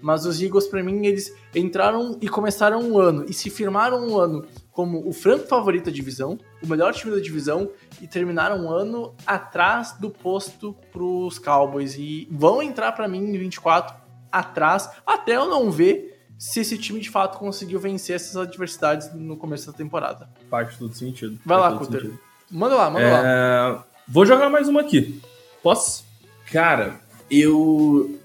Mas 0.00 0.24
os 0.26 0.40
Eagles, 0.40 0.66
para 0.66 0.82
mim, 0.82 1.06
eles 1.06 1.32
entraram 1.54 2.18
e 2.20 2.28
começaram 2.28 2.80
um 2.80 2.98
ano 2.98 3.24
e 3.28 3.32
se 3.32 3.50
firmaram 3.50 4.06
um 4.06 4.18
ano 4.18 4.46
como 4.78 5.08
o 5.08 5.12
franco 5.12 5.48
favorito 5.48 5.86
da 5.86 5.90
divisão, 5.90 6.38
o 6.62 6.66
melhor 6.68 6.94
time 6.94 7.12
da 7.12 7.20
divisão, 7.20 7.68
e 8.00 8.06
terminaram 8.06 8.64
um 8.64 8.70
ano 8.70 9.12
atrás 9.26 9.96
do 9.98 10.08
posto 10.08 10.72
pros 10.92 11.36
Cowboys. 11.36 11.96
E 11.98 12.28
vão 12.30 12.62
entrar 12.62 12.92
para 12.92 13.08
mim 13.08 13.18
em 13.18 13.36
24 13.36 13.92
atrás, 14.30 14.88
até 15.04 15.34
eu 15.34 15.48
não 15.48 15.68
ver 15.68 16.22
se 16.38 16.60
esse 16.60 16.78
time 16.78 17.00
de 17.00 17.10
fato 17.10 17.40
conseguiu 17.40 17.80
vencer 17.80 18.14
essas 18.14 18.36
adversidades 18.36 19.12
no 19.12 19.36
começo 19.36 19.66
da 19.66 19.76
temporada. 19.76 20.30
Faz 20.48 20.76
todo 20.76 20.94
sentido. 20.94 21.40
Vai 21.44 21.58
Faz 21.58 21.72
lá, 21.72 21.78
Cutter. 21.80 22.12
Manda 22.48 22.76
lá, 22.76 22.88
manda 22.88 23.04
é... 23.04 23.10
lá. 23.10 23.84
Vou 24.06 24.24
jogar 24.24 24.48
mais 24.48 24.68
uma 24.68 24.82
aqui. 24.82 25.20
Posso? 25.60 26.04
Cara, 26.52 27.00
eu. 27.28 28.16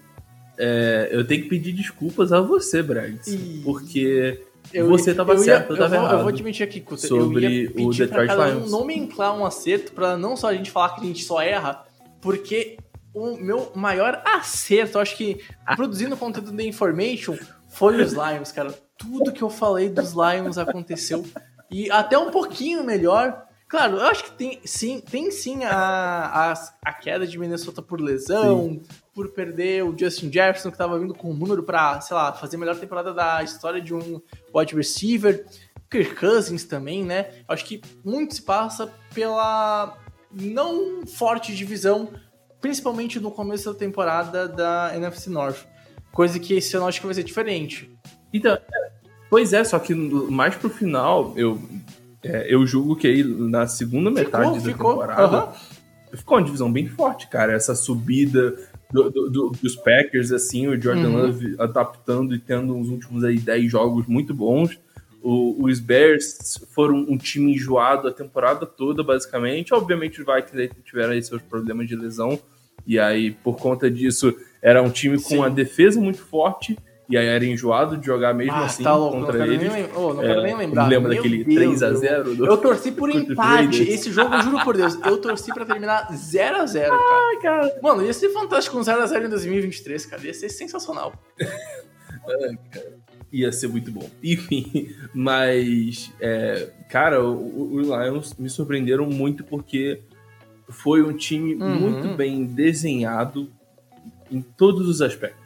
É, 0.55 1.09
eu 1.11 1.25
tenho 1.25 1.41
que 1.41 1.49
pedir 1.49 1.73
desculpas 1.73 2.31
a 2.31 2.41
você, 2.41 2.83
Brags. 2.83 3.25
E... 3.25 3.59
Porque 3.63 4.39
eu, 4.73 4.87
você 4.87 5.13
tava 5.13 5.37
certo, 5.37 5.71
eu, 5.71 5.75
eu 5.75 5.81
tava 5.81 5.95
vou, 5.95 6.05
errado. 6.05 6.17
Eu 6.19 6.23
vou 6.23 6.31
te 6.31 6.43
mentir 6.43 6.67
aqui, 6.67 6.81
Cutter. 6.81 7.07
Sobre 7.09 7.45
eu 7.45 7.49
ia 7.49 7.71
pedir 7.71 7.85
o 7.85 7.89
Detroit 7.91 8.09
pra 8.09 8.27
cada 8.27 8.57
um 8.57 8.67
nomenclar 8.67 9.37
um 9.37 9.45
acerto 9.45 9.91
pra 9.93 10.17
não 10.17 10.35
só 10.35 10.49
a 10.49 10.53
gente 10.53 10.71
falar 10.71 10.95
que 10.95 11.01
a 11.01 11.05
gente 11.05 11.23
só 11.23 11.41
erra, 11.41 11.85
porque 12.21 12.77
o 13.13 13.37
meu 13.37 13.71
maior 13.75 14.21
acerto, 14.25 14.99
acho 14.99 15.15
que 15.15 15.41
produzindo 15.75 16.17
conteúdo 16.17 16.51
da 16.51 16.63
Information, 16.63 17.37
foi 17.69 18.01
os 18.01 18.13
Lions, 18.13 18.51
cara. 18.51 18.73
Tudo 18.97 19.31
que 19.31 19.41
eu 19.41 19.49
falei 19.49 19.89
dos 19.89 20.13
Lions 20.13 20.57
aconteceu. 20.57 21.25
E 21.69 21.89
até 21.89 22.17
um 22.17 22.31
pouquinho 22.31 22.83
melhor 22.83 23.43
Claro, 23.73 23.97
eu 23.97 24.05
acho 24.05 24.25
que 24.25 24.31
tem 24.33 24.59
sim, 24.63 24.99
tem 24.99 25.31
sim 25.31 25.63
a, 25.63 25.73
a, 25.73 26.53
a 26.85 26.93
queda 26.93 27.25
de 27.25 27.39
Minnesota 27.39 27.81
por 27.81 27.99
lesão, 27.99 28.69
sim. 28.69 28.81
Por 29.13 29.29
perder 29.31 29.83
o 29.83 29.95
Justin 29.97 30.31
Jefferson, 30.31 30.69
que 30.69 30.75
estava 30.75 30.99
vindo 30.99 31.13
com 31.13 31.31
um 31.31 31.35
número 31.35 31.63
para, 31.63 32.01
sei 32.01 32.15
lá, 32.15 32.33
fazer 32.33 32.55
a 32.55 32.59
melhor 32.59 32.75
temporada 32.75 33.13
da 33.13 33.43
história 33.43 33.81
de 33.81 33.93
um 33.93 34.21
wide 34.53 34.75
receiver. 34.75 35.45
Kirk 35.89 36.15
Cousins 36.15 36.63
também, 36.63 37.03
né? 37.03 37.27
Acho 37.47 37.65
que 37.65 37.79
muito 38.03 38.33
se 38.33 38.41
passa 38.41 38.91
pela 39.13 39.95
não 40.31 41.05
forte 41.05 41.55
divisão, 41.55 42.09
principalmente 42.59 43.19
no 43.19 43.29
começo 43.29 43.71
da 43.71 43.77
temporada 43.77 44.47
da 44.47 44.91
NFC 44.95 45.29
North. 45.29 45.67
Coisa 46.11 46.39
que 46.39 46.55
esse 46.55 46.75
ano 46.75 46.87
acho 46.87 46.99
que 46.99 47.05
vai 47.05 47.13
ser 47.13 47.23
diferente. 47.23 47.95
Então, 48.33 48.57
pois 49.29 49.53
é, 49.53 49.63
só 49.63 49.77
que 49.77 49.93
mais 49.93 50.55
pro 50.55 50.69
final, 50.69 51.33
eu 51.35 51.61
é, 52.23 52.47
eu 52.51 52.65
julgo 52.65 52.95
que 52.95 53.05
aí 53.05 53.23
na 53.23 53.67
segunda 53.67 54.09
metade 54.09 54.45
ficou, 54.45 54.61
da 54.61 54.61
ficou. 54.61 54.91
temporada 54.91 55.45
uhum. 55.45 56.17
ficou 56.17 56.37
uma 56.37 56.43
divisão 56.43 56.71
bem 56.71 56.87
forte, 56.87 57.27
cara. 57.27 57.53
Essa 57.53 57.75
subida 57.75 58.55
do, 58.93 59.09
do, 59.09 59.29
do, 59.29 59.51
dos 59.61 59.75
Packers, 59.75 60.31
assim, 60.31 60.67
o 60.67 60.79
Jordan 60.79 61.09
uhum. 61.09 61.25
Love 61.25 61.55
adaptando 61.57 62.35
e 62.35 62.39
tendo 62.39 62.75
uns 62.75 62.89
últimos 62.89 63.23
aí 63.23 63.39
10 63.39 63.71
jogos 63.71 64.05
muito 64.05 64.33
bons. 64.33 64.79
O, 65.21 65.65
os 65.65 65.79
Bears 65.79 66.63
foram 66.75 66.97
um 66.97 67.17
time 67.17 67.53
enjoado 67.53 68.07
a 68.07 68.13
temporada 68.13 68.65
toda, 68.65 69.03
basicamente. 69.03 69.73
Obviamente, 69.73 70.21
os 70.21 70.27
Vikings 70.27 70.75
tiveram 70.85 71.13
aí 71.13 71.23
seus 71.23 71.41
problemas 71.41 71.87
de 71.87 71.95
lesão. 71.95 72.39
E 72.85 72.99
aí, 72.99 73.31
por 73.31 73.57
conta 73.57 73.89
disso, 73.89 74.35
era 74.61 74.81
um 74.81 74.89
time 74.89 75.17
com 75.17 75.29
Sim. 75.29 75.37
uma 75.37 75.49
defesa 75.49 75.99
muito 75.99 76.19
forte. 76.19 76.77
E 77.13 77.17
aí 77.17 77.27
era 77.27 77.45
enjoado 77.45 77.95
de 77.95 78.07
jogar 78.07 78.33
mesmo 78.33 78.53
Ah, 78.53 78.65
assim 78.65 78.81
tá 78.81 78.95
louco, 78.95 79.17
não 79.17 79.25
contra 79.27 79.41
quero 79.41 79.53
eles. 79.53 79.71
nem, 79.71 79.85
oh, 79.95 80.13
não 80.15 80.23
É, 80.23 80.27
quero 80.27 80.41
nem 80.41 80.57
lembrar. 80.57 80.87
Lembra 80.87 81.09
Meu 81.09 81.17
daquele 81.21 81.43
Deus, 81.43 81.79
3x0? 81.79 82.03
Eu, 82.27 82.35
do- 82.35 82.45
eu 82.47 82.57
torci 82.57 82.91
por 82.91 83.07
os 83.09 83.15
empate. 83.15 83.83
Esse 83.83 84.11
jogo, 84.11 84.33
eu 84.33 84.41
juro 84.41 84.63
por 84.63 84.75
Deus, 84.75 84.97
eu 85.05 85.17
torci 85.19 85.53
pra 85.53 85.63
terminar 85.63 86.07
0x0, 86.11 86.89
cara. 86.89 87.39
cara. 87.39 87.79
Mano, 87.83 88.03
ia 88.03 88.11
ser 88.13 88.29
fantástico 88.29 88.79
um 88.79 88.81
0x0 88.81 89.25
em 89.25 89.29
2023, 89.29 90.05
cara. 90.07 90.25
Ia 90.25 90.33
ser 90.33 90.49
sensacional. 90.49 91.13
Ia 93.31 93.51
ser 93.51 93.67
muito 93.67 93.91
bom. 93.91 94.09
Enfim, 94.23 94.89
mas, 95.13 96.11
é, 96.19 96.69
cara, 96.89 97.23
o, 97.23 97.73
o 97.75 97.81
Lions 97.81 98.33
me 98.35 98.49
surpreenderam 98.49 99.07
muito 99.07 99.43
porque 99.43 100.01
foi 100.69 101.01
um 101.01 101.13
time 101.13 101.55
Uhum. 101.55 101.75
muito 101.79 102.15
bem 102.15 102.45
desenhado 102.45 103.51
em 104.31 104.41
todos 104.41 104.87
os 104.87 105.01
aspectos. 105.01 105.42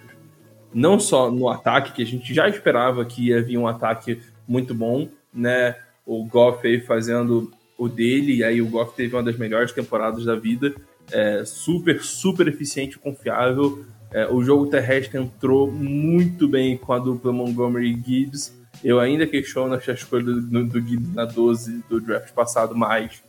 Não 0.74 1.00
só 1.00 1.32
no 1.32 1.50
ataque, 1.50 1.94
que 1.94 2.02
a 2.02 2.06
gente 2.06 2.34
já 2.34 2.48
esperava 2.48 3.06
que 3.06 3.28
ia 3.28 3.42
vir 3.42 3.58
um 3.58 3.68
ataque 3.68 4.22
muito 4.48 4.74
bom, 4.74 5.08
né? 5.34 5.76
O 6.06 6.26
Goff 6.26 6.66
aí 6.66 6.80
fazendo 6.80 7.52
o 7.78 7.88
dele, 7.88 8.38
e 8.38 8.44
aí 8.44 8.62
o 8.62 8.68
Goff 8.68 8.96
teve 8.96 9.16
uma 9.16 9.24
das 9.24 9.38
melhores 9.38 9.72
temporadas 9.72 10.26
da 10.26 10.36
vida. 10.36 10.74
É, 11.12 11.44
super, 11.46 12.02
super 12.04 12.48
eficiente 12.48 12.98
confiável. 12.98 13.86
É, 14.12 14.28
o 14.28 14.44
jogo 14.44 14.68
terrestre 14.68 15.18
entrou 15.18 15.72
muito 15.72 16.48
bem 16.48 16.78
com 16.78 16.94
a 16.94 17.00
dupla 17.00 17.32
Montgomery 17.32 17.92
e 17.92 18.02
Gibbs. 18.02 18.58
Eu 18.84 19.00
ainda 19.00 19.26
questiono 19.26 19.76
essa 19.76 19.92
escolha 19.92 20.24
do, 20.24 20.66
do 20.66 20.82
Gibbs 20.82 21.14
na 21.14 21.26
12 21.26 21.84
do 21.90 22.00
draft 22.00 22.32
passado, 22.34 22.76
mas, 22.76 23.24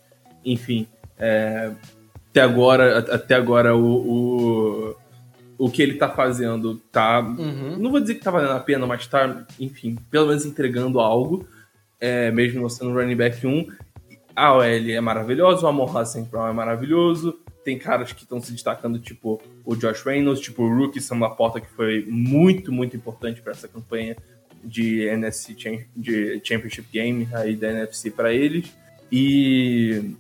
enfim, 0.45 0.87
é, 1.19 1.73
até 2.31 2.41
agora, 2.43 2.99
até 2.99 3.35
agora 3.35 3.75
o, 3.75 3.85
o, 3.85 4.97
o 5.59 5.69
que 5.69 5.83
ele 5.83 5.95
tá 5.95 6.09
fazendo 6.09 6.77
tá. 6.93 7.21
Uhum. 7.21 7.77
Não 7.79 7.91
vou 7.91 8.01
dizer 8.01 8.15
que 8.15 8.23
tá 8.23 8.31
valendo 8.31 8.53
a 8.53 8.61
pena, 8.61 8.87
mas 8.87 9.07
tá, 9.07 9.45
enfim, 9.59 9.99
pelo 10.11 10.29
menos 10.29 10.47
entregando 10.47 11.01
algo, 11.01 11.47
é, 12.01 12.31
mesmo 12.31 12.63
não 12.63 12.69
sendo 12.69 12.95
running 12.95 13.17
back 13.17 13.45
1. 13.45 13.67
A 14.37 14.55
OL 14.55 14.63
é 14.63 15.01
maravilhosa, 15.01 15.67
o 15.67 15.69
Amon 15.69 15.99
Hassan 15.99 16.23
Brown 16.23 16.49
é 16.49 16.53
maravilhoso. 16.53 17.41
Tem 17.65 17.77
caras 17.77 18.13
que 18.13 18.23
estão 18.23 18.41
se 18.41 18.53
destacando, 18.53 19.01
tipo 19.01 19.43
o 19.65 19.75
Josh 19.75 20.03
Reynolds, 20.03 20.41
tipo 20.41 20.63
o 20.63 20.75
Rookie 20.75 21.01
Sam 21.01 21.19
Laporta, 21.19 21.61
que 21.61 21.69
foi 21.69 22.07
muito, 22.09 22.71
muito 22.73 22.97
importante 22.97 23.43
para 23.43 23.53
essa 23.53 23.67
campanha 23.67 24.17
de 24.63 25.03
NFC 25.03 25.55
de 25.95 26.41
Championship 26.45 26.87
Game 26.93 27.29
aí 27.33 27.57
da 27.57 27.71
NFC 27.71 28.13
para 28.13 28.33
eles. 28.33 28.73
E 29.11 30.15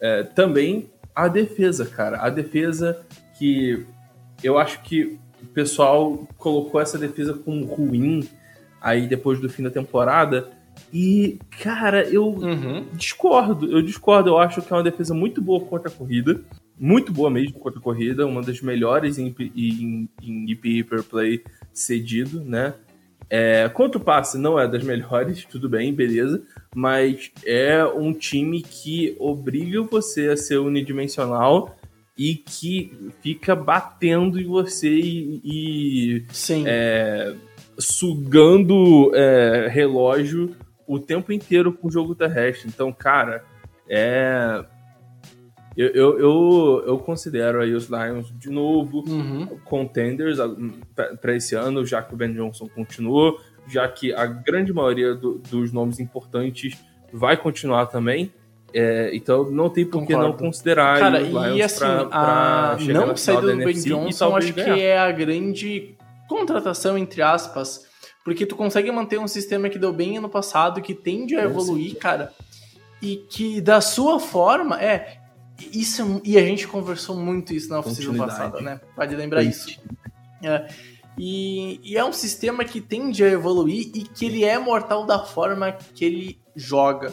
é, 0.00 0.22
também 0.22 0.88
a 1.14 1.26
defesa, 1.26 1.84
cara. 1.84 2.20
A 2.20 2.30
defesa 2.30 3.04
que 3.38 3.84
eu 4.42 4.58
acho 4.58 4.82
que 4.82 5.18
o 5.42 5.46
pessoal 5.54 6.26
colocou 6.36 6.80
essa 6.80 6.98
defesa 6.98 7.34
como 7.34 7.64
ruim 7.64 8.26
aí 8.80 9.06
depois 9.06 9.40
do 9.40 9.48
fim 9.48 9.62
da 9.62 9.70
temporada. 9.70 10.50
E, 10.92 11.38
cara, 11.62 12.02
eu 12.08 12.26
Uhum. 12.28 12.86
discordo. 12.94 13.70
Eu 13.70 13.82
discordo. 13.82 14.30
Eu 14.30 14.38
acho 14.38 14.60
que 14.62 14.72
é 14.72 14.76
uma 14.76 14.82
defesa 14.82 15.14
muito 15.14 15.40
boa 15.40 15.60
contra 15.60 15.88
a 15.88 15.92
corrida. 15.92 16.40
Muito 16.78 17.12
boa 17.12 17.30
mesmo 17.30 17.58
contra 17.58 17.78
a 17.78 17.82
corrida. 17.82 18.26
Uma 18.26 18.42
das 18.42 18.60
melhores 18.60 19.18
em, 19.18 19.34
em, 19.56 20.08
em 20.22 20.50
EPI 20.50 20.82
per 20.84 21.02
play 21.04 21.42
cedido, 21.72 22.40
né? 22.40 22.74
É, 23.30 23.68
contra 23.70 23.98
o 23.98 24.04
passe 24.04 24.36
não 24.36 24.58
é 24.58 24.68
das 24.68 24.84
melhores, 24.84 25.44
tudo 25.50 25.68
bem, 25.68 25.92
beleza. 25.94 26.42
Mas 26.74 27.30
é 27.46 27.84
um 27.84 28.12
time 28.12 28.60
que 28.62 29.16
obriga 29.18 29.82
você 29.82 30.28
a 30.28 30.36
ser 30.36 30.58
unidimensional 30.58 31.76
e 32.16 32.34
que 32.36 33.10
fica 33.20 33.54
batendo 33.56 34.40
em 34.40 34.46
você 34.46 34.88
e, 34.88 35.40
e 35.44 36.26
é, 36.66 37.34
sugando 37.78 39.10
é, 39.14 39.68
relógio 39.68 40.54
o 40.86 40.98
tempo 40.98 41.32
inteiro 41.32 41.72
com 41.72 41.88
o 41.88 41.90
jogo 41.90 42.14
terrestre. 42.14 42.68
Então, 42.68 42.92
cara, 42.92 43.44
é. 43.88 44.64
Eu, 45.76 45.88
eu, 45.88 46.18
eu, 46.20 46.84
eu 46.86 46.98
considero 46.98 47.60
aí 47.60 47.74
os 47.74 47.88
Lions 47.88 48.32
de 48.38 48.48
novo 48.48 49.02
Uhum. 49.08 49.58
contenders 49.64 50.38
para 51.20 51.34
esse 51.34 51.56
ano, 51.56 51.84
já 51.84 52.00
que 52.00 52.14
o 52.14 52.16
Ben 52.16 52.32
Johnson 52.32 52.68
continuou, 52.68 53.40
já 53.66 53.88
que 53.88 54.14
a 54.14 54.24
grande 54.24 54.72
maioria 54.72 55.16
do- 55.16 55.38
dos 55.50 55.72
nomes 55.72 55.98
importantes 55.98 56.78
vai 57.12 57.36
continuar 57.36 57.86
também. 57.86 58.32
É, 58.76 59.10
então 59.14 59.48
não 59.52 59.70
tem 59.70 59.86
por 59.86 60.04
que 60.04 60.12
não 60.16 60.32
considerar 60.32 60.98
Cara, 60.98 61.20
e 61.22 61.62
assim, 61.62 61.78
pra- 61.78 62.04
pra 62.06 62.18
a 62.72 62.76
não 62.76 63.16
saída 63.16 63.40
final 63.42 63.56
do 63.56 63.64
Ben 63.64 63.74
Johnson 63.80 64.36
acho 64.36 64.52
que 64.52 64.62
ganhar. 64.64 64.78
é 64.78 64.98
a 64.98 65.12
grande 65.12 65.94
contratação, 66.28 66.98
entre 66.98 67.22
aspas, 67.22 67.86
porque 68.24 68.44
tu 68.44 68.56
consegue 68.56 68.90
manter 68.90 69.20
um 69.20 69.28
sistema 69.28 69.68
que 69.68 69.78
deu 69.78 69.92
bem 69.92 70.18
ano 70.18 70.28
passado, 70.28 70.82
que 70.82 70.92
tende 70.92 71.36
a 71.36 71.42
Com 71.42 71.50
evoluir, 71.50 71.96
cara, 71.98 72.32
e 73.00 73.16
que 73.30 73.60
da 73.60 73.80
sua 73.80 74.18
forma, 74.18 74.82
é, 74.82 75.18
isso 75.72 76.02
é- 76.02 76.20
e 76.24 76.36
a 76.36 76.40
gente 76.42 76.66
conversou 76.66 77.16
muito 77.16 77.54
isso 77.54 77.68
na 77.70 77.78
oficina 77.78 78.26
passada, 78.26 78.60
né? 78.60 78.80
Pode 78.96 79.14
lembrar 79.14 79.44
isso. 79.44 79.78
É, 80.42 80.66
e, 81.16 81.78
e 81.84 81.96
é 81.96 82.04
um 82.04 82.12
sistema 82.12 82.64
que 82.64 82.80
tende 82.80 83.22
a 83.22 83.28
evoluir 83.28 83.86
e 83.94 84.02
que 84.02 84.26
ele 84.26 84.42
é 84.44 84.58
mortal 84.58 85.06
da 85.06 85.20
forma 85.20 85.70
que 85.94 86.04
ele 86.04 86.40
joga. 86.56 87.12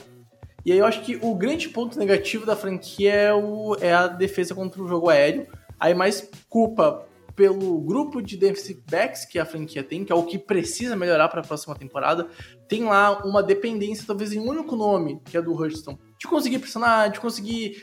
E 0.65 0.71
aí 0.71 0.77
eu 0.77 0.85
acho 0.85 1.01
que 1.01 1.17
o 1.21 1.33
grande 1.35 1.69
ponto 1.69 1.97
negativo 1.97 2.45
da 2.45 2.55
franquia 2.55 3.13
é, 3.13 3.33
o, 3.33 3.75
é 3.81 3.93
a 3.93 4.07
defesa 4.07 4.53
contra 4.53 4.81
o 4.81 4.87
jogo 4.87 5.09
aéreo. 5.09 5.47
Aí 5.79 5.93
mais 5.93 6.29
culpa 6.47 7.07
pelo 7.35 7.79
grupo 7.79 8.21
de 8.21 8.37
defensive 8.37 8.83
backs 8.89 9.25
que 9.25 9.39
a 9.39 9.45
franquia 9.45 9.83
tem, 9.83 10.05
que 10.05 10.11
é 10.11 10.15
o 10.15 10.23
que 10.23 10.37
precisa 10.37 10.95
melhorar 10.95 11.27
para 11.29 11.41
a 11.41 11.43
próxima 11.43 11.75
temporada. 11.75 12.27
Tem 12.67 12.83
lá 12.83 13.23
uma 13.25 13.41
dependência, 13.41 14.05
talvez 14.05 14.31
em 14.31 14.39
um 14.39 14.47
único 14.47 14.75
nome, 14.75 15.19
que 15.25 15.35
é 15.35 15.41
do 15.41 15.53
Hurston, 15.53 15.97
de 16.19 16.27
conseguir 16.27 16.59
pressionar, 16.59 17.09
de 17.09 17.19
conseguir 17.19 17.81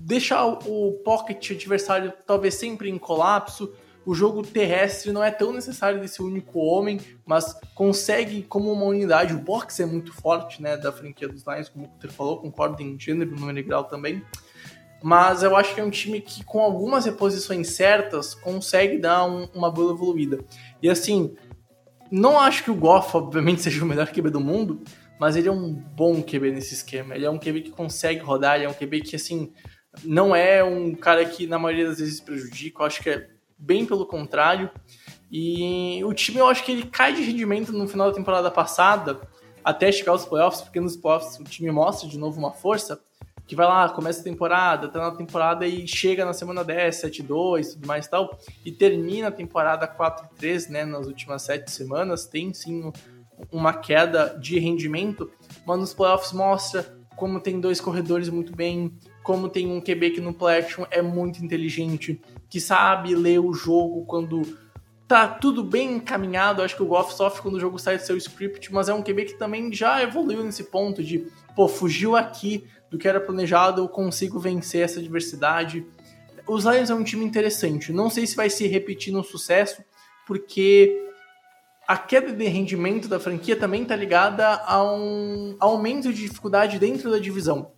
deixar 0.00 0.44
o 0.46 0.92
pocket 1.04 1.52
adversário 1.52 2.12
talvez 2.26 2.54
sempre 2.54 2.90
em 2.90 2.98
colapso. 2.98 3.72
O 4.04 4.14
jogo 4.14 4.42
terrestre 4.42 5.12
não 5.12 5.22
é 5.22 5.30
tão 5.30 5.52
necessário 5.52 6.00
desse 6.00 6.20
único 6.20 6.58
homem, 6.58 7.00
mas 7.24 7.54
consegue 7.74 8.42
como 8.42 8.72
uma 8.72 8.84
unidade. 8.86 9.32
O 9.32 9.38
box 9.38 9.78
é 9.80 9.86
muito 9.86 10.12
forte, 10.12 10.60
né, 10.60 10.76
da 10.76 10.90
franquia 10.90 11.28
dos 11.28 11.44
Lions, 11.46 11.68
como 11.68 11.84
o 11.84 11.88
Peter 11.88 12.10
falou, 12.10 12.38
concordo 12.40 12.82
em 12.82 12.98
gênero, 12.98 13.30
número 13.30 13.58
e 13.58 13.62
grau 13.62 13.84
também. 13.84 14.22
Mas 15.02 15.42
eu 15.42 15.56
acho 15.56 15.74
que 15.74 15.80
é 15.80 15.84
um 15.84 15.90
time 15.90 16.20
que, 16.20 16.44
com 16.44 16.60
algumas 16.60 17.04
reposições 17.04 17.70
certas, 17.70 18.34
consegue 18.34 18.98
dar 18.98 19.24
um- 19.24 19.48
uma 19.54 19.70
boa 19.70 19.92
evoluída. 19.92 20.38
E 20.80 20.88
assim, 20.88 21.34
não 22.10 22.38
acho 22.38 22.64
que 22.64 22.70
o 22.70 22.74
Goff, 22.74 23.16
obviamente, 23.16 23.62
seja 23.62 23.84
o 23.84 23.86
melhor 23.86 24.08
QB 24.08 24.30
do 24.30 24.40
mundo, 24.40 24.80
mas 25.18 25.36
ele 25.36 25.48
é 25.48 25.52
um 25.52 25.72
bom 25.72 26.20
QB 26.22 26.52
nesse 26.52 26.74
esquema. 26.74 27.14
Ele 27.14 27.24
é 27.24 27.30
um 27.30 27.38
QB 27.38 27.62
que 27.62 27.70
consegue 27.70 28.20
rodar, 28.20 28.56
ele 28.56 28.64
é 28.64 28.68
um 28.68 28.74
QB 28.74 29.00
que, 29.02 29.16
assim, 29.16 29.52
não 30.04 30.34
é 30.34 30.62
um 30.64 30.94
cara 30.94 31.24
que 31.24 31.46
na 31.46 31.58
maioria 31.58 31.88
das 31.88 31.98
vezes 31.98 32.20
prejudica. 32.20 32.82
Eu 32.82 32.86
acho 32.86 33.02
que 33.02 33.10
é 33.10 33.28
bem 33.62 33.86
pelo 33.86 34.04
contrário. 34.04 34.70
E 35.30 36.02
o 36.04 36.12
time, 36.12 36.38
eu 36.38 36.46
acho 36.46 36.64
que 36.64 36.72
ele 36.72 36.84
cai 36.84 37.14
de 37.14 37.22
rendimento 37.22 37.72
no 37.72 37.88
final 37.88 38.08
da 38.08 38.16
temporada 38.16 38.50
passada, 38.50 39.20
até 39.64 39.90
chegar 39.90 40.12
aos 40.12 40.24
playoffs, 40.24 40.60
porque 40.60 40.80
nos 40.80 40.96
playoffs 40.96 41.38
o 41.38 41.44
time 41.44 41.70
mostra 41.70 42.08
de 42.08 42.18
novo 42.18 42.38
uma 42.38 42.52
força, 42.52 43.00
que 43.46 43.56
vai 43.56 43.66
lá, 43.66 43.88
começa 43.88 44.20
a 44.20 44.24
temporada, 44.24 44.88
tá 44.88 44.98
na 44.98 45.10
temporada 45.12 45.66
e 45.66 45.86
chega 45.86 46.24
na 46.24 46.32
semana 46.32 46.64
10, 46.64 47.02
7-2, 47.02 47.72
tudo 47.74 47.86
mais 47.86 48.06
e 48.06 48.10
tal, 48.10 48.38
e 48.64 48.72
termina 48.72 49.28
a 49.28 49.32
temporada 49.32 49.86
4-3, 49.86 50.68
né, 50.68 50.84
nas 50.84 51.06
últimas 51.06 51.42
sete 51.42 51.70
semanas, 51.70 52.26
tem 52.26 52.52
sim 52.52 52.92
uma 53.50 53.72
queda 53.74 54.38
de 54.40 54.58
rendimento, 54.58 55.30
mas 55.66 55.78
nos 55.78 55.94
playoffs 55.94 56.32
mostra 56.32 56.98
como 57.16 57.40
tem 57.40 57.60
dois 57.60 57.80
corredores 57.80 58.28
muito 58.28 58.54
bem, 58.54 58.96
como 59.22 59.48
tem 59.48 59.66
um 59.66 59.80
QB 59.80 60.10
que 60.10 60.20
no 60.20 60.34
play 60.34 60.58
action 60.58 60.84
é 60.90 61.00
muito 61.00 61.44
inteligente, 61.44 62.20
que 62.48 62.60
sabe 62.60 63.14
ler 63.14 63.38
o 63.38 63.52
jogo 63.52 64.04
quando 64.04 64.42
tá 65.06 65.28
tudo 65.28 65.62
bem 65.62 65.96
encaminhado. 65.96 66.62
Acho 66.62 66.76
que 66.76 66.82
o 66.82 66.86
Goff 66.86 67.14
sofre 67.14 67.42
quando 67.42 67.56
o 67.56 67.60
jogo 67.60 67.78
sai 67.78 67.98
do 67.98 68.02
seu 68.02 68.16
script, 68.16 68.72
mas 68.72 68.88
é 68.88 68.94
um 68.94 69.02
QB 69.02 69.26
que 69.26 69.38
também 69.38 69.72
já 69.72 70.02
evoluiu 70.02 70.42
nesse 70.42 70.64
ponto 70.64 71.02
de, 71.02 71.26
pô, 71.54 71.68
fugiu 71.68 72.16
aqui 72.16 72.66
do 72.90 72.98
que 72.98 73.08
era 73.08 73.20
planejado, 73.20 73.80
eu 73.80 73.88
consigo 73.88 74.38
vencer 74.38 74.82
essa 74.82 75.00
adversidade. 75.00 75.86
Os 76.46 76.64
Lions 76.64 76.90
é 76.90 76.94
um 76.94 77.04
time 77.04 77.24
interessante. 77.24 77.92
Não 77.92 78.10
sei 78.10 78.26
se 78.26 78.36
vai 78.36 78.50
se 78.50 78.66
repetir 78.66 79.12
no 79.12 79.22
sucesso, 79.22 79.82
porque 80.26 80.98
a 81.86 81.96
queda 81.96 82.32
de 82.32 82.44
rendimento 82.46 83.08
da 83.08 83.20
franquia 83.20 83.56
também 83.56 83.82
está 83.82 83.96
ligada 83.96 84.46
a 84.46 84.82
um 84.82 85.56
aumento 85.60 86.12
de 86.12 86.22
dificuldade 86.22 86.78
dentro 86.78 87.10
da 87.10 87.18
divisão. 87.18 87.72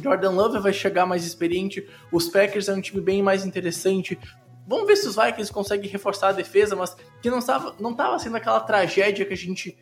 Jordan 0.00 0.30
Love 0.30 0.58
vai 0.60 0.72
chegar 0.72 1.06
mais 1.06 1.24
experiente, 1.24 1.86
os 2.10 2.28
Packers 2.28 2.68
é 2.68 2.74
um 2.74 2.80
time 2.80 3.00
bem 3.00 3.22
mais 3.22 3.44
interessante. 3.44 4.18
Vamos 4.66 4.86
ver 4.86 4.96
se 4.96 5.08
os 5.08 5.16
Vikings 5.16 5.52
conseguem 5.52 5.90
reforçar 5.90 6.28
a 6.28 6.32
defesa, 6.32 6.76
mas 6.76 6.96
que 7.20 7.28
não 7.28 7.38
estava 7.38 7.74
não 7.80 7.94
tava 7.94 8.18
sendo 8.18 8.36
aquela 8.36 8.60
tragédia 8.60 9.24
que 9.24 9.34
a 9.34 9.36
gente 9.36 9.76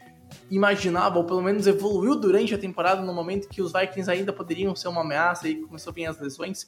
imaginava, 0.50 1.18
ou 1.18 1.24
pelo 1.24 1.42
menos 1.42 1.66
evoluiu 1.66 2.16
durante 2.16 2.54
a 2.54 2.58
temporada, 2.58 3.02
no 3.02 3.12
momento 3.12 3.48
que 3.48 3.61
os 3.61 3.72
Vikings 3.72 4.11
ainda 4.11 4.32
poderiam 4.32 4.74
ser 4.74 4.88
uma 4.88 5.02
ameaça 5.02 5.48
e 5.48 5.56
começou 5.56 5.90
a 5.90 5.94
vir 5.94 6.06
as 6.06 6.18
lesões. 6.18 6.66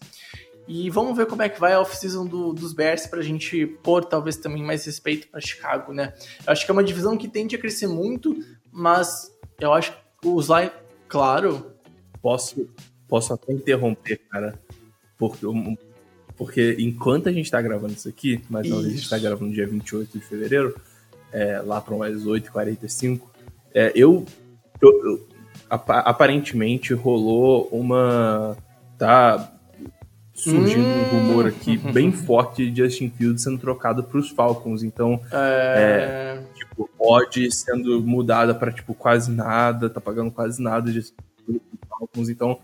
E 0.67 0.89
vamos 0.91 1.17
ver 1.17 1.27
como 1.27 1.43
é 1.43 1.49
que 1.49 1.59
vai 1.59 1.73
a 1.73 1.81
off-season 1.81 2.25
do, 2.25 2.53
dos 2.53 2.73
Bears 2.73 3.07
pra 3.07 3.21
gente 3.21 3.67
pôr 3.83 4.05
talvez 4.05 4.37
também 4.37 4.63
mais 4.63 4.85
respeito 4.85 5.29
para 5.29 5.41
Chicago, 5.41 5.93
né? 5.93 6.15
Eu 6.47 6.53
acho 6.53 6.65
que 6.65 6.71
é 6.71 6.75
uma 6.75 6.85
divisão 6.85 7.17
que 7.17 7.29
tende 7.29 7.57
a 7.57 7.59
crescer 7.59 7.89
muito, 7.89 8.37
mas 8.71 9.37
eu 9.61 9.73
acho 9.73 9.93
que 9.93 10.29
os 10.29 10.49
Lions, 10.49 10.71
claro. 11.09 11.73
Posso, 12.21 12.69
posso 13.13 13.35
até 13.35 13.53
interromper, 13.53 14.23
cara, 14.31 14.59
porque, 15.19 15.47
porque 16.35 16.77
enquanto 16.79 17.29
a 17.29 17.33
gente 17.33 17.51
tá 17.51 17.61
gravando 17.61 17.93
isso 17.93 18.09
aqui, 18.09 18.43
mas 18.49 18.67
não, 18.67 18.79
a 18.79 18.83
gente 18.85 19.07
tá 19.07 19.19
gravando 19.19 19.53
dia 19.53 19.67
28 19.67 20.19
de 20.19 20.25
fevereiro, 20.25 20.75
é, 21.31 21.61
lá 21.61 21.79
para 21.79 21.95
mais 21.95 22.25
8h45, 22.25 23.21
é, 23.75 23.93
eu, 23.95 24.25
eu, 24.81 24.91
eu 25.05 25.29
aparentemente 25.69 26.95
rolou 26.95 27.69
uma. 27.71 28.57
Tá 28.97 29.53
surgindo 30.33 30.87
hum, 30.87 31.03
um 31.03 31.09
rumor 31.11 31.47
aqui 31.47 31.77
bem 31.93 32.13
forte 32.13 32.71
de 32.71 32.83
Justin 32.83 33.11
Fields 33.11 33.43
sendo 33.43 33.59
trocado 33.59 34.03
para 34.05 34.19
os 34.19 34.31
Falcons. 34.31 34.83
Então, 34.83 35.21
é... 35.31 36.39
é... 36.41 36.43
tipo, 36.55 36.89
odd 36.99 37.53
sendo 37.55 38.01
mudada 38.01 38.55
para 38.55 38.73
tipo 38.73 38.95
quase 38.95 39.31
nada, 39.31 39.91
tá 39.91 40.01
pagando 40.01 40.31
quase 40.31 40.63
nada 40.63 40.91
de 40.91 41.03
Falcons. 41.91 42.31
Então, 42.31 42.59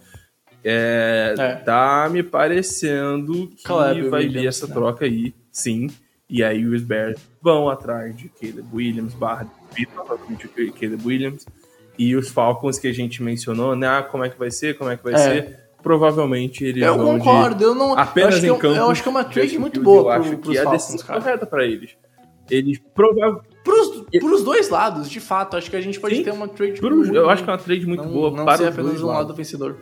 é, 0.70 1.34
é. 1.38 1.54
tá 1.56 2.08
me 2.10 2.22
parecendo 2.22 3.48
que 3.48 3.62
Caleb 3.62 4.08
vai 4.08 4.28
vir 4.28 4.46
essa 4.46 4.66
né? 4.66 4.74
troca 4.74 5.06
aí, 5.06 5.34
sim. 5.50 5.88
E 6.28 6.44
aí 6.44 6.66
os 6.66 6.82
Bears 6.82 7.18
vão 7.40 7.70
atrás 7.70 8.14
de 8.14 8.28
Caleb 8.28 8.68
Williams, 8.72 9.14
barra 9.14 9.46
provavelmente 9.94 10.46
Caleb 10.48 11.06
Williams. 11.06 11.46
E 11.98 12.14
os 12.14 12.28
Falcons 12.28 12.78
que 12.78 12.86
a 12.86 12.92
gente 12.92 13.22
mencionou, 13.22 13.74
né? 13.74 13.88
Ah, 13.88 14.02
como 14.02 14.24
é 14.24 14.28
que 14.28 14.38
vai 14.38 14.50
ser? 14.50 14.76
Como 14.76 14.90
é 14.90 14.96
que 14.96 15.02
vai 15.02 15.14
é. 15.14 15.18
ser? 15.18 15.68
provavelmente 15.82 16.64
eles 16.64 16.82
eu 16.82 16.96
vão 16.96 17.18
concordo, 17.18 17.62
eu 17.62 17.74
não 17.74 17.96
apenas 17.96 18.42
eu 18.42 18.56
em 18.56 18.58
campo. 18.58 18.76
Eu 18.76 18.90
acho 18.90 19.00
que 19.00 19.08
é 19.08 19.10
uma 19.10 19.24
trade 19.24 19.58
muito 19.58 19.80
boa 19.80 20.16
eu 20.16 20.20
acho 20.20 20.36
pro, 20.38 20.50
que 20.50 20.58
é 20.58 20.66
a 20.66 20.70
decisão 20.70 21.06
correta 21.06 21.46
para 21.46 21.64
eles. 21.64 21.96
Eles 22.50 22.80
provavelmente 22.94 23.46
pros, 23.62 24.04
pros 24.18 24.42
dois 24.42 24.68
lados, 24.68 25.08
de 25.08 25.20
fato, 25.20 25.56
acho 25.56 25.70
que 25.70 25.76
a 25.76 25.80
gente 25.80 26.00
pode 26.00 26.16
Sim, 26.16 26.24
ter 26.24 26.30
uma 26.30 26.48
trade 26.48 26.80
pro, 26.80 26.96
muito, 26.96 27.14
Eu 27.14 27.28
acho 27.28 27.44
que 27.44 27.50
é 27.50 27.52
uma 27.52 27.58
trade 27.58 27.86
muito 27.86 28.04
não, 28.04 28.10
boa 28.10 28.30
não 28.30 28.44
para 28.44 28.56
ser 28.56 28.62
os 28.64 28.68
apenas 28.70 28.90
dois 28.90 29.02
um 29.02 29.06
lados. 29.06 29.22
lado 29.22 29.36
vencedor. 29.36 29.76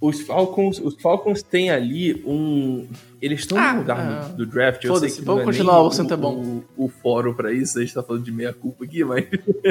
Os 0.00 0.22
Falcons, 0.22 0.78
os 0.78 0.94
Falcons 1.00 1.42
têm 1.42 1.70
ali 1.70 2.22
um. 2.24 2.88
Eles 3.20 3.40
estão 3.40 3.58
ah, 3.58 3.74
no 3.74 3.80
lugar 3.80 3.98
ah, 3.98 4.28
do 4.28 4.46
draft. 4.46 4.82
Eu 4.82 4.96
sei 4.96 5.10
que 5.10 5.20
vamos 5.20 5.42
é 5.42 5.44
continuar, 5.44 5.82
o 5.82 5.88
assunto 5.88 6.14
é 6.14 6.16
bom. 6.16 6.64
O, 6.76 6.84
o, 6.86 6.88
fórum 6.88 7.34
para 7.34 7.52
isso, 7.52 7.78
a 7.78 7.82
gente 7.82 7.92
tá 7.92 8.02
falando 8.02 8.24
de 8.24 8.32
meia 8.32 8.52
culpa 8.52 8.84
aqui, 8.84 9.04
mas. 9.04 9.26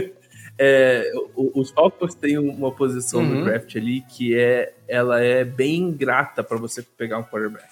é, 0.56 1.12
os 1.36 1.72
Falcons 1.72 2.14
têm 2.14 2.38
uma 2.38 2.72
posição 2.72 3.22
uhum. 3.22 3.40
no 3.40 3.46
draft 3.46 3.76
ali 3.76 4.02
que 4.02 4.36
é, 4.36 4.74
ela 4.88 5.20
é 5.20 5.44
bem 5.44 5.92
grata 5.92 6.44
para 6.44 6.58
você 6.58 6.84
pegar 6.84 7.18
um 7.18 7.24
quarterback. 7.24 7.68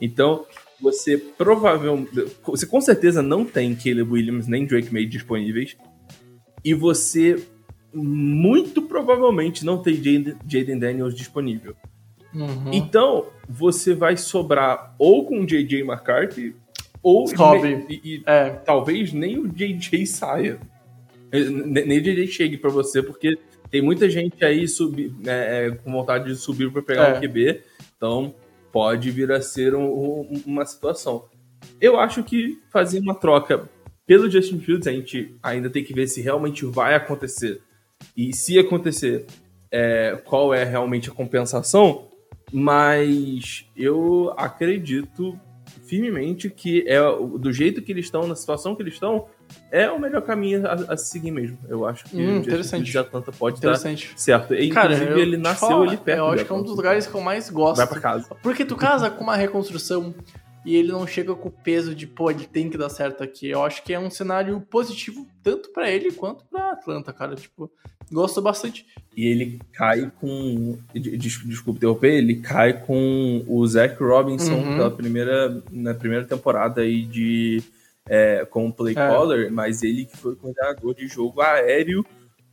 Então, 0.00 0.46
você 0.80 1.18
provavelmente, 1.18 2.10
você 2.42 2.64
com 2.64 2.80
certeza 2.80 3.20
não 3.20 3.44
tem 3.44 3.74
Caleb 3.74 4.10
Williams 4.10 4.46
nem 4.46 4.64
Drake 4.64 4.90
May 4.90 5.04
disponíveis 5.04 5.76
e 6.64 6.72
você 6.72 7.42
muito 7.92 8.82
provavelmente 8.82 9.64
não 9.64 9.82
tem 9.82 9.96
Jaden 9.96 10.78
Daniels 10.78 11.14
disponível. 11.14 11.76
Uhum. 12.34 12.70
Então, 12.72 13.26
você 13.48 13.94
vai 13.94 14.16
sobrar 14.16 14.94
ou 14.98 15.26
com 15.26 15.40
o 15.40 15.46
JJ 15.46 15.80
McCarthy 15.82 16.54
ou 17.02 17.26
e, 17.88 18.00
e 18.04 18.22
é. 18.26 18.50
talvez 18.50 19.12
nem 19.12 19.38
o 19.38 19.48
JJ 19.48 20.06
saia. 20.06 20.60
Nem 21.32 21.98
o 21.98 22.02
JJ 22.02 22.26
chegue 22.26 22.56
para 22.56 22.70
você, 22.70 23.02
porque 23.02 23.38
tem 23.70 23.80
muita 23.80 24.10
gente 24.10 24.44
aí 24.44 24.66
subir, 24.66 25.14
né, 25.18 25.66
é, 25.66 25.70
com 25.70 25.92
vontade 25.92 26.24
de 26.24 26.36
subir 26.36 26.70
para 26.72 26.82
pegar 26.82 27.12
o 27.12 27.14
é. 27.14 27.18
um 27.18 27.20
QB. 27.20 27.62
Então, 27.96 28.34
pode 28.72 29.10
vir 29.10 29.30
a 29.32 29.40
ser 29.40 29.74
um, 29.74 29.84
um, 29.84 30.42
uma 30.46 30.66
situação. 30.66 31.24
Eu 31.80 31.98
acho 31.98 32.22
que 32.22 32.58
fazer 32.70 33.00
uma 33.00 33.14
troca 33.14 33.68
pelo 34.06 34.28
Justin 34.28 34.58
Fields, 34.58 34.88
a 34.88 34.92
gente 34.92 35.36
ainda 35.40 35.70
tem 35.70 35.84
que 35.84 35.94
ver 35.94 36.08
se 36.08 36.20
realmente 36.20 36.64
vai 36.64 36.94
acontecer. 36.94 37.62
E 38.16 38.34
se 38.34 38.58
acontecer, 38.58 39.24
é, 39.70 40.20
qual 40.24 40.52
é 40.52 40.64
realmente 40.64 41.08
a 41.08 41.12
compensação. 41.12 42.09
Mas 42.52 43.66
eu 43.76 44.32
acredito 44.36 45.38
firmemente 45.86 46.48
que 46.48 46.84
é 46.86 47.00
do 47.38 47.52
jeito 47.52 47.82
que 47.82 47.90
eles 47.90 48.04
estão, 48.06 48.26
na 48.26 48.36
situação 48.36 48.76
que 48.76 48.82
eles 48.82 48.94
estão, 48.94 49.26
é 49.70 49.90
o 49.90 49.98
melhor 49.98 50.22
caminho 50.22 50.66
a, 50.66 50.92
a 50.92 50.96
seguir 50.96 51.30
mesmo. 51.30 51.58
Eu 51.68 51.86
acho 51.86 52.04
que 52.04 52.16
hum, 52.16 52.38
interessante. 52.38 52.90
de 52.90 52.98
Atlanta 52.98 53.32
pode 53.32 53.60
dar 53.60 53.76
certo. 53.76 54.54
E, 54.54 54.70
Cara, 54.70 54.94
inclusive, 54.94 55.20
ele 55.20 55.36
nasceu 55.36 55.68
falar, 55.68 55.88
ali 55.88 55.96
perto. 55.96 56.18
Eu 56.18 56.26
acho 56.26 56.44
que 56.44 56.52
é 56.52 56.54
um 56.54 56.62
dos 56.62 56.76
lugares 56.76 57.06
que 57.06 57.14
eu 57.14 57.20
mais 57.20 57.50
gosto. 57.50 57.76
Vai 57.76 57.86
pra 57.86 58.00
casa. 58.00 58.36
Porque 58.42 58.64
tu 58.64 58.76
casa 58.76 59.10
com 59.10 59.24
uma 59.24 59.36
reconstrução 59.36 60.14
e 60.64 60.76
ele 60.76 60.92
não 60.92 61.06
chega 61.06 61.34
com 61.34 61.48
o 61.48 61.52
peso 61.52 61.94
de, 61.94 62.06
pô, 62.06 62.30
ele 62.30 62.46
tem 62.46 62.68
que 62.68 62.78
dar 62.78 62.88
certo 62.88 63.24
aqui. 63.24 63.48
Eu 63.48 63.64
acho 63.64 63.82
que 63.82 63.92
é 63.92 63.98
um 63.98 64.10
cenário 64.10 64.60
positivo 64.60 65.26
tanto 65.42 65.72
para 65.72 65.90
ele 65.90 66.12
quanto 66.12 66.44
para 66.44 66.72
Atlanta, 66.72 67.12
cara. 67.12 67.34
Tipo, 67.34 67.70
gosto 68.10 68.40
bastante. 68.42 68.86
E 69.16 69.26
ele 69.26 69.60
cai 69.72 70.10
com. 70.20 70.78
Desculpa 70.94 71.78
interromper, 71.78 72.14
ele 72.14 72.36
cai 72.36 72.84
com 72.84 73.44
o 73.46 73.66
Zach 73.66 73.96
Robinson 74.02 74.54
uhum. 74.54 74.76
pela 74.76 74.90
primeira, 74.90 75.62
na 75.70 75.94
primeira 75.94 76.24
temporada 76.24 76.80
aí 76.80 77.02
de. 77.02 77.62
É, 78.08 78.44
como 78.46 78.72
play 78.72 78.92
é. 78.92 78.96
caller, 78.96 79.52
mas 79.52 79.82
ele 79.82 80.04
que 80.04 80.16
foi 80.16 80.34
coordenador 80.34 80.94
de 80.94 81.06
jogo 81.06 81.40
aéreo 81.40 82.04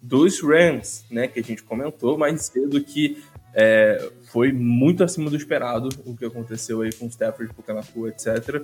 dos 0.02 0.42
Rams, 0.42 1.06
né? 1.10 1.28
Que 1.28 1.40
a 1.40 1.44
gente 1.44 1.64
comentou 1.64 2.18
mais 2.18 2.46
cedo 2.46 2.80
que 2.82 3.18
é, 3.56 4.12
foi 4.32 4.52
muito 4.52 5.04
acima 5.04 5.30
do 5.30 5.36
esperado 5.36 5.90
o 6.06 6.16
que 6.16 6.26
aconteceu 6.26 6.82
aí 6.82 6.94
com 6.94 7.06
o 7.06 7.10
Stafford, 7.10 7.52
Pucanacu, 7.54 8.08
etc. 8.08 8.62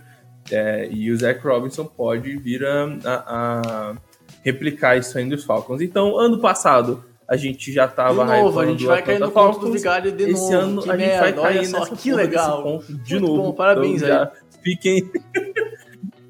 É, 0.52 0.88
e 0.92 1.10
o 1.10 1.18
Zach 1.18 1.40
Robinson 1.42 1.86
pode 1.86 2.36
vir 2.38 2.64
a, 2.66 2.86
a 3.06 3.96
replicar 4.44 4.98
isso 4.98 5.18
aí 5.18 5.28
dos 5.28 5.44
Falcons. 5.44 5.82
Então, 5.82 6.18
ano 6.18 6.40
passado, 6.40 7.04
a 7.28 7.36
gente 7.36 7.72
já 7.72 7.88
tava 7.88 8.26
De 8.26 8.42
novo, 8.42 8.60
a 8.60 8.66
gente 8.66 8.86
vai 8.86 9.02
cair 9.02 9.20
no 9.20 9.32
ponto 9.32 9.60
do 9.60 9.72
Vigário 9.72 10.12
de 10.12 10.24
Esse 10.24 10.52
novo. 10.52 10.56
ano 10.56 10.82
que 10.84 10.92
a 10.92 10.98
gente 10.98 11.20
vai 11.20 11.34
cair 11.34 11.66
só, 11.66 11.80
nessa 11.80 11.96
que 11.96 12.14
legal. 12.14 12.84
de 12.88 13.14
Muito 13.14 13.20
novo. 13.20 13.44
Bom, 13.44 13.54
parabéns 13.54 14.02
então, 14.02 14.24
aí. 14.24 14.28
Fiquem... 14.62 15.12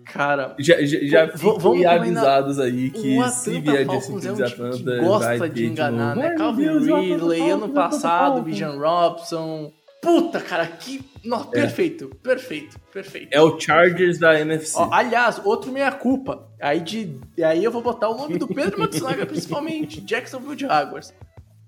Cara, 0.05 0.55
já, 0.59 0.75
já, 0.83 0.99
já 1.01 1.31
vamos 1.35 1.83
avisados 1.85 2.59
aí 2.59 2.91
que 2.91 3.17
se 3.31 3.59
vier 3.59 3.85
de 3.85 3.99
Falcons 3.99 4.25
é 4.25 4.31
um 4.31 4.45
Atlanta, 4.45 4.97
gosta 4.99 5.49
de 5.49 5.65
enganar, 5.65 6.15
né? 6.15 6.35
Calvin 6.37 6.79
Ridley, 6.79 7.49
ano 7.49 7.69
passado, 7.69 8.41
Bijan 8.43 8.77
Robson, 8.77 9.71
Puta, 10.03 10.41
cara, 10.41 10.67
que. 10.67 11.01
Nossa, 11.23 11.47
é. 11.47 11.61
perfeito, 11.61 12.09
perfeito, 12.21 12.77
perfeito. 12.91 13.29
É 13.31 13.41
o 13.41 13.57
Chargers 13.57 14.19
da 14.19 14.37
NFC. 14.37 14.77
Ó, 14.77 14.89
aliás, 14.91 15.39
outro 15.45 15.71
meia-culpa. 15.71 16.49
Aí, 16.61 16.81
de, 16.81 17.21
aí 17.41 17.63
eu 17.63 17.71
vou 17.71 17.81
botar 17.81 18.09
o 18.09 18.17
nome 18.17 18.37
do 18.37 18.45
Pedro 18.45 18.77
Matsunaga, 18.81 19.25
principalmente. 19.25 20.01
Jacksonville 20.05 20.59
Jaguars. 20.59 21.13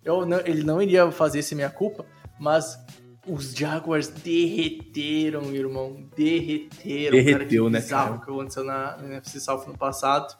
Eu 0.04 0.26
não, 0.26 0.40
ele 0.42 0.64
não 0.64 0.82
iria 0.82 1.10
fazer 1.12 1.40
esse 1.40 1.56
meia-culpa, 1.56 2.06
mas 2.38 2.78
os 3.26 3.56
Jaguars 3.56 4.10
derreteram, 4.10 5.56
irmão. 5.56 6.06
Derreteram. 6.14 7.12
Derreteu, 7.12 7.64
cara, 7.64 7.80
né, 7.80 7.82
cara? 7.82 8.12
o 8.12 8.20
que 8.20 8.30
aconteceu 8.30 8.66
na, 8.66 8.98
na 8.98 9.08
NFC 9.08 9.40
South 9.40 9.64
no 9.66 9.78
passado. 9.78 10.36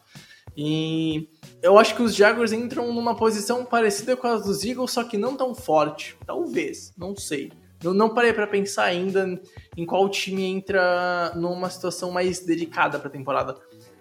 E 0.54 1.30
eu 1.62 1.78
acho 1.78 1.96
que 1.96 2.02
os 2.02 2.14
Jaguars 2.14 2.52
entram 2.52 2.92
numa 2.92 3.16
posição 3.16 3.64
parecida 3.64 4.14
com 4.16 4.26
a 4.26 4.36
dos 4.36 4.64
Eagles, 4.64 4.90
só 4.90 5.02
que 5.02 5.16
não 5.16 5.34
tão 5.34 5.54
forte. 5.54 6.14
Talvez, 6.26 6.92
não 6.96 7.16
sei. 7.16 7.50
Eu 7.88 7.94
não 7.94 8.12
parei 8.12 8.32
para 8.32 8.46
pensar 8.46 8.84
ainda 8.84 9.40
em 9.76 9.86
qual 9.86 10.08
time 10.08 10.44
entra 10.44 11.32
numa 11.34 11.70
situação 11.70 12.10
mais 12.10 12.40
delicada 12.40 12.98
para 12.98 13.08
a 13.08 13.12
temporada. 13.12 13.56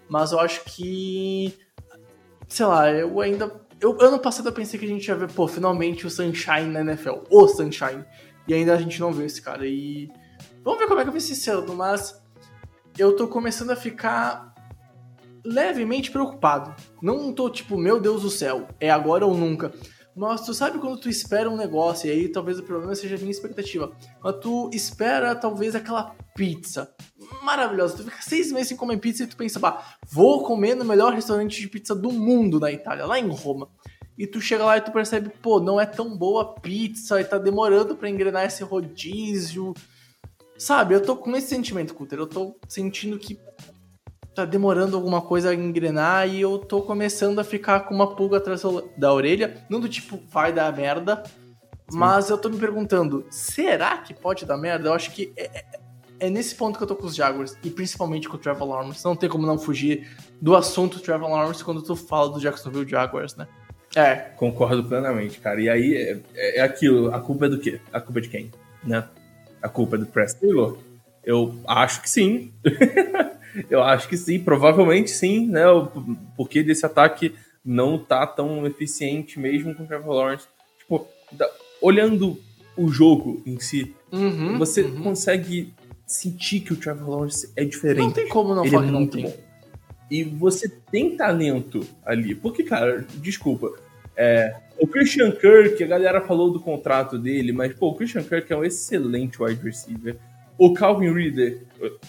Mas 0.10 0.32
eu 0.32 0.40
acho 0.40 0.64
que. 0.66 1.58
Sei 2.48 2.66
lá, 2.66 2.92
eu 2.92 3.20
ainda. 3.20 3.62
Eu, 3.80 4.00
ano 4.02 4.20
passado 4.20 4.50
eu 4.50 4.54
pensei 4.54 4.80
que 4.80 4.86
a 4.86 4.90
gente 4.90 5.08
ia 5.08 5.16
ver, 5.16 5.32
pô, 5.32 5.48
finalmente 5.48 6.08
o 6.08 6.10
Sunshine 6.10 6.68
na 6.68 6.82
NFL. 6.82 7.24
O 7.30 7.48
Sunshine. 7.48 8.06
E 8.48 8.54
ainda 8.54 8.74
a 8.74 8.78
gente 8.78 9.00
não 9.00 9.12
viu 9.12 9.26
esse 9.26 9.42
cara. 9.42 9.66
E. 9.66 10.10
Vamos 10.64 10.80
ver 10.80 10.88
como 10.88 11.00
é 11.00 11.06
que 11.06 11.12
vai 11.12 11.20
ser 11.20 11.34
esse 11.34 11.50
ano, 11.50 11.76
mas. 11.76 12.24
Eu 12.98 13.16
tô 13.16 13.28
começando 13.28 13.72
a 13.72 13.76
ficar 13.76 14.56
levemente 15.44 16.10
preocupado. 16.10 16.74
Não 17.02 17.32
tô 17.32 17.50
tipo, 17.50 17.78
meu 17.78 18.00
Deus 18.00 18.24
do 18.24 18.30
céu, 18.30 18.68
é 18.80 18.90
agora 18.90 19.26
ou 19.26 19.38
nunca. 19.38 19.72
Mas 20.16 20.42
tu 20.42 20.54
sabe 20.54 20.80
quando 20.80 20.98
tu 20.98 21.10
espera 21.10 21.50
um 21.50 21.58
negócio, 21.58 22.08
e 22.08 22.12
aí 22.12 22.30
talvez 22.30 22.58
o 22.58 22.64
problema 22.64 22.96
seja 22.96 23.16
a 23.16 23.20
minha 23.20 23.32
expectativa. 23.32 23.92
Quando 24.22 24.40
tu 24.40 24.70
espera 24.72 25.36
talvez 25.36 25.76
aquela 25.76 26.16
pizza 26.34 26.94
maravilhosa, 27.44 27.98
tu 27.98 28.04
fica 28.06 28.22
seis 28.22 28.52
meses 28.52 28.70
sem 28.70 28.78
comer 28.78 28.98
pizza 28.98 29.24
e 29.24 29.28
tu 29.28 29.36
pensa, 29.36 29.60
bah, 29.60 29.98
vou 30.10 30.44
comer 30.44 30.74
no 30.74 30.86
melhor 30.86 31.14
restaurante 31.14 31.60
de 31.60 31.68
pizza 31.68 31.94
do 31.94 32.12
mundo 32.12 32.60
na 32.62 32.72
Itália, 32.72 33.06
lá 33.06 33.20
em 33.20 33.28
Roma. 33.28 33.70
E 34.18 34.26
tu 34.26 34.40
chega 34.40 34.64
lá 34.64 34.78
e 34.78 34.82
tu 34.82 34.94
percebe, 34.94 35.30
pô, 35.42 35.60
não 35.60 35.80
é 35.82 35.86
tão 35.86 36.18
boa 36.18 36.44
a 36.44 36.60
pizza 36.62 37.20
e 37.20 37.26
tá 37.26 37.38
demorando 37.38 37.98
para 37.98 38.10
engrenar 38.10 38.46
esse 38.46 38.64
rodízio. 38.64 39.74
Sabe, 40.58 40.96
eu 40.96 41.02
tô 41.02 41.18
com 41.18 41.36
esse 41.36 41.48
sentimento, 41.48 41.94
Cutter, 41.94 42.20
eu 42.20 42.28
tô 42.28 42.58
sentindo 42.70 43.20
que 43.20 43.38
tá 44.36 44.44
demorando 44.44 44.98
alguma 44.98 45.22
coisa 45.22 45.52
a 45.52 45.56
engrenar 45.56 46.28
e 46.28 46.42
eu 46.42 46.60
tô 46.60 46.82
começando 46.82 47.40
a 47.40 47.44
ficar 47.44 47.82
com 47.82 47.96
uma 47.96 48.16
pulga 48.16 48.38
atrás 48.38 48.62
da 48.98 49.14
orelha. 49.14 49.58
Não 49.70 49.80
do 49.80 49.88
tipo, 49.88 50.20
vai 50.30 50.52
dar 50.52 50.76
merda. 50.76 51.24
Mas 51.92 52.30
eu 52.30 52.38
tô 52.38 52.50
me 52.50 52.58
perguntando, 52.58 53.26
será 53.30 53.98
que 53.98 54.14
pode 54.14 54.46
dar 54.46 54.58
merda? 54.58 54.90
Eu 54.90 54.94
acho 54.94 55.12
que 55.12 55.32
é, 55.38 55.60
é, 55.60 55.66
é 56.20 56.30
nesse 56.30 56.56
ponto 56.56 56.78
que 56.78 56.84
eu 56.84 56.88
tô 56.88 56.96
com 56.96 57.06
os 57.06 57.16
Jaguars. 57.16 57.56
E 57.64 57.70
principalmente 57.70 58.28
com 58.28 58.36
o 58.36 58.40
Trevor 58.40 58.68
Lawrence. 58.68 59.06
Não 59.06 59.16
tem 59.16 59.30
como 59.30 59.48
não 59.48 59.58
fugir 59.58 60.10
do 60.42 60.56
assunto 60.56 61.00
Trevor 61.00 61.30
Lawrence 61.30 61.64
quando 61.64 61.82
tu 61.82 61.96
fala 61.96 62.30
do 62.30 62.40
Jacksonville 62.40 62.90
Jaguars, 62.90 63.36
né? 63.36 63.48
É. 63.96 64.16
Concordo 64.36 64.84
plenamente, 64.84 65.40
cara. 65.40 65.62
E 65.62 65.70
aí 65.70 66.22
é, 66.36 66.60
é 66.60 66.62
aquilo. 66.62 67.14
A 67.14 67.22
culpa 67.22 67.46
é 67.46 67.50
do 67.50 67.60
quê? 67.60 67.80
A 67.94 68.02
culpa 68.02 68.20
é 68.20 68.22
de 68.24 68.30
quem? 68.30 68.52
Né? 68.84 69.08
A 69.62 69.70
culpa 69.70 69.96
é 69.96 70.00
do 70.00 70.06
Press 70.06 70.34
Taylor? 70.34 70.78
Eu 71.24 71.56
acho 71.66 72.02
que 72.02 72.10
sim. 72.10 72.52
eu 73.70 73.82
acho 73.84 74.08
que 74.08 74.18
sim, 74.18 74.40
provavelmente 74.40 75.12
sim, 75.12 75.48
né? 75.48 75.64
Porque 76.36 76.64
desse 76.64 76.86
ataque 76.86 77.34
não 77.64 77.98
tá 77.98 78.28
tão 78.28 78.66
eficiente 78.68 79.40
mesmo 79.40 79.74
com 79.74 79.84
o 79.84 79.88
Trevor 79.88 80.16
Lawrence. 80.16 80.48
Tipo, 80.80 81.08
da, 81.32 81.50
olhando 81.82 82.40
o 82.78 82.90
jogo 82.90 83.42
em 83.46 83.60
si, 83.60 83.96
uhum, 84.12 84.58
você 84.58 84.82
uhum. 84.82 85.02
consegue 85.02 85.74
sentir 86.06 86.60
que 86.60 86.74
o 86.74 86.76
Trevor 86.76 87.10
Lawrence 87.10 87.52
é 87.56 87.64
diferente. 87.64 88.00
Não 88.00 88.12
tem 88.12 88.28
como 88.28 88.54
não 88.54 88.64
Ele 88.64 88.72
falar 88.72 88.84
é 88.84 88.86
que 88.88 88.92
não 88.92 89.00
muito 89.00 89.18
tem. 89.18 89.24
bom. 89.26 89.38
E 90.10 90.24
você 90.24 90.70
tem 90.70 91.18
talento 91.18 91.86
ali. 92.06 92.36
Porque, 92.36 92.64
cara, 92.64 93.06
desculpa. 93.16 93.72
É, 94.16 94.56
o 94.78 94.86
Christian 94.88 95.32
Kirk, 95.32 95.84
a 95.84 95.88
galera 95.88 96.22
falou 96.22 96.52
do 96.52 96.60
contrato 96.60 97.18
dele, 97.18 97.52
mas, 97.52 97.74
pô, 97.74 97.90
o 97.90 97.96
Christian 97.96 98.24
Kirk 98.24 98.52
é 98.52 98.56
um 98.56 98.64
excelente 98.64 99.42
wide 99.42 99.62
receiver. 99.64 100.18
O 100.58 100.74
Calvin 100.74 101.12
Ridley, 101.12 101.62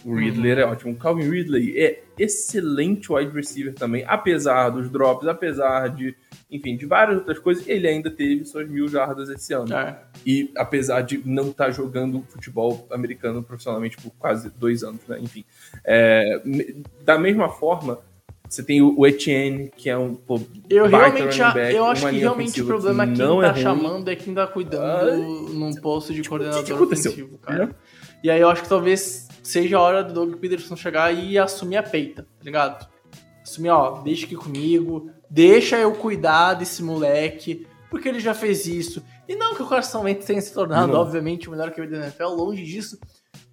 o 0.04 0.14
Ridley 0.14 0.52
é 0.52 0.64
ótimo. 0.64 0.92
O 0.92 0.96
Calvin 0.96 1.28
Ridley 1.28 1.78
é 1.78 2.02
excelente 2.18 3.12
wide 3.12 3.32
receiver 3.32 3.74
também, 3.74 4.04
apesar 4.06 4.70
dos 4.70 4.88
drops, 4.88 5.26
apesar 5.26 5.88
de, 5.88 6.14
enfim, 6.50 6.76
de 6.76 6.86
várias 6.86 7.18
outras 7.18 7.38
coisas, 7.38 7.66
ele 7.68 7.88
ainda 7.88 8.10
teve 8.10 8.44
suas 8.44 8.68
mil 8.68 8.86
jardas 8.88 9.28
esse 9.28 9.52
ano. 9.52 9.74
É. 9.74 9.98
E 10.24 10.50
apesar 10.56 11.02
de 11.02 11.20
não 11.26 11.50
estar 11.50 11.70
jogando 11.72 12.22
futebol 12.28 12.86
americano 12.90 13.42
profissionalmente 13.42 13.96
por 13.96 14.10
quase 14.18 14.50
dois 14.50 14.82
anos, 14.84 15.00
né? 15.08 15.18
Enfim. 15.20 15.44
É, 15.84 16.40
da 17.04 17.18
mesma 17.18 17.48
forma, 17.48 17.98
você 18.48 18.62
tem 18.62 18.80
o 18.80 19.04
Etienne, 19.06 19.70
que 19.76 19.90
é 19.90 19.98
um 19.98 20.14
pô, 20.14 20.40
Eu 20.70 20.86
realmente, 20.86 21.38
back, 21.38 21.74
eu 21.74 21.84
acho 21.84 22.08
que 22.08 22.16
realmente 22.18 22.62
o 22.62 22.66
problema 22.66 23.02
é 23.02 23.06
que 23.08 23.14
quem 23.14 23.26
não 23.26 23.40
tá 23.40 23.48
é 23.48 23.54
chamando 23.56 24.08
é 24.08 24.14
quem 24.16 24.34
tá 24.34 24.46
cuidando 24.46 24.84
Ah, 24.84 25.16
num 25.52 25.74
posto 25.74 26.14
de 26.14 26.22
tipo, 26.22 26.36
o 26.36 26.38
que 26.38 26.44
que 26.44 26.50
coordenador 26.52 26.76
aconteceu? 26.76 27.10
ofensivo, 27.10 27.38
cara. 27.38 27.74
E 28.22 28.30
aí 28.30 28.40
eu 28.40 28.48
acho 28.48 28.62
que 28.62 28.68
talvez 28.68 29.28
seja 29.42 29.76
a 29.78 29.80
hora 29.80 30.02
do 30.04 30.12
Doug 30.12 30.34
Peterson 30.40 30.76
chegar 30.76 31.12
e 31.12 31.38
assumir 31.38 31.76
a 31.76 31.82
peita, 31.82 32.22
tá 32.22 32.44
ligado? 32.44 32.88
Assumir, 33.42 33.70
ó, 33.70 34.00
deixa 34.02 34.26
aqui 34.26 34.34
comigo, 34.34 35.10
deixa 35.30 35.78
eu 35.78 35.92
cuidar 35.92 36.54
desse 36.54 36.82
moleque, 36.82 37.66
porque 37.90 38.08
ele 38.08 38.18
já 38.18 38.34
fez 38.34 38.66
isso. 38.66 39.02
E 39.28 39.36
não 39.36 39.54
que 39.54 39.62
o 39.62 39.68
Carson 39.68 40.02
Wentz 40.02 40.26
tenha 40.26 40.40
se 40.40 40.52
tornado, 40.52 40.92
Não. 40.92 41.00
obviamente, 41.00 41.48
o 41.48 41.52
melhor 41.52 41.70
QB 41.70 41.86
da 41.88 41.98
NFL, 41.98 42.24
longe 42.28 42.64
disso. 42.64 42.98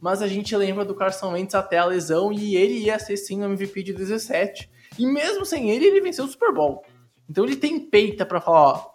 Mas 0.01 0.21
a 0.21 0.27
gente 0.27 0.55
lembra 0.55 0.83
do 0.83 0.95
Carson 0.95 1.31
Wentz 1.33 1.55
até 1.55 1.77
a 1.77 1.85
lesão 1.85 2.31
e 2.33 2.55
ele 2.55 2.79
ia 2.79 2.97
ser 2.99 3.15
sim 3.17 3.41
o 3.41 3.45
MVP 3.45 3.83
de 3.83 3.93
17. 3.93 4.69
E 4.97 5.05
mesmo 5.05 5.45
sem 5.45 5.69
ele, 5.71 5.85
ele 5.85 6.01
venceu 6.01 6.25
o 6.25 6.27
Super 6.27 6.51
Bowl. 6.53 6.83
Então 7.29 7.45
ele 7.45 7.55
tem 7.55 7.79
peita 7.79 8.25
pra 8.25 8.41
falar, 8.41 8.59
ó, 8.73 8.85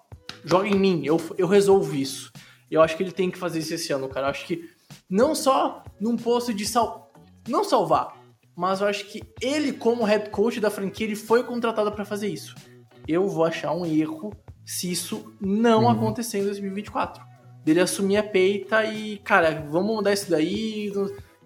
joga 0.44 0.68
em 0.68 0.74
mim, 0.78 1.02
eu, 1.04 1.20
eu 1.36 1.46
resolvo 1.46 1.94
isso. 1.94 2.30
E 2.70 2.74
eu 2.74 2.82
acho 2.82 2.96
que 2.96 3.02
ele 3.02 3.12
tem 3.12 3.30
que 3.30 3.38
fazer 3.38 3.60
isso 3.60 3.74
esse 3.74 3.92
ano, 3.92 4.08
cara. 4.08 4.26
Eu 4.26 4.30
acho 4.30 4.46
que 4.46 4.68
não 5.08 5.34
só 5.34 5.82
num 6.00 6.16
posto 6.16 6.52
de 6.52 6.66
sal... 6.66 7.12
não 7.48 7.64
salvar, 7.64 8.16
mas 8.56 8.80
eu 8.80 8.86
acho 8.86 9.06
que 9.06 9.22
ele, 9.40 9.72
como 9.72 10.04
head 10.04 10.30
coach 10.30 10.60
da 10.60 10.70
franquia, 10.70 11.06
ele 11.06 11.16
foi 11.16 11.42
contratado 11.44 11.90
pra 11.92 12.04
fazer 12.04 12.28
isso. 12.28 12.54
Eu 13.06 13.26
vou 13.28 13.44
achar 13.44 13.72
um 13.72 13.86
erro 13.86 14.32
se 14.66 14.90
isso 14.90 15.32
não 15.40 15.84
Uhum. 15.84 15.90
acontecer 15.90 16.38
em 16.40 16.44
2024. 16.44 17.24
Dele 17.64 17.80
assumir 17.80 18.16
a 18.18 18.22
peita 18.22 18.84
e, 18.84 19.18
cara, 19.18 19.66
vamos 19.70 19.94
mudar 19.96 20.12
isso 20.12 20.30
daí. 20.30 20.92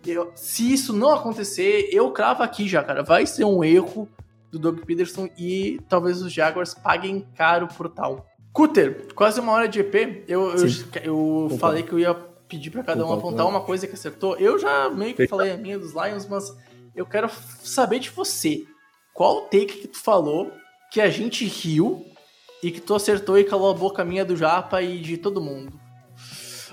Eu- 0.06 0.32
se 0.34 0.72
isso 0.72 0.92
não 0.92 1.10
acontecer, 1.14 1.88
eu 1.92 2.10
cravo 2.10 2.42
aqui 2.42 2.66
já, 2.68 2.82
cara. 2.82 3.02
Vai 3.02 3.26
ser 3.26 3.44
um 3.44 3.62
erro 3.62 4.08
do 4.50 4.58
Doug 4.58 4.80
Peterson 4.80 5.28
e 5.38 5.80
talvez 5.88 6.20
os 6.20 6.32
Jaguars 6.32 6.74
paguem 6.74 7.26
caro 7.36 7.68
por 7.68 7.88
tal. 7.88 8.26
Cutter, 8.52 9.06
quase 9.14 9.38
uma 9.40 9.52
hora 9.52 9.68
de 9.68 9.80
EP. 9.80 10.24
Eu, 10.28 10.50
eu, 10.56 10.66
eu 11.04 11.56
falei 11.58 11.82
que 11.82 11.92
eu 11.92 11.98
ia 11.98 12.14
pedir 12.52 12.70
pra 12.70 12.82
cada 12.82 13.06
um 13.06 13.12
apontar 13.12 13.46
né? 13.46 13.50
uma 13.50 13.62
coisa 13.62 13.86
que 13.86 13.94
acertou. 13.94 14.36
Eu 14.36 14.58
já 14.58 14.90
meio 14.90 15.14
que 15.14 15.26
falei 15.26 15.52
a 15.52 15.56
minha 15.56 15.78
dos 15.78 15.94
Lions, 15.94 16.26
mas 16.28 16.54
eu 16.94 17.06
quero 17.06 17.30
saber 17.62 17.98
de 17.98 18.10
você. 18.10 18.64
Qual 19.14 19.38
o 19.38 19.40
take 19.42 19.78
que 19.78 19.88
tu 19.88 19.98
falou 19.98 20.52
que 20.90 21.00
a 21.00 21.08
gente 21.08 21.46
riu 21.46 22.04
e 22.62 22.70
que 22.70 22.80
tu 22.80 22.94
acertou 22.94 23.38
e 23.38 23.44
calou 23.44 23.70
a 23.70 23.74
boca 23.74 24.04
minha 24.04 24.24
do 24.24 24.36
Japa 24.36 24.82
e 24.82 25.00
de 25.00 25.16
todo 25.16 25.40
mundo? 25.40 25.80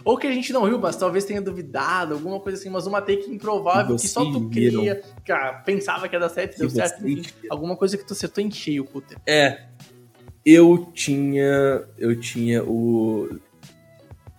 Ou 0.03 0.17
que 0.17 0.27
a 0.27 0.31
gente 0.31 0.51
não 0.51 0.65
riu, 0.65 0.79
mas 0.79 0.97
talvez 0.97 1.23
tenha 1.23 1.41
duvidado, 1.41 2.13
alguma 2.13 2.39
coisa 2.39 2.57
assim, 2.57 2.69
mas 2.69 2.85
uma 2.87 3.01
take 3.01 3.29
improvável 3.29 3.95
que, 3.95 4.01
Que 4.01 4.07
só 4.07 4.23
tu 4.25 4.49
queria, 4.49 5.01
cara, 5.25 5.53
pensava 5.61 6.07
que 6.07 6.15
ia 6.15 6.19
dar 6.19 6.29
certo, 6.29 6.53
Que 6.53 6.59
deu 6.59 6.69
certo, 6.69 7.07
enfim, 7.07 7.47
alguma 7.49 7.75
coisa 7.75 7.97
que 7.97 8.05
tu 8.05 8.13
acertou 8.13 8.43
em 8.43 8.51
cheio, 8.51 8.83
Cutter. 8.83 9.17
É. 9.25 9.67
Eu 10.45 10.89
tinha. 10.93 11.85
Eu 11.97 12.17
tinha 12.19 12.63
o 12.63 13.39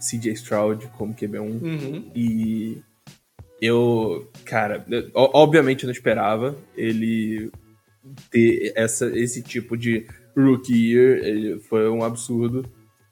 CJ 0.01 0.33
Stroud 0.33 0.87
como 0.97 1.15
QB1 1.15 1.63
Uhum. 1.63 2.11
e 2.15 2.79
eu, 3.61 4.31
cara, 4.45 4.85
eu- 4.89 5.11
obviamente 5.15 5.85
eu 5.85 5.89
não 5.89 5.93
esperava 5.93 6.57
ele 6.77 7.51
ter 8.31 8.73
essa, 8.75 9.07
esse 9.17 9.43
tipo 9.43 9.77
de 9.77 10.07
rookie 10.37 10.93
year, 10.93 11.19
ele 11.19 11.59
foi 11.61 11.89
um 11.91 12.03
absurdo, 12.03 12.65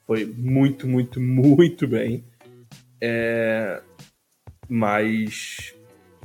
foi 0.06 0.24
muito, 0.24 0.88
muito, 0.88 1.20
muito 1.20 1.86
bem. 1.86 2.24
É, 3.00 3.82
mas, 4.68 5.74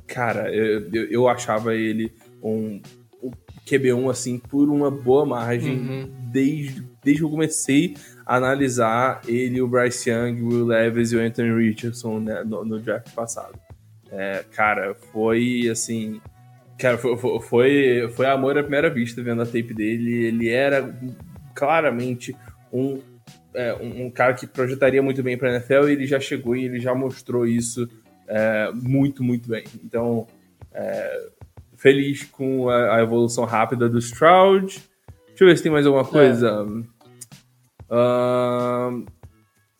cara, 0.08 0.54
eu, 0.54 0.90
eu, 0.94 1.06
eu 1.10 1.28
achava 1.28 1.76
ele 1.76 2.12
um, 2.42 2.82
um 3.22 3.32
QB1 3.66 4.10
assim 4.10 4.38
por 4.40 4.70
uma 4.70 4.90
boa 4.92 5.26
margem 5.26 5.78
Uhum. 5.80 6.12
desde, 6.32 6.82
desde 7.04 7.22
que 7.22 7.26
eu 7.26 7.30
comecei 7.30 7.96
analisar 8.26 9.22
ele, 9.28 9.62
o 9.62 9.68
Bryce 9.68 10.10
Young, 10.10 10.42
o 10.42 10.48
Will 10.48 10.66
Levis 10.66 11.12
e 11.12 11.16
o 11.16 11.20
Anthony 11.20 11.54
Richardson 11.70 12.20
né, 12.20 12.44
no, 12.44 12.64
no 12.64 12.80
draft 12.80 13.12
passado. 13.14 13.58
É, 14.12 14.44
cara, 14.52 14.94
foi 15.12 15.68
assim. 15.72 16.22
Cara, 16.78 16.98
foi, 16.98 17.18
foi- 17.18 18.10
foi, 18.10 18.26
amor 18.26 18.58
à 18.58 18.62
primeira 18.62 18.90
vista 18.90 19.22
vendo 19.24 19.42
a 19.42 19.46
tape 19.46 19.74
dele. 19.74 20.26
Ele 20.26 20.50
era 20.50 20.94
claramente 21.56 22.36
um, 22.72 23.00
é, 23.54 23.74
um, 23.76 24.06
um 24.06 24.12
cara 24.12 24.34
que 24.34 24.46
projetaria 24.46 25.02
muito 25.02 25.22
bem 25.24 25.38
para 25.38 25.50
a 25.50 25.56
NFL 25.56 25.88
e 25.88 25.92
ele 25.94 26.06
já 26.06 26.20
chegou 26.20 26.56
e 26.56 26.66
ele 26.66 26.80
já 26.80 26.94
mostrou 26.94 27.46
isso 27.46 27.88
é, 28.28 28.72
muito, 28.74 29.24
muito 29.24 29.50
bem. 29.50 29.64
Então, 29.84 30.28
é, 30.74 31.28
feliz 31.78 32.24
com 32.24 32.70
a, 32.70 32.98
a 32.98 33.02
evolução 33.02 33.46
rápida 33.46 33.90
do 33.90 34.00
Stroud. 34.00 34.82
Deixa 35.28 35.44
eu 35.44 35.48
ver 35.48 35.58
se 35.58 35.64
tem 35.64 35.72
mais 35.72 35.86
alguma 35.86 36.06
coisa. 36.06 36.66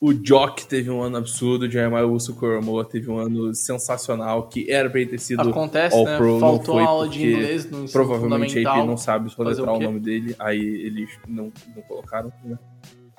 O 0.06 0.14
Jock 0.14 0.68
teve 0.68 0.90
um 0.90 1.02
ano 1.02 1.16
absurdo, 1.16 1.64
o 1.64 1.72
Jeremiah 1.72 2.06
Wilson 2.06 2.34
Koromoa 2.34 2.84
teve 2.84 3.10
um 3.10 3.18
ano 3.18 3.56
sensacional, 3.56 4.50
que 4.50 4.70
era 4.70 4.90
pra 4.90 5.00
ele 5.00 5.12
ter 5.12 5.18
sido 5.18 5.50
Acontece, 5.50 5.96
All 5.96 6.04
né? 6.04 6.18
Pro, 6.18 6.32
não 6.34 6.40
Faltou 6.42 6.76
foi 6.76 6.84
aula 6.84 7.08
de 7.08 7.26
inglês 7.26 7.72
no 7.72 7.90
Provavelmente 7.90 8.60
a. 8.60 8.62
IP 8.80 8.86
não 8.86 8.98
sabe 8.98 9.32
soletrar 9.32 9.74
o 9.74 9.78
o 9.78 9.80
nome 9.80 10.02
dele, 10.02 10.36
aí 10.38 10.60
eles 10.60 11.10
não, 11.26 11.54
não 11.74 11.82
colocaram. 11.84 12.34
Né? 12.44 12.60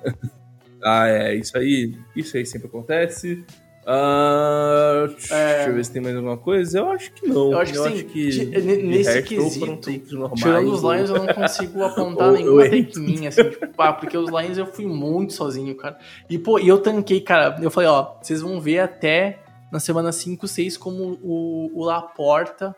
ah, 0.85 1.07
é, 1.07 1.33
isso 1.33 1.57
aí, 1.57 1.97
isso 2.15 2.37
aí 2.37 2.45
sempre 2.45 2.67
acontece. 2.67 3.43
Ah, 3.87 5.05
Deixa 5.07 5.69
eu 5.69 5.73
ver 5.75 5.85
se 5.85 5.91
tem 5.91 6.01
mais 6.01 6.15
alguma 6.15 6.37
coisa. 6.37 6.79
Eu 6.79 6.89
acho 6.89 7.11
que 7.13 7.27
não. 7.27 7.51
É. 7.51 7.53
Eu 7.53 7.59
acho 7.59 7.73
que 7.73 7.79
sim. 7.97 8.03
que 8.07 8.29
De- 8.29 8.45
de 8.45 8.61
nesse 8.83 9.13
resto, 9.13 9.27
quesito, 9.29 9.91
Tirando 10.35 10.71
os 10.71 10.83
ou- 10.83 10.93
Lions, 10.93 11.09
eu 11.09 11.17
não 11.23 11.33
consigo 11.33 11.83
apontar 11.85 12.31
nenhuma 12.31 12.63
minha, 12.97 13.29
assim, 13.29 13.43
tipo, 13.49 13.67
pá, 13.69 13.93
porque 13.93 14.17
os 14.17 14.29
Lions 14.29 14.57
eu 14.57 14.65
fui 14.65 14.85
muito 14.85 15.33
sozinho, 15.33 15.75
cara. 15.75 15.97
E, 16.29 16.37
pô, 16.37 16.57
e 16.59 16.67
eu 16.67 16.79
tanquei, 16.79 17.21
cara, 17.21 17.57
eu 17.61 17.69
falei, 17.69 17.89
ó, 17.89 18.15
vocês 18.21 18.41
vão 18.41 18.59
ver 18.59 18.79
até 18.79 19.39
na 19.71 19.79
semana 19.79 20.11
5, 20.11 20.47
6 20.47 20.77
como 20.77 21.19
o, 21.21 21.71
o 21.73 21.83
Laporta, 21.85 22.75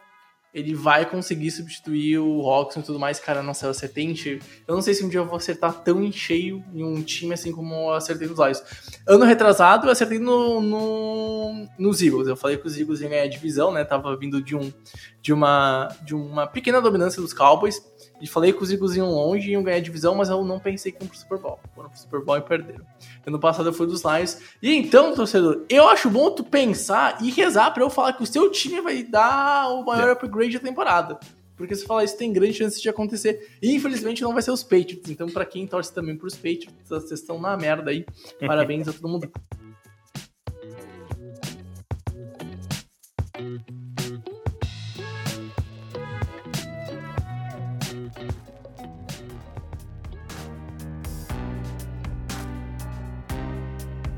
ele 0.53 0.73
vai 0.73 1.05
conseguir 1.05 1.51
substituir 1.51 2.17
o 2.17 2.41
Roxon 2.41 2.79
e 2.79 2.83
tudo 2.83 2.99
mais, 2.99 3.19
cara, 3.19 3.43
nossa, 3.43 3.65
eu 3.65 3.71
acertei 3.71 4.05
em 4.05 4.15
cheio. 4.15 4.39
Eu 4.67 4.75
não 4.75 4.81
sei 4.81 4.93
se 4.93 5.03
um 5.03 5.09
dia 5.09 5.19
eu 5.19 5.25
vou 5.25 5.35
acertar 5.35 5.73
tão 5.83 6.03
em 6.03 6.11
cheio 6.11 6.63
em 6.73 6.83
um 6.83 7.01
time 7.03 7.33
assim 7.33 7.51
como 7.51 7.73
eu 7.73 7.93
acertei 7.93 8.27
nos 8.27 8.39
Lions. 8.39 8.63
Ano 9.05 9.25
retrasado, 9.25 9.87
eu 9.87 9.91
acertei 9.91 10.19
no, 10.19 10.61
no, 10.61 11.67
nos 11.77 12.01
Eagles. 12.01 12.27
Eu 12.27 12.35
falei 12.35 12.57
que 12.57 12.65
os 12.65 12.77
Eagles 12.77 13.01
iam 13.01 13.09
ganhar 13.09 13.23
a 13.23 13.29
divisão, 13.29 13.71
né? 13.71 13.83
Tava 13.83 14.15
vindo 14.17 14.41
de, 14.41 14.55
um, 14.55 14.73
de, 15.21 15.33
uma, 15.33 15.89
de 16.03 16.15
uma 16.15 16.47
pequena 16.47 16.81
dominância 16.81 17.21
dos 17.21 17.33
Cowboys. 17.33 17.81
E 18.20 18.28
falei 18.28 18.51
que 18.51 18.63
os 18.63 18.72
Eagles 18.72 18.95
iam 18.95 19.11
longe 19.11 19.49
e 19.49 19.51
iam 19.53 19.63
ganhar 19.63 19.78
a 19.78 19.82
divisão, 19.82 20.15
mas 20.15 20.30
eu 20.30 20.43
não 20.43 20.59
pensei 20.59 20.91
que 20.91 21.03
iam 21.03 21.07
pro 21.07 21.18
Super 21.18 21.38
Bowl. 21.38 21.59
Foram 21.76 21.89
pro 21.89 21.99
Super 21.99 22.22
Bowl 22.24 22.38
e 22.38 22.41
perderam. 22.41 22.86
Ano 23.26 23.39
passado 23.39 23.70
eu 23.70 23.74
fui 23.74 23.86
dos 23.86 24.03
Lions. 24.03 24.39
E 24.61 24.74
então, 24.74 25.13
torcedor, 25.13 25.65
eu 25.70 25.88
acho 25.88 26.09
bom 26.09 26.32
tu 26.32 26.43
pensar 26.43 27.22
e 27.22 27.30
rezar 27.30 27.72
pra 27.72 27.84
eu 27.84 27.89
falar 27.89 28.13
que 28.13 28.24
o 28.24 28.28
seu 28.28 28.49
time 28.51 28.82
vai 28.82 29.03
dar 29.03 29.70
o 29.70 29.86
maior 29.86 30.11
upgrade 30.11 30.57
da 30.57 30.63
temporada. 30.63 31.20
Porque 31.55 31.76
se 31.76 31.86
falar 31.86 32.03
isso, 32.03 32.15
tem 32.15 32.32
grande 32.32 32.53
chance 32.53 32.80
de 32.80 32.88
acontecer. 32.88 33.57
E 33.61 33.74
infelizmente 33.74 34.22
não 34.22 34.32
vai 34.32 34.43
ser 34.43 34.51
os 34.51 34.63
Patriots. 34.63 35.09
Então, 35.09 35.28
para 35.28 35.43
quem 35.43 35.65
torce 35.65 35.93
também 35.93 36.15
pros 36.15 36.36
Patriots, 36.36 36.88
vocês 36.88 37.20
estão 37.20 37.39
na 37.39 37.57
merda 37.57 37.89
aí. 37.89 38.05
Parabéns 38.45 38.88
a 38.88 38.93
todo 38.93 39.09
mundo. 39.09 39.32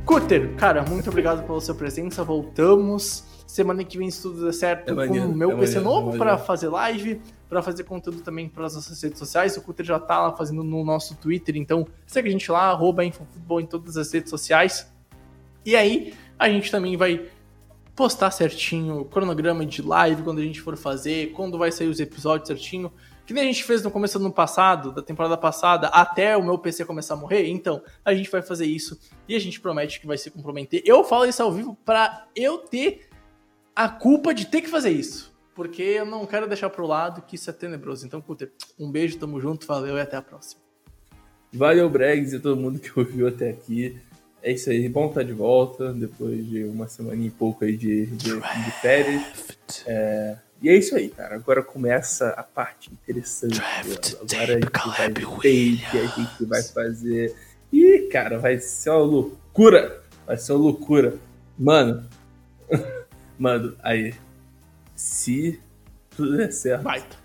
Cutter, 0.09 0.55
cara, 0.55 0.81
muito 0.81 1.07
obrigado 1.07 1.45
pela 1.45 1.61
sua 1.61 1.75
presença. 1.75 2.23
Voltamos. 2.23 3.23
Semana 3.45 3.83
que 3.83 3.95
vem, 3.95 4.09
se 4.09 4.23
tudo 4.23 4.43
der 4.43 4.53
certo, 4.53 4.99
É 4.99 5.07
com 5.07 5.13
o 5.13 5.35
meu 5.35 5.51
é 5.51 5.55
PC 5.57 5.79
novo 5.81 6.15
é 6.15 6.17
para 6.17 6.35
fazer 6.35 6.67
live, 6.67 7.21
para 7.47 7.61
fazer 7.61 7.83
conteúdo 7.83 8.21
também 8.21 8.49
para 8.49 8.65
as 8.65 8.73
nossas 8.73 8.99
redes 9.03 9.19
sociais. 9.19 9.55
O 9.55 9.61
Cutter 9.61 9.85
já 9.85 9.99
tá 9.99 10.19
lá 10.19 10.35
fazendo 10.35 10.63
no 10.63 10.83
nosso 10.83 11.15
Twitter, 11.15 11.55
então 11.57 11.87
segue 12.07 12.27
a 12.27 12.31
gente 12.31 12.51
lá, 12.51 12.71
arroba 12.71 13.05
Infofutebol 13.05 13.61
em 13.61 13.67
todas 13.67 13.97
as 13.97 14.11
redes 14.11 14.31
sociais. 14.31 14.91
E 15.63 15.75
aí, 15.75 16.15
a 16.39 16.49
gente 16.49 16.71
também 16.71 16.97
vai 16.97 17.27
postar 17.95 18.31
certinho 18.31 19.01
o 19.01 19.05
cronograma 19.05 19.63
de 19.63 19.83
live 19.83 20.23
quando 20.23 20.39
a 20.39 20.43
gente 20.43 20.59
for 20.59 20.75
fazer, 20.75 21.33
quando 21.33 21.55
vai 21.55 21.71
sair 21.71 21.87
os 21.87 21.99
episódios 21.99 22.47
certinho. 22.47 22.91
Que 23.29 23.33
nem 23.35 23.43
a 23.43 23.45
gente 23.45 23.63
fez 23.63 23.83
no 23.83 23.91
começo 23.91 24.17
do 24.17 24.25
ano 24.25 24.33
passado, 24.33 24.91
da 24.91 25.03
temporada 25.03 25.37
passada, 25.37 25.87
até 25.89 26.35
o 26.35 26.43
meu 26.43 26.57
PC 26.57 26.83
começar 26.83 27.13
a 27.13 27.17
morrer. 27.17 27.47
Então, 27.47 27.79
a 28.03 28.11
gente 28.11 28.27
vai 28.27 28.41
fazer 28.41 28.65
isso 28.65 28.99
e 29.27 29.35
a 29.35 29.39
gente 29.39 29.61
promete 29.61 29.99
que 29.99 30.07
vai 30.07 30.17
se 30.17 30.31
comprometer. 30.31 30.81
Eu 30.83 31.03
falo 31.03 31.27
isso 31.27 31.43
ao 31.43 31.51
vivo 31.51 31.77
pra 31.85 32.25
eu 32.35 32.57
ter 32.57 33.07
a 33.75 33.87
culpa 33.87 34.33
de 34.33 34.47
ter 34.47 34.61
que 34.61 34.67
fazer 34.67 34.89
isso. 34.89 35.31
Porque 35.53 35.83
eu 35.83 36.07
não 36.07 36.25
quero 36.25 36.47
deixar 36.47 36.71
pro 36.71 36.87
lado 36.87 37.21
que 37.21 37.35
isso 37.35 37.47
é 37.51 37.53
tenebroso. 37.53 38.03
Então, 38.03 38.19
Cuter, 38.19 38.51
um 38.79 38.89
beijo, 38.89 39.19
tamo 39.19 39.39
junto, 39.39 39.67
valeu 39.67 39.95
e 39.95 40.01
até 40.01 40.17
a 40.17 40.23
próxima. 40.23 40.63
Valeu, 41.53 41.87
Bregs 41.87 42.33
e 42.33 42.39
todo 42.39 42.59
mundo 42.59 42.79
que 42.79 42.99
ouviu 42.99 43.27
até 43.27 43.51
aqui. 43.51 43.95
É 44.41 44.51
isso 44.53 44.71
aí, 44.71 44.89
bom 44.89 45.05
estar 45.05 45.21
de 45.21 45.33
volta 45.33 45.93
depois 45.93 46.49
de 46.49 46.63
uma 46.63 46.87
semana 46.87 47.23
e 47.23 47.29
pouco 47.29 47.63
aí 47.63 47.77
de, 47.77 48.07
de, 48.07 48.31
de 48.31 48.71
férias. 48.81 49.21
É, 49.85 50.35
e 50.61 50.69
é 50.69 50.75
isso 50.75 50.95
aí, 50.95 51.09
cara. 51.09 51.35
Agora 51.35 51.63
começa 51.63 52.29
a 52.29 52.43
parte 52.43 52.91
interessante. 52.91 53.59
Agora 53.61 54.55
a 54.55 54.59
gente 54.59 54.97
vai 54.97 55.09
ver 55.09 55.25
tape, 55.25 55.97
a 55.97 56.05
gente 56.07 56.45
vai 56.45 56.63
fazer. 56.63 57.35
Ih, 57.71 58.09
cara, 58.11 58.39
vai 58.39 58.59
ser 58.59 58.89
uma 58.89 58.99
loucura. 58.99 60.01
Vai 60.25 60.37
ser 60.37 60.51
uma 60.53 60.59
loucura. 60.63 61.15
Mano, 61.57 62.03
mano, 63.37 63.75
aí. 63.83 64.13
Se 64.95 65.59
tudo 66.15 66.35
der 66.37 66.51
certo, 66.51 66.83
Baita. 66.83 67.15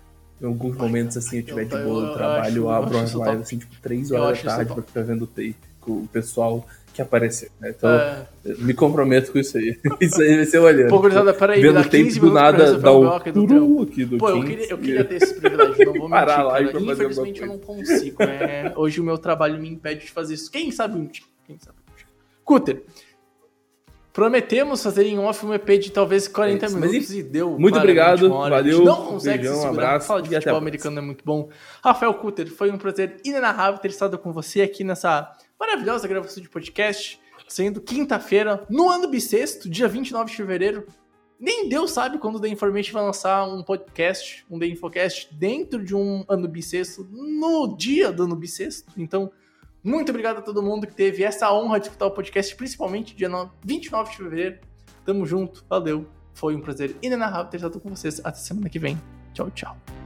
em 0.41 0.45
alguns 0.45 0.77
momentos 0.77 1.17
assim 1.17 1.37
eu 1.37 1.43
tiver 1.43 1.65
de 1.65 1.75
Eu- 1.75 1.83
boa 1.83 2.03
eu- 2.03 2.07
no 2.07 2.13
trabalho, 2.13 2.55
eu 2.57 2.63
eu 2.63 2.69
abro 2.69 2.97
umas 2.97 3.11
lives 3.11 3.41
assim, 3.41 3.57
tipo, 3.57 3.75
3 3.81 4.11
Eu 4.11 4.21
horas 4.21 4.41
da 4.41 4.55
tarde 4.55 4.73
pra 4.73 4.83
ficar 4.83 5.01
vendo 5.03 5.27
tape 5.27 5.55
com 5.81 5.91
o 6.03 6.07
pessoal 6.07 6.65
que 6.95 7.01
apareceu. 7.01 7.49
Né? 7.59 7.73
Então, 7.77 7.89
É, 7.89 8.25
me 8.59 8.73
comprometo 8.73 9.31
com 9.31 9.37
isso 9.37 9.57
aí. 9.57 9.77
isso 9.99 10.21
aí 10.21 10.35
vai 10.37 10.45
ser 10.45 10.59
olhando. 10.59 10.89
Pô, 10.89 10.99
gurizada, 10.99 11.33
peraí, 11.33 11.61
me 11.61 11.67
Vendo 11.67 11.83
tape 11.83 11.89
15 12.03 12.19
do 12.21 12.31
nada, 12.31 12.77
dá 12.77 12.91
o 12.91 13.01
BO 13.01 13.07
aqui 13.09 13.31
do 13.31 13.45
trampo. 13.47 13.65
turu 13.65 13.81
aqui 13.83 14.05
do 14.05 14.17
Pô, 14.17 14.29
eu 14.29 14.43
queria, 14.43 14.67
eu 14.69 14.77
queria 14.77 15.03
ter 15.03 15.15
esse 15.15 15.33
privilégio, 15.35 15.85
não 15.85 15.93
vou 15.93 15.93
mentir, 16.09 16.09
Parar 16.09 16.39
a 16.39 16.43
live 16.43 16.71
cara. 16.71 16.85
fazer 16.85 16.93
Infelizmente 16.93 17.41
eu 17.41 17.47
não 17.47 17.57
consigo. 17.59 18.23
é. 18.23 18.73
Hoje 18.75 19.01
o 19.01 19.03
meu 19.03 19.17
trabalho 19.17 19.59
me 19.59 19.69
impede 19.69 20.05
de 20.05 20.11
fazer 20.11 20.35
isso. 20.35 20.49
Quem 20.49 20.71
sabe 20.71 20.97
um 20.97 21.05
dia? 21.05 21.23
Quem 21.45 21.57
sabe 21.59 21.77
um 21.91 21.95
dia? 21.97 22.05
Cutter, 22.45 22.81
prometemos 24.13 24.81
fazer 24.81 25.05
em 25.05 25.19
off 25.19 25.45
um 25.45 25.53
EP 25.53 25.67
de 25.79 25.91
talvez 25.91 26.27
40 26.27 26.65
É 26.65 26.69
isso, 26.69 26.77
minutos 26.79 27.13
e 27.13 27.21
deu. 27.23 27.59
muito 27.59 27.77
obrigado, 27.77 28.29
valeu, 28.29 28.83
Não 28.85 29.05
consegue 29.07 29.39
beijão, 29.43 29.59
se 29.59 29.65
um 29.67 29.69
abraço 29.69 30.07
Fala 30.07 30.21
de 30.21 30.31
e 30.31 30.35
futebol 30.35 30.57
americano 30.57 30.99
é 30.99 31.01
muito 31.01 31.25
bom. 31.25 31.49
Rafael 31.83 32.13
Cutter, 32.13 32.47
foi 32.49 32.71
um 32.71 32.77
prazer 32.77 33.17
inenarrável 33.25 33.77
ter 33.79 33.89
estado 33.89 34.17
com 34.17 34.31
você 34.31 34.61
aqui 34.61 34.83
nessa 34.85 35.29
maravilhosa 35.65 36.07
gravação 36.07 36.41
de 36.41 36.47
podcast, 36.49 37.19
sendo 37.47 37.81
quinta-feira, 37.81 38.65
no 38.69 38.87
ano 38.89 39.07
bissexto, 39.07 39.67
dia 39.69 39.87
29 39.87 40.29
de 40.29 40.37
fevereiro. 40.37 40.85
Nem 41.39 41.67
Deus 41.67 41.91
sabe 41.91 42.17
quando 42.17 42.35
o 42.35 42.39
The 42.39 42.47
Information 42.47 42.93
vai 42.93 43.03
lançar 43.03 43.45
um 43.47 43.61
podcast, 43.63 44.45
um 44.49 44.57
The 44.57 44.67
Infocast, 44.67 45.33
dentro 45.33 45.83
de 45.83 45.95
um 45.95 46.23
ano 46.29 46.47
bissexto, 46.47 47.03
no 47.11 47.75
dia 47.75 48.11
do 48.11 48.23
ano 48.23 48.35
bissexto. 48.35 48.91
Então, 48.95 49.31
muito 49.83 50.09
obrigado 50.09 50.37
a 50.37 50.41
todo 50.41 50.61
mundo 50.63 50.87
que 50.87 50.93
teve 50.93 51.23
essa 51.23 51.51
honra 51.51 51.79
de 51.79 51.87
escutar 51.87 52.05
o 52.05 52.11
podcast, 52.11 52.55
principalmente 52.55 53.15
dia 53.15 53.27
no- 53.27 53.51
29 53.65 54.11
de 54.11 54.17
fevereiro. 54.17 54.59
Tamo 55.03 55.25
junto, 55.25 55.65
valeu. 55.69 56.07
Foi 56.33 56.55
um 56.55 56.61
prazer 56.61 56.95
inenarrável 57.01 57.49
ter 57.49 57.57
estado 57.57 57.79
com 57.79 57.89
vocês. 57.89 58.19
Até 58.23 58.37
semana 58.37 58.69
que 58.69 58.79
vem. 58.79 58.99
Tchau, 59.33 59.51
tchau. 59.51 60.04